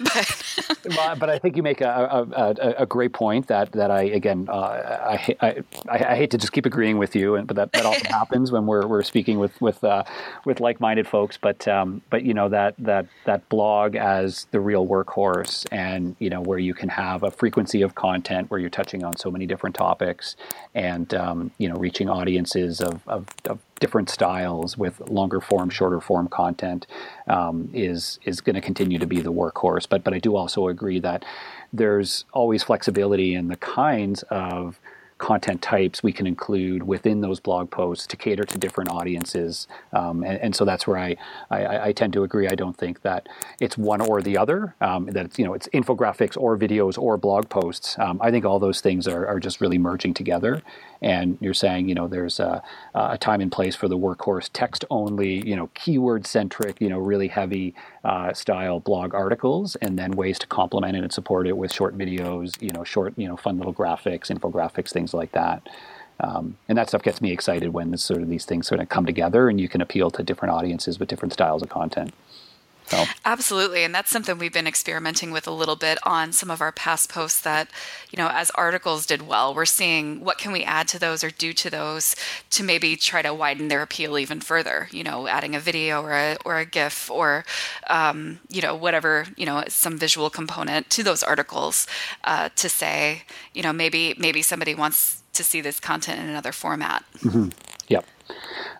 but 0.00 0.54
well, 0.96 1.16
but 1.16 1.30
I 1.30 1.38
think 1.38 1.56
you 1.56 1.62
make 1.62 1.80
a, 1.80 2.26
a, 2.36 2.82
a, 2.82 2.86
great 2.86 3.12
point 3.12 3.46
that 3.46 3.72
that 3.72 3.90
I 3.90 4.02
again 4.02 4.48
uh, 4.50 5.16
I, 5.18 5.36
I, 5.40 5.64
I 5.88 6.16
hate 6.16 6.30
to 6.32 6.38
just 6.38 6.52
keep 6.52 6.66
agreeing 6.66 6.98
with 6.98 7.14
you, 7.16 7.36
and 7.36 7.46
but 7.46 7.56
that, 7.56 7.72
that 7.72 7.86
often 7.86 8.06
happens 8.06 8.52
when 8.52 8.66
we're 8.66 8.86
we're 8.86 9.02
speaking 9.02 9.38
with 9.38 9.58
with 9.60 9.82
uh, 9.84 10.04
with 10.44 10.60
like 10.60 10.80
minded 10.80 11.06
folks. 11.06 11.36
But 11.36 11.66
um, 11.68 12.02
but 12.10 12.24
you 12.24 12.34
know 12.34 12.48
that 12.48 12.74
that 12.78 13.06
that 13.24 13.48
blog 13.48 13.94
as 13.94 14.46
the 14.50 14.60
real 14.60 14.86
workhorse, 14.86 15.66
and 15.72 16.16
you 16.18 16.28
know 16.28 16.42
where 16.42 16.58
you 16.58 16.74
can 16.74 16.88
have 16.88 17.22
a 17.22 17.30
frequency 17.30 17.82
of 17.82 17.94
content 17.94 18.50
where 18.50 18.58
you're 18.58 18.68
touching 18.68 19.04
on 19.04 19.16
so 19.16 19.30
many 19.30 19.46
different 19.46 19.76
topics 19.76 19.85
topics 19.86 20.36
and 20.74 21.14
um, 21.14 21.50
you 21.58 21.68
know 21.68 21.76
reaching 21.76 22.08
audiences 22.08 22.80
of, 22.80 22.96
of, 23.06 23.22
of, 23.44 23.58
different 23.78 24.08
styles 24.08 24.78
with 24.78 24.94
longer 25.20 25.38
form 25.38 25.68
shorter 25.68 26.00
form 26.00 26.26
content 26.28 26.86
um, 27.28 27.68
is 27.74 28.18
is 28.24 28.40
going 28.40 28.54
to 28.60 28.64
continue 28.70 28.98
to 28.98 29.06
be 29.06 29.20
the 29.20 29.32
workhorse. 29.40 29.86
But 29.88 30.02
but 30.02 30.12
I 30.14 30.18
do 30.18 30.34
also 30.34 30.68
agree 30.68 31.00
that 31.00 31.24
there's 31.72 32.24
always 32.32 32.62
flexibility 32.62 33.34
in 33.34 33.48
the 33.48 33.56
kinds 33.56 34.22
of 34.30 34.80
content 35.18 35.62
types 35.62 36.02
we 36.02 36.12
can 36.12 36.26
include 36.26 36.82
within 36.82 37.20
those 37.22 37.40
blog 37.40 37.70
posts 37.70 38.06
to 38.06 38.16
cater 38.16 38.44
to 38.44 38.58
different 38.58 38.90
audiences. 38.90 39.66
Um, 39.92 40.22
and, 40.22 40.38
and, 40.40 40.56
so 40.56 40.64
that's 40.64 40.86
where 40.86 40.98
I, 40.98 41.16
I, 41.50 41.88
I, 41.88 41.92
tend 41.92 42.12
to 42.14 42.22
agree. 42.22 42.48
I 42.48 42.54
don't 42.54 42.76
think 42.76 43.00
that 43.02 43.28
it's 43.60 43.78
one 43.78 44.02
or 44.02 44.20
the 44.20 44.36
other, 44.36 44.74
um, 44.80 45.06
that 45.06 45.26
it's, 45.26 45.38
you 45.38 45.44
know, 45.44 45.54
it's 45.54 45.68
infographics 45.68 46.36
or 46.36 46.58
videos 46.58 46.98
or 46.98 47.16
blog 47.16 47.48
posts. 47.48 47.98
Um, 47.98 48.20
I 48.22 48.30
think 48.30 48.44
all 48.44 48.58
those 48.58 48.80
things 48.82 49.08
are, 49.08 49.26
are 49.26 49.40
just 49.40 49.60
really 49.60 49.78
merging 49.78 50.12
together 50.12 50.62
and 51.02 51.38
you're 51.40 51.54
saying 51.54 51.88
you 51.88 51.94
know 51.94 52.08
there's 52.08 52.40
a, 52.40 52.62
a 52.94 53.18
time 53.18 53.40
and 53.40 53.52
place 53.52 53.74
for 53.74 53.88
the 53.88 53.98
workhorse 53.98 54.48
text 54.52 54.84
only 54.90 55.46
you 55.46 55.56
know 55.56 55.68
keyword 55.74 56.26
centric 56.26 56.80
you 56.80 56.88
know 56.88 56.98
really 56.98 57.28
heavy 57.28 57.74
uh, 58.06 58.32
style 58.32 58.78
blog 58.78 59.14
articles 59.14 59.74
and 59.76 59.98
then 59.98 60.12
ways 60.12 60.38
to 60.38 60.46
complement 60.46 60.96
it 60.96 61.02
and 61.02 61.12
support 61.12 61.48
it 61.48 61.56
with 61.56 61.72
short 61.72 61.98
videos 61.98 62.60
you 62.62 62.70
know 62.70 62.84
short 62.84 63.12
you 63.16 63.26
know 63.26 63.36
fun 63.36 63.58
little 63.58 63.74
graphics 63.74 64.30
infographics 64.30 64.92
things 64.92 65.12
like 65.12 65.32
that. 65.32 65.68
Um, 66.20 66.56
and 66.68 66.78
that 66.78 66.88
stuff 66.88 67.02
gets 67.02 67.20
me 67.20 67.30
excited 67.32 67.74
when 67.74 67.90
this 67.90 68.02
sort 68.02 68.22
of 68.22 68.28
these 68.28 68.46
things 68.46 68.66
sort 68.66 68.80
of 68.80 68.88
come 68.88 69.04
together 69.04 69.50
and 69.50 69.60
you 69.60 69.68
can 69.68 69.82
appeal 69.82 70.10
to 70.12 70.22
different 70.22 70.54
audiences 70.54 70.98
with 70.98 71.08
different 71.08 71.34
styles 71.34 71.62
of 71.62 71.68
content 71.68 72.14
so. 72.86 73.04
Absolutely. 73.24 73.84
And 73.84 73.94
that's 73.94 74.10
something 74.10 74.38
we've 74.38 74.52
been 74.52 74.66
experimenting 74.66 75.30
with 75.30 75.46
a 75.46 75.50
little 75.50 75.76
bit 75.76 75.98
on 76.04 76.32
some 76.32 76.50
of 76.50 76.60
our 76.60 76.72
past 76.72 77.10
posts 77.10 77.40
that, 77.40 77.68
you 78.10 78.16
know, 78.16 78.28
as 78.32 78.50
articles 78.52 79.06
did 79.06 79.26
well, 79.26 79.54
we're 79.54 79.64
seeing 79.64 80.20
what 80.20 80.38
can 80.38 80.52
we 80.52 80.62
add 80.62 80.88
to 80.88 80.98
those 80.98 81.24
or 81.24 81.30
do 81.30 81.52
to 81.52 81.70
those 81.70 82.14
to 82.50 82.62
maybe 82.62 82.96
try 82.96 83.22
to 83.22 83.34
widen 83.34 83.68
their 83.68 83.82
appeal 83.82 84.18
even 84.18 84.40
further, 84.40 84.88
you 84.92 85.02
know, 85.02 85.26
adding 85.26 85.54
a 85.54 85.60
video 85.60 86.02
or 86.02 86.12
a, 86.12 86.36
or 86.44 86.58
a 86.58 86.64
GIF 86.64 87.10
or, 87.10 87.44
um, 87.88 88.40
you 88.48 88.62
know, 88.62 88.74
whatever, 88.74 89.26
you 89.36 89.46
know, 89.46 89.64
some 89.68 89.98
visual 89.98 90.30
component 90.30 90.88
to 90.90 91.02
those 91.02 91.22
articles 91.22 91.86
uh, 92.24 92.48
to 92.56 92.68
say, 92.68 93.22
you 93.52 93.62
know, 93.62 93.72
maybe, 93.72 94.14
maybe 94.18 94.42
somebody 94.42 94.74
wants 94.74 95.22
to 95.32 95.44
see 95.44 95.60
this 95.60 95.80
content 95.80 96.20
in 96.20 96.28
another 96.28 96.52
format. 96.52 97.04
Mm-hmm. 97.18 97.48
Yep. 97.88 98.06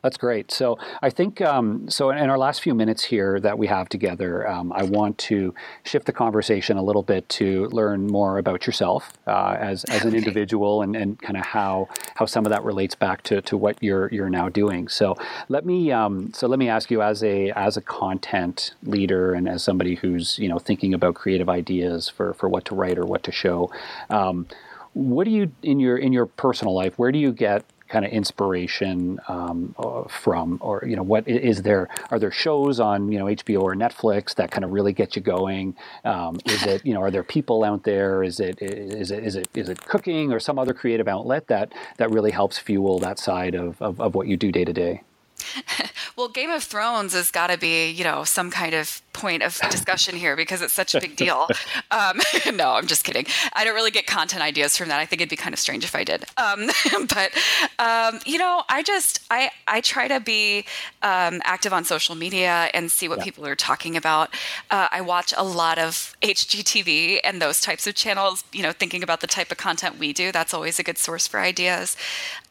That's 0.03 0.17
great. 0.17 0.51
So 0.51 0.79
I 1.03 1.11
think 1.11 1.41
um, 1.41 1.89
so. 1.89 2.11
In 2.11 2.31
our 2.31 2.39
last 2.39 2.63
few 2.63 2.75
minutes 2.75 3.05
here 3.05 3.41
that 3.41 3.59
we 3.59 3.67
have 3.67 3.89
together, 3.89 4.49
um, 4.49 4.73
I 4.73 4.85
want 4.85 5.19
to 5.19 5.55
shift 5.85 6.07
the 6.07 6.13
conversation 6.13 6.77
a 6.77 6.83
little 6.83 7.03
bit 7.03 7.29
to 7.31 7.67
learn 7.69 8.07
more 8.07 8.39
about 8.39 8.67
yourself 8.67 9.13
uh, 9.27 9.57
as 9.59 9.85
as 9.85 10.05
an 10.05 10.15
individual 10.15 10.83
and, 10.83 10.95
and 10.97 11.21
kind 11.21 11.37
of 11.37 11.45
how 11.45 11.89
how 12.15 12.27
some 12.27 12.47
of 12.47 12.51
that 12.51 12.65
relates 12.65 12.95
back 12.95 13.23
to, 13.25 13.41
to 13.43 13.57
what 13.57 13.77
you're 13.83 14.09
you're 14.13 14.31
now 14.31 14.49
doing. 14.49 14.89
So 14.89 15.17
let 15.49 15.67
me 15.67 15.93
um, 15.93 16.33
so 16.33 16.47
let 16.47 16.59
me 16.59 16.69
ask 16.69 16.91
you 16.91 17.03
as 17.03 17.23
a 17.23 17.51
as 17.53 17.77
a 17.77 17.83
content 17.83 18.75
leader 18.83 19.35
and 19.35 19.49
as 19.49 19.63
somebody 19.63 19.97
who's 19.97 20.39
you 20.39 20.49
know 20.49 20.59
thinking 20.59 20.95
about 20.95 21.15
creative 21.15 21.49
ideas 21.49 22.09
for 22.09 22.35
for 22.35 22.49
what 22.49 22.65
to 22.67 22.75
write 22.75 22.99
or 22.99 23.05
what 23.05 23.23
to 23.25 23.33
show. 23.33 23.71
Um, 24.11 24.47
what 24.93 25.25
do 25.25 25.31
you 25.31 25.53
in 25.63 25.79
your 25.79 25.99
in 25.99 26.13
your 26.13 26.27
personal 26.27 26.75
life? 26.75 26.99
Where 26.99 27.13
do 27.13 27.19
you 27.19 27.33
get 27.33 27.65
kind 27.89 28.05
of 28.05 28.11
inspiration 28.11 29.21
um, 29.29 29.75
uh, 29.79 30.05
from, 30.05 30.59
or 30.61 30.85
you 30.87 30.97
know, 30.97 31.03
what 31.03 31.27
is 31.29 31.63
there? 31.63 31.89
Are 32.11 32.19
there 32.19 32.31
shows 32.31 32.81
on 32.81 33.11
you 33.13 33.19
know 33.19 33.27
HBO 33.27 33.63
or 33.63 33.75
Netflix 33.75 34.35
that 34.37 34.51
kind 34.51 34.65
of 34.65 34.71
really 34.71 34.93
get 34.93 35.17
you 35.17 35.23
going? 35.23 35.77
Um, 36.05 36.39
is 36.47 36.65
it 36.65 36.85
you 36.85 36.95
know, 36.95 37.01
are 37.01 37.11
there 37.11 37.23
people 37.23 37.65
out 37.65 37.85
there? 37.85 38.23
Is 38.23 38.41
it 38.41 38.61
is 38.61 39.11
it 39.11 39.25
is 39.25 39.37
it 39.37 39.49
is 39.55 39.69
it 39.69 39.83
cooking 39.83 40.33
or 40.33 40.41
some 40.41 40.59
other 40.59 40.75
creative 40.75 41.09
outlet 41.09 41.47
that 41.49 41.73
that 41.99 42.11
really 42.11 42.31
helps 42.31 42.59
fuel 42.59 42.99
that 43.01 43.19
side 43.19 43.55
of 43.55 43.81
of, 43.81 44.01
of 44.01 44.15
what 44.15 44.27
you 44.27 44.37
do 44.37 44.53
day 44.53 44.65
to 44.65 44.73
day? 44.73 45.03
Well, 46.17 46.29
Game 46.29 46.51
of 46.51 46.65
Thrones 46.65 47.13
has 47.13 47.31
got 47.31 47.49
to 47.49 47.59
be, 47.59 47.91
you 47.91 48.03
know, 48.03 48.25
some 48.25 48.51
kind 48.51 48.73
of 48.73 49.03
point 49.17 49.43
of 49.43 49.59
discussion 49.71 50.15
here 50.15 50.37
because 50.37 50.61
it's 50.61 50.75
such 50.75 50.95
a 50.95 51.01
big 51.01 51.17
deal. 51.17 51.49
Um, 51.91 52.21
no, 52.55 52.73
I'm 52.73 52.87
just 52.87 53.05
kidding. 53.05 53.27
I 53.53 53.65
don't 53.65 53.75
really 53.75 53.91
get 53.91 54.07
content 54.07 54.43
ideas 54.43 54.77
from 54.77 54.89
that. 54.89 54.99
I 54.99 55.07
think 55.07 55.21
it'd 55.21 55.31
be 55.31 55.37
kind 55.37 55.53
of 55.53 55.59
strange 55.59 55.85
if 55.85 55.95
I 55.95 56.05
did. 56.05 56.25
Um, 56.37 56.69
but 57.09 57.31
um, 57.79 58.19
you 58.27 58.39
know, 58.39 58.65
I 58.69 58.83
just 58.83 59.21
I 59.31 59.51
I 59.69 59.81
try 59.81 60.09
to 60.09 60.21
be 60.21 60.65
um, 61.03 61.41
active 61.45 61.73
on 61.73 61.85
social 61.85 62.15
media 62.15 62.71
and 62.75 62.91
see 62.91 63.09
what 63.09 63.19
yeah. 63.19 63.25
people 63.25 63.47
are 63.47 63.55
talking 63.55 63.97
about. 63.97 64.31
Uh, 64.71 64.89
I 64.91 65.01
watch 65.01 65.33
a 65.37 65.45
lot 65.45 65.79
of 65.79 66.17
HGTV 66.23 67.21
and 67.25 67.41
those 67.41 67.61
types 67.61 67.87
of 67.87 67.95
channels. 67.95 68.45
You 68.53 68.63
know, 68.63 68.73
thinking 68.73 69.03
about 69.03 69.21
the 69.21 69.29
type 69.29 69.51
of 69.51 69.59
content 69.59 69.99
we 69.99 70.13
do. 70.13 70.33
That's 70.33 70.53
always 70.53 70.79
a 70.79 70.83
good 70.83 70.99
source 70.99 71.27
for 71.27 71.41
ideas. 71.41 71.97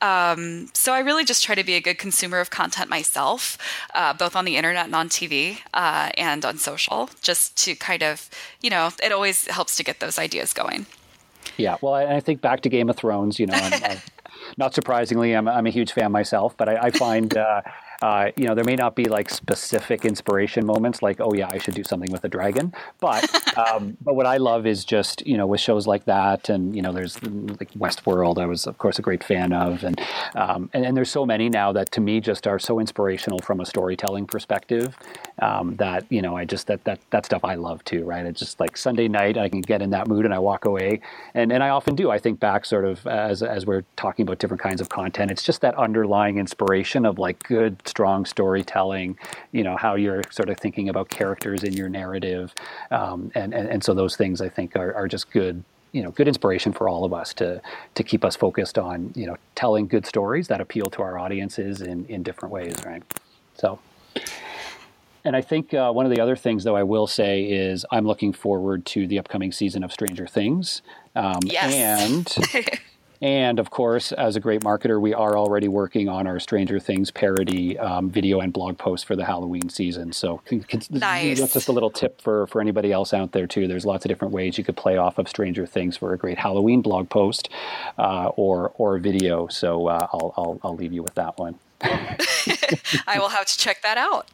Um, 0.01 0.69
so 0.73 0.93
I 0.93 0.99
really 0.99 1.25
just 1.25 1.43
try 1.43 1.55
to 1.55 1.63
be 1.63 1.75
a 1.75 1.81
good 1.81 1.97
consumer 1.97 2.39
of 2.39 2.49
content 2.49 2.89
myself, 2.89 3.57
uh, 3.93 4.13
both 4.13 4.35
on 4.35 4.45
the 4.45 4.55
internet 4.55 4.85
and 4.85 4.95
on 4.95 5.09
TV 5.09 5.59
uh, 5.73 6.09
and 6.17 6.45
on 6.45 6.54
on 6.55 6.59
social 6.59 7.09
just 7.21 7.57
to 7.57 7.75
kind 7.75 8.03
of, 8.03 8.29
you 8.61 8.69
know, 8.69 8.89
it 9.03 9.11
always 9.11 9.47
helps 9.47 9.75
to 9.77 9.83
get 9.83 9.99
those 9.99 10.17
ideas 10.17 10.53
going. 10.53 10.85
Yeah, 11.57 11.77
well, 11.81 11.93
I, 11.93 12.15
I 12.15 12.19
think 12.19 12.41
back 12.41 12.61
to 12.61 12.69
Game 12.69 12.89
of 12.89 12.97
Thrones, 12.97 13.39
you 13.39 13.45
know, 13.45 13.55
I'm, 13.55 13.83
I'm, 13.83 13.97
not 14.57 14.73
surprisingly, 14.73 15.33
I'm, 15.33 15.47
I'm 15.47 15.67
a 15.67 15.69
huge 15.69 15.91
fan 15.91 16.11
myself, 16.11 16.55
but 16.57 16.69
I, 16.69 16.87
I 16.87 16.91
find 16.91 17.35
uh, 17.37 17.61
uh, 18.01 18.31
you 18.35 18.45
know, 18.45 18.55
there 18.55 18.63
may 18.63 18.75
not 18.75 18.95
be 18.95 19.05
like 19.05 19.29
specific 19.29 20.05
inspiration 20.05 20.65
moments, 20.65 21.01
like, 21.01 21.19
oh 21.19 21.33
yeah, 21.33 21.47
I 21.49 21.57
should 21.57 21.75
do 21.75 21.83
something 21.83 22.11
with 22.11 22.23
a 22.23 22.29
dragon. 22.29 22.73
But 22.99 23.57
um, 23.57 23.97
but 24.01 24.15
what 24.15 24.25
I 24.25 24.37
love 24.37 24.65
is 24.65 24.83
just 24.85 25.25
you 25.25 25.37
know 25.37 25.47
with 25.47 25.61
shows 25.61 25.87
like 25.87 26.05
that, 26.05 26.49
and 26.49 26.75
you 26.75 26.81
know, 26.81 26.91
there's 26.91 27.21
like 27.23 27.71
Westworld. 27.73 28.37
I 28.37 28.45
was 28.45 28.67
of 28.67 28.77
course 28.77 28.99
a 28.99 29.01
great 29.01 29.23
fan 29.23 29.53
of, 29.53 29.83
and 29.83 29.99
um, 30.35 30.69
and, 30.73 30.85
and, 30.85 30.95
there's 30.95 31.11
so 31.11 31.25
many 31.25 31.49
now 31.49 31.71
that 31.71 31.91
to 31.91 32.01
me 32.01 32.19
just 32.19 32.47
are 32.47 32.59
so 32.59 32.79
inspirational 32.79 33.39
from 33.39 33.59
a 33.59 33.65
storytelling 33.65 34.27
perspective. 34.27 34.95
Um, 35.39 35.75
that 35.75 36.05
you 36.09 36.21
know, 36.21 36.37
I 36.37 36.45
just 36.45 36.67
that 36.67 36.83
that 36.85 36.99
that 37.09 37.25
stuff 37.25 37.43
I 37.43 37.55
love 37.55 37.83
too, 37.83 38.03
right? 38.05 38.25
It's 38.25 38.39
just 38.39 38.59
like 38.59 38.77
Sunday 38.77 39.07
night, 39.07 39.37
I 39.37 39.49
can 39.49 39.61
get 39.61 39.81
in 39.81 39.89
that 39.89 40.07
mood 40.07 40.25
and 40.25 40.33
I 40.33 40.39
walk 40.39 40.65
away, 40.65 41.01
and 41.33 41.51
and 41.51 41.61
I 41.61 41.69
often 41.69 41.95
do. 41.95 42.09
I 42.09 42.17
think 42.19 42.39
back 42.39 42.65
sort 42.65 42.85
of 42.85 43.05
as 43.05 43.43
as 43.43 43.65
we're 43.65 43.83
talking 43.97 44.23
about 44.23 44.39
different 44.39 44.61
kinds 44.61 44.81
of 44.81 44.89
content. 44.89 45.31
It's 45.31 45.43
just 45.43 45.61
that 45.61 45.75
underlying 45.75 46.37
inspiration 46.37 47.05
of 47.05 47.19
like 47.19 47.43
good 47.43 47.85
strong 47.85 48.25
storytelling, 48.25 49.17
you 49.51 49.63
know, 49.63 49.75
how 49.75 49.95
you're 49.95 50.23
sort 50.29 50.49
of 50.49 50.57
thinking 50.57 50.89
about 50.89 51.09
characters 51.09 51.63
in 51.63 51.73
your 51.73 51.89
narrative. 51.89 52.53
Um, 52.91 53.31
and, 53.35 53.53
and, 53.53 53.67
and 53.67 53.83
so 53.83 53.93
those 53.93 54.15
things 54.15 54.41
I 54.41 54.49
think 54.49 54.75
are, 54.75 54.93
are 54.93 55.07
just 55.07 55.31
good 55.31 55.63
you 55.95 56.03
know 56.03 56.11
good 56.11 56.27
inspiration 56.27 56.73
for 56.73 56.89
all 56.89 57.05
of 57.05 57.13
us 57.13 57.33
to 57.33 57.61
to 57.95 58.03
keep 58.03 58.25
us 58.25 58.35
focused 58.35 58.77
on 58.77 59.13
you 59.15 59.25
know 59.25 59.37
telling 59.55 59.87
good 59.87 60.05
stories 60.05 60.49
that 60.49 60.59
appeal 60.59 60.87
to 60.87 61.01
our 61.01 61.17
audiences 61.17 61.81
in 61.81 62.05
in 62.07 62.21
different 62.21 62.51
ways 62.51 62.75
right 62.85 63.01
so 63.55 63.79
and 65.25 65.35
I 65.35 65.41
think 65.41 65.73
uh, 65.73 65.91
one 65.91 66.05
of 66.05 66.11
the 66.11 66.21
other 66.21 66.35
things, 66.35 66.63
though, 66.63 66.75
I 66.75 66.83
will 66.83 67.07
say 67.07 67.43
is 67.43 67.85
I'm 67.91 68.05
looking 68.05 68.31
forward 68.31 68.85
to 68.87 69.07
the 69.07 69.19
upcoming 69.19 69.51
season 69.51 69.83
of 69.83 69.91
Stranger 69.91 70.27
Things. 70.27 70.81
Um, 71.15 71.39
yes. 71.43 71.73
And 71.73 72.79
And 73.21 73.59
of 73.59 73.69
course, 73.69 74.11
as 74.11 74.35
a 74.35 74.39
great 74.39 74.61
marketer, 74.61 74.99
we 74.99 75.13
are 75.13 75.37
already 75.37 75.67
working 75.67 76.09
on 76.09 76.27
our 76.27 76.39
Stranger 76.39 76.79
Things 76.79 77.11
parody 77.11 77.77
um, 77.79 78.09
video 78.09 78.39
and 78.39 78.51
blog 78.51 78.77
post 78.77 79.05
for 79.05 79.15
the 79.15 79.25
Halloween 79.25 79.69
season. 79.69 80.11
So 80.11 80.41
nice. 80.91 81.39
that's 81.39 81.53
just 81.53 81.67
a 81.67 81.71
little 81.71 81.89
tip 81.89 82.21
for, 82.21 82.47
for 82.47 82.61
anybody 82.61 82.91
else 82.91 83.13
out 83.13 83.31
there 83.31 83.47
too. 83.47 83.67
There's 83.67 83.85
lots 83.85 84.05
of 84.05 84.09
different 84.09 84.33
ways 84.33 84.57
you 84.57 84.63
could 84.63 84.77
play 84.77 84.97
off 84.97 85.17
of 85.17 85.29
Stranger 85.29 85.65
Things 85.65 85.97
for 85.97 86.13
a 86.13 86.17
great 86.17 86.37
Halloween 86.37 86.81
blog 86.81 87.09
post 87.09 87.49
uh, 87.97 88.27
or 88.35 88.73
or 88.77 88.97
video. 88.99 89.47
So 89.47 89.87
uh, 89.87 90.07
I'll, 90.13 90.33
I'll 90.37 90.59
I'll 90.63 90.75
leave 90.75 90.93
you 90.93 91.01
with 91.01 91.15
that 91.15 91.37
one. 91.37 91.57
I 93.07 93.19
will 93.19 93.29
have 93.29 93.45
to 93.45 93.57
check 93.57 93.81
that 93.81 93.97
out. 93.97 94.29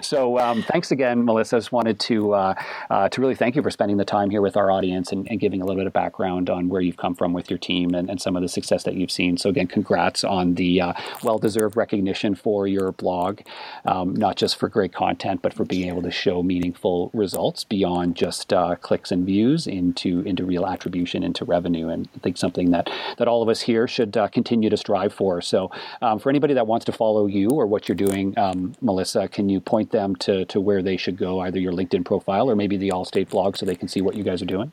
so, 0.04 0.38
um, 0.38 0.62
thanks 0.62 0.90
again, 0.90 1.24
Melissa. 1.24 1.56
I 1.56 1.58
just 1.58 1.72
wanted 1.72 2.00
to 2.00 2.34
uh, 2.34 2.54
uh, 2.90 3.08
to 3.08 3.20
really 3.20 3.34
thank 3.34 3.56
you 3.56 3.62
for 3.62 3.70
spending 3.70 3.96
the 3.96 4.04
time 4.04 4.30
here 4.30 4.42
with 4.42 4.56
our 4.56 4.70
audience 4.70 5.12
and, 5.12 5.28
and, 5.30 5.40
giving 5.40 5.60
a 5.60 5.64
little 5.64 5.80
bit 5.80 5.86
of 5.86 5.92
background 5.92 6.48
on 6.48 6.68
where 6.68 6.80
you've 6.80 6.96
come 6.96 7.14
from 7.14 7.32
with 7.32 7.50
your 7.50 7.58
team 7.58 7.94
and, 7.94 8.08
and 8.08 8.20
some 8.20 8.36
of 8.36 8.42
the 8.42 8.48
success 8.48 8.84
that 8.84 8.94
you've 8.94 9.10
seen. 9.10 9.36
So, 9.36 9.50
again, 9.50 9.66
congrats 9.66 10.24
on 10.24 10.54
the 10.54 10.80
uh, 10.80 10.92
well 11.22 11.38
deserved 11.38 11.76
recognition 11.76 12.34
for 12.34 12.66
your 12.66 12.92
blog, 12.92 13.40
um, 13.84 14.14
not 14.14 14.36
just 14.36 14.56
for 14.56 14.68
great 14.68 14.92
content, 14.92 15.42
but 15.42 15.52
for 15.52 15.64
being 15.64 15.88
able 15.88 16.02
to 16.02 16.10
show 16.10 16.42
meaningful 16.42 17.10
results 17.12 17.64
beyond 17.64 18.16
just 18.16 18.52
uh, 18.52 18.76
clicks 18.76 19.10
and 19.12 19.26
views 19.26 19.66
into 19.66 20.20
into 20.20 20.44
real 20.44 20.66
attribution 20.66 21.22
into 21.22 21.44
revenue. 21.44 21.88
And 21.88 22.08
I 22.14 22.18
think 22.18 22.36
something 22.36 22.70
that 22.70 22.90
that 23.18 23.28
all 23.28 23.42
of 23.42 23.48
us 23.48 23.62
here 23.62 23.86
should 23.86 24.16
uh, 24.16 24.28
continue 24.28 24.70
to 24.70 24.76
strive 24.76 25.12
for. 25.12 25.40
So, 25.40 25.70
um, 26.02 26.18
for 26.18 26.30
anybody 26.30 26.54
that 26.54 26.66
wants 26.66 26.73
to 26.82 26.92
follow 26.92 27.26
you 27.26 27.50
or 27.50 27.66
what 27.66 27.88
you're 27.88 27.96
doing, 27.96 28.36
um, 28.38 28.74
Melissa, 28.80 29.28
can 29.28 29.48
you 29.48 29.60
point 29.60 29.90
them 29.92 30.16
to, 30.16 30.44
to 30.46 30.60
where 30.60 30.82
they 30.82 30.96
should 30.96 31.16
go, 31.16 31.40
either 31.40 31.58
your 31.58 31.72
LinkedIn 31.72 32.04
profile 32.04 32.50
or 32.50 32.56
maybe 32.56 32.76
the 32.76 32.90
Allstate 32.90 33.28
blog 33.30 33.56
so 33.56 33.66
they 33.66 33.76
can 33.76 33.88
see 33.88 34.00
what 34.00 34.16
you 34.16 34.24
guys 34.24 34.42
are 34.42 34.46
doing? 34.46 34.72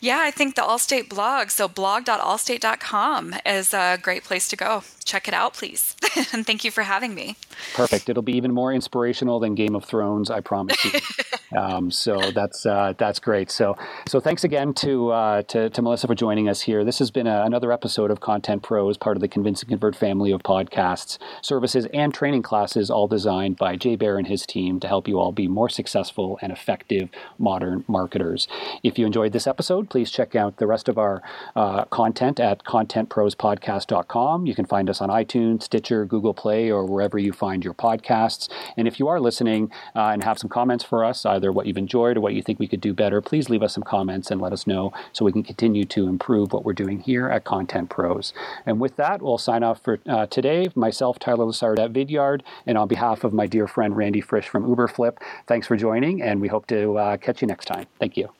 Yeah, 0.00 0.18
I 0.20 0.30
think 0.30 0.54
the 0.54 0.62
Allstate 0.62 1.08
blog, 1.08 1.50
so 1.50 1.68
blog.allstate.com 1.68 3.34
is 3.44 3.74
a 3.74 3.98
great 4.00 4.24
place 4.24 4.48
to 4.48 4.56
go. 4.56 4.82
Check 5.04 5.28
it 5.28 5.34
out, 5.34 5.54
please. 5.54 5.94
and 6.32 6.44
thank 6.44 6.64
you 6.64 6.70
for 6.72 6.82
having 6.82 7.14
me. 7.14 7.36
Perfect. 7.74 8.08
It'll 8.08 8.24
be 8.24 8.36
even 8.36 8.52
more 8.52 8.72
inspirational 8.72 9.38
than 9.38 9.54
Game 9.54 9.76
of 9.76 9.84
Thrones, 9.84 10.30
I 10.30 10.40
promise 10.40 10.84
you. 10.84 11.00
um, 11.56 11.92
so 11.92 12.32
that's 12.32 12.66
uh, 12.66 12.94
that's 12.98 13.20
great. 13.20 13.50
So 13.50 13.76
so 14.08 14.18
thanks 14.20 14.44
again 14.44 14.74
to, 14.74 15.10
uh, 15.10 15.42
to, 15.42 15.70
to 15.70 15.82
Melissa 15.82 16.06
for 16.06 16.14
joining 16.14 16.48
us 16.48 16.60
here. 16.62 16.84
This 16.84 16.98
has 16.98 17.10
been 17.10 17.26
a, 17.26 17.44
another 17.44 17.70
episode 17.70 18.10
of 18.10 18.20
Content 18.20 18.62
Pros, 18.62 18.96
part 18.96 19.16
of 19.16 19.20
the 19.20 19.28
Convince 19.28 19.62
and 19.62 19.68
Convert 19.68 19.94
family 19.94 20.32
of 20.32 20.42
podcasts, 20.42 21.18
services, 21.42 21.86
and 21.92 22.14
training 22.14 22.42
classes, 22.42 22.90
all 22.90 23.08
designed 23.08 23.56
by 23.56 23.76
Jay 23.76 23.96
Baer 23.96 24.18
and 24.18 24.26
his 24.26 24.46
team 24.46 24.80
to 24.80 24.88
help 24.88 25.06
you 25.06 25.18
all 25.18 25.32
be 25.32 25.48
more 25.48 25.68
successful 25.68 26.38
and 26.42 26.52
effective 26.52 27.08
modern 27.38 27.84
marketers. 27.86 28.48
If 28.82 28.98
you 28.98 29.06
enjoyed 29.06 29.32
this 29.32 29.46
episode 29.46 29.65
episode, 29.66 29.90
please 29.90 30.12
check 30.12 30.36
out 30.36 30.58
the 30.58 30.66
rest 30.66 30.88
of 30.88 30.96
our 30.96 31.20
uh, 31.56 31.84
content 31.86 32.38
at 32.38 32.62
contentprospodcast.com. 32.62 34.46
You 34.46 34.54
can 34.54 34.64
find 34.64 34.88
us 34.88 35.00
on 35.00 35.08
iTunes, 35.08 35.64
Stitcher, 35.64 36.04
Google 36.04 36.34
Play, 36.34 36.70
or 36.70 36.86
wherever 36.86 37.18
you 37.18 37.32
find 37.32 37.64
your 37.64 37.74
podcasts. 37.74 38.48
And 38.76 38.86
if 38.86 39.00
you 39.00 39.08
are 39.08 39.18
listening 39.18 39.72
uh, 39.96 40.10
and 40.12 40.22
have 40.22 40.38
some 40.38 40.48
comments 40.48 40.84
for 40.84 41.04
us, 41.04 41.26
either 41.26 41.50
what 41.50 41.66
you've 41.66 41.78
enjoyed 41.78 42.16
or 42.16 42.20
what 42.20 42.34
you 42.34 42.42
think 42.42 42.60
we 42.60 42.68
could 42.68 42.80
do 42.80 42.94
better, 42.94 43.20
please 43.20 43.50
leave 43.50 43.64
us 43.64 43.74
some 43.74 43.82
comments 43.82 44.30
and 44.30 44.40
let 44.40 44.52
us 44.52 44.68
know 44.68 44.92
so 45.12 45.24
we 45.24 45.32
can 45.32 45.42
continue 45.42 45.84
to 45.84 46.06
improve 46.06 46.52
what 46.52 46.64
we're 46.64 46.72
doing 46.72 47.00
here 47.00 47.28
at 47.28 47.42
Content 47.42 47.90
Pros. 47.90 48.32
And 48.64 48.78
with 48.78 48.94
that, 48.94 49.20
we'll 49.20 49.36
sign 49.36 49.64
off 49.64 49.82
for 49.82 49.98
uh, 50.08 50.26
today. 50.26 50.68
Myself, 50.76 51.18
Tyler 51.18 51.46
Lessard 51.46 51.80
at 51.80 51.92
Vidyard, 51.92 52.42
and 52.66 52.78
on 52.78 52.86
behalf 52.86 53.24
of 53.24 53.32
my 53.32 53.48
dear 53.48 53.66
friend 53.66 53.96
Randy 53.96 54.20
Frisch 54.20 54.46
from 54.46 54.64
Uberflip, 54.64 55.16
thanks 55.48 55.66
for 55.66 55.76
joining, 55.76 56.22
and 56.22 56.40
we 56.40 56.46
hope 56.46 56.68
to 56.68 56.96
uh, 56.96 57.16
catch 57.16 57.42
you 57.42 57.48
next 57.48 57.64
time. 57.64 57.86
Thank 57.98 58.16
you. 58.16 58.30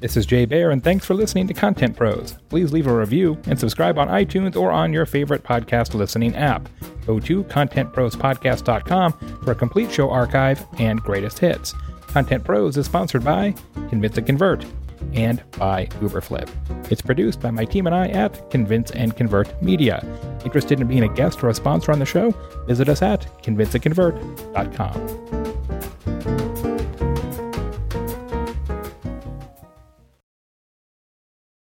This 0.00 0.16
is 0.16 0.26
Jay 0.26 0.44
Baer, 0.44 0.70
and 0.70 0.84
thanks 0.84 1.04
for 1.04 1.14
listening 1.14 1.48
to 1.48 1.54
Content 1.54 1.96
Pros. 1.96 2.36
Please 2.50 2.72
leave 2.72 2.86
a 2.86 2.96
review 2.96 3.36
and 3.46 3.58
subscribe 3.58 3.98
on 3.98 4.06
iTunes 4.06 4.54
or 4.54 4.70
on 4.70 4.92
your 4.92 5.06
favorite 5.06 5.42
podcast 5.42 5.94
listening 5.94 6.36
app. 6.36 6.68
Go 7.04 7.18
to 7.18 7.42
contentprospodcast.com 7.44 9.12
for 9.42 9.50
a 9.50 9.56
complete 9.56 9.90
show 9.90 10.08
archive 10.08 10.64
and 10.78 11.00
greatest 11.00 11.40
hits. 11.40 11.74
Content 12.02 12.44
Pros 12.44 12.76
is 12.76 12.86
sponsored 12.86 13.24
by 13.24 13.52
Convince 13.88 14.18
and 14.18 14.26
Convert 14.26 14.64
and 15.14 15.42
by 15.58 15.86
Uberflip. 16.00 16.48
It's 16.92 17.02
produced 17.02 17.40
by 17.40 17.50
my 17.50 17.64
team 17.64 17.88
and 17.88 17.96
I 17.96 18.06
at 18.08 18.52
Convince 18.52 18.92
and 18.92 19.16
Convert 19.16 19.60
Media. 19.60 20.06
Interested 20.44 20.80
in 20.80 20.86
being 20.86 21.02
a 21.02 21.12
guest 21.12 21.42
or 21.42 21.48
a 21.48 21.54
sponsor 21.54 21.90
on 21.90 21.98
the 21.98 22.06
show? 22.06 22.30
Visit 22.68 22.88
us 22.88 23.02
at 23.02 23.22
convinceandconvert.com. 23.42 25.97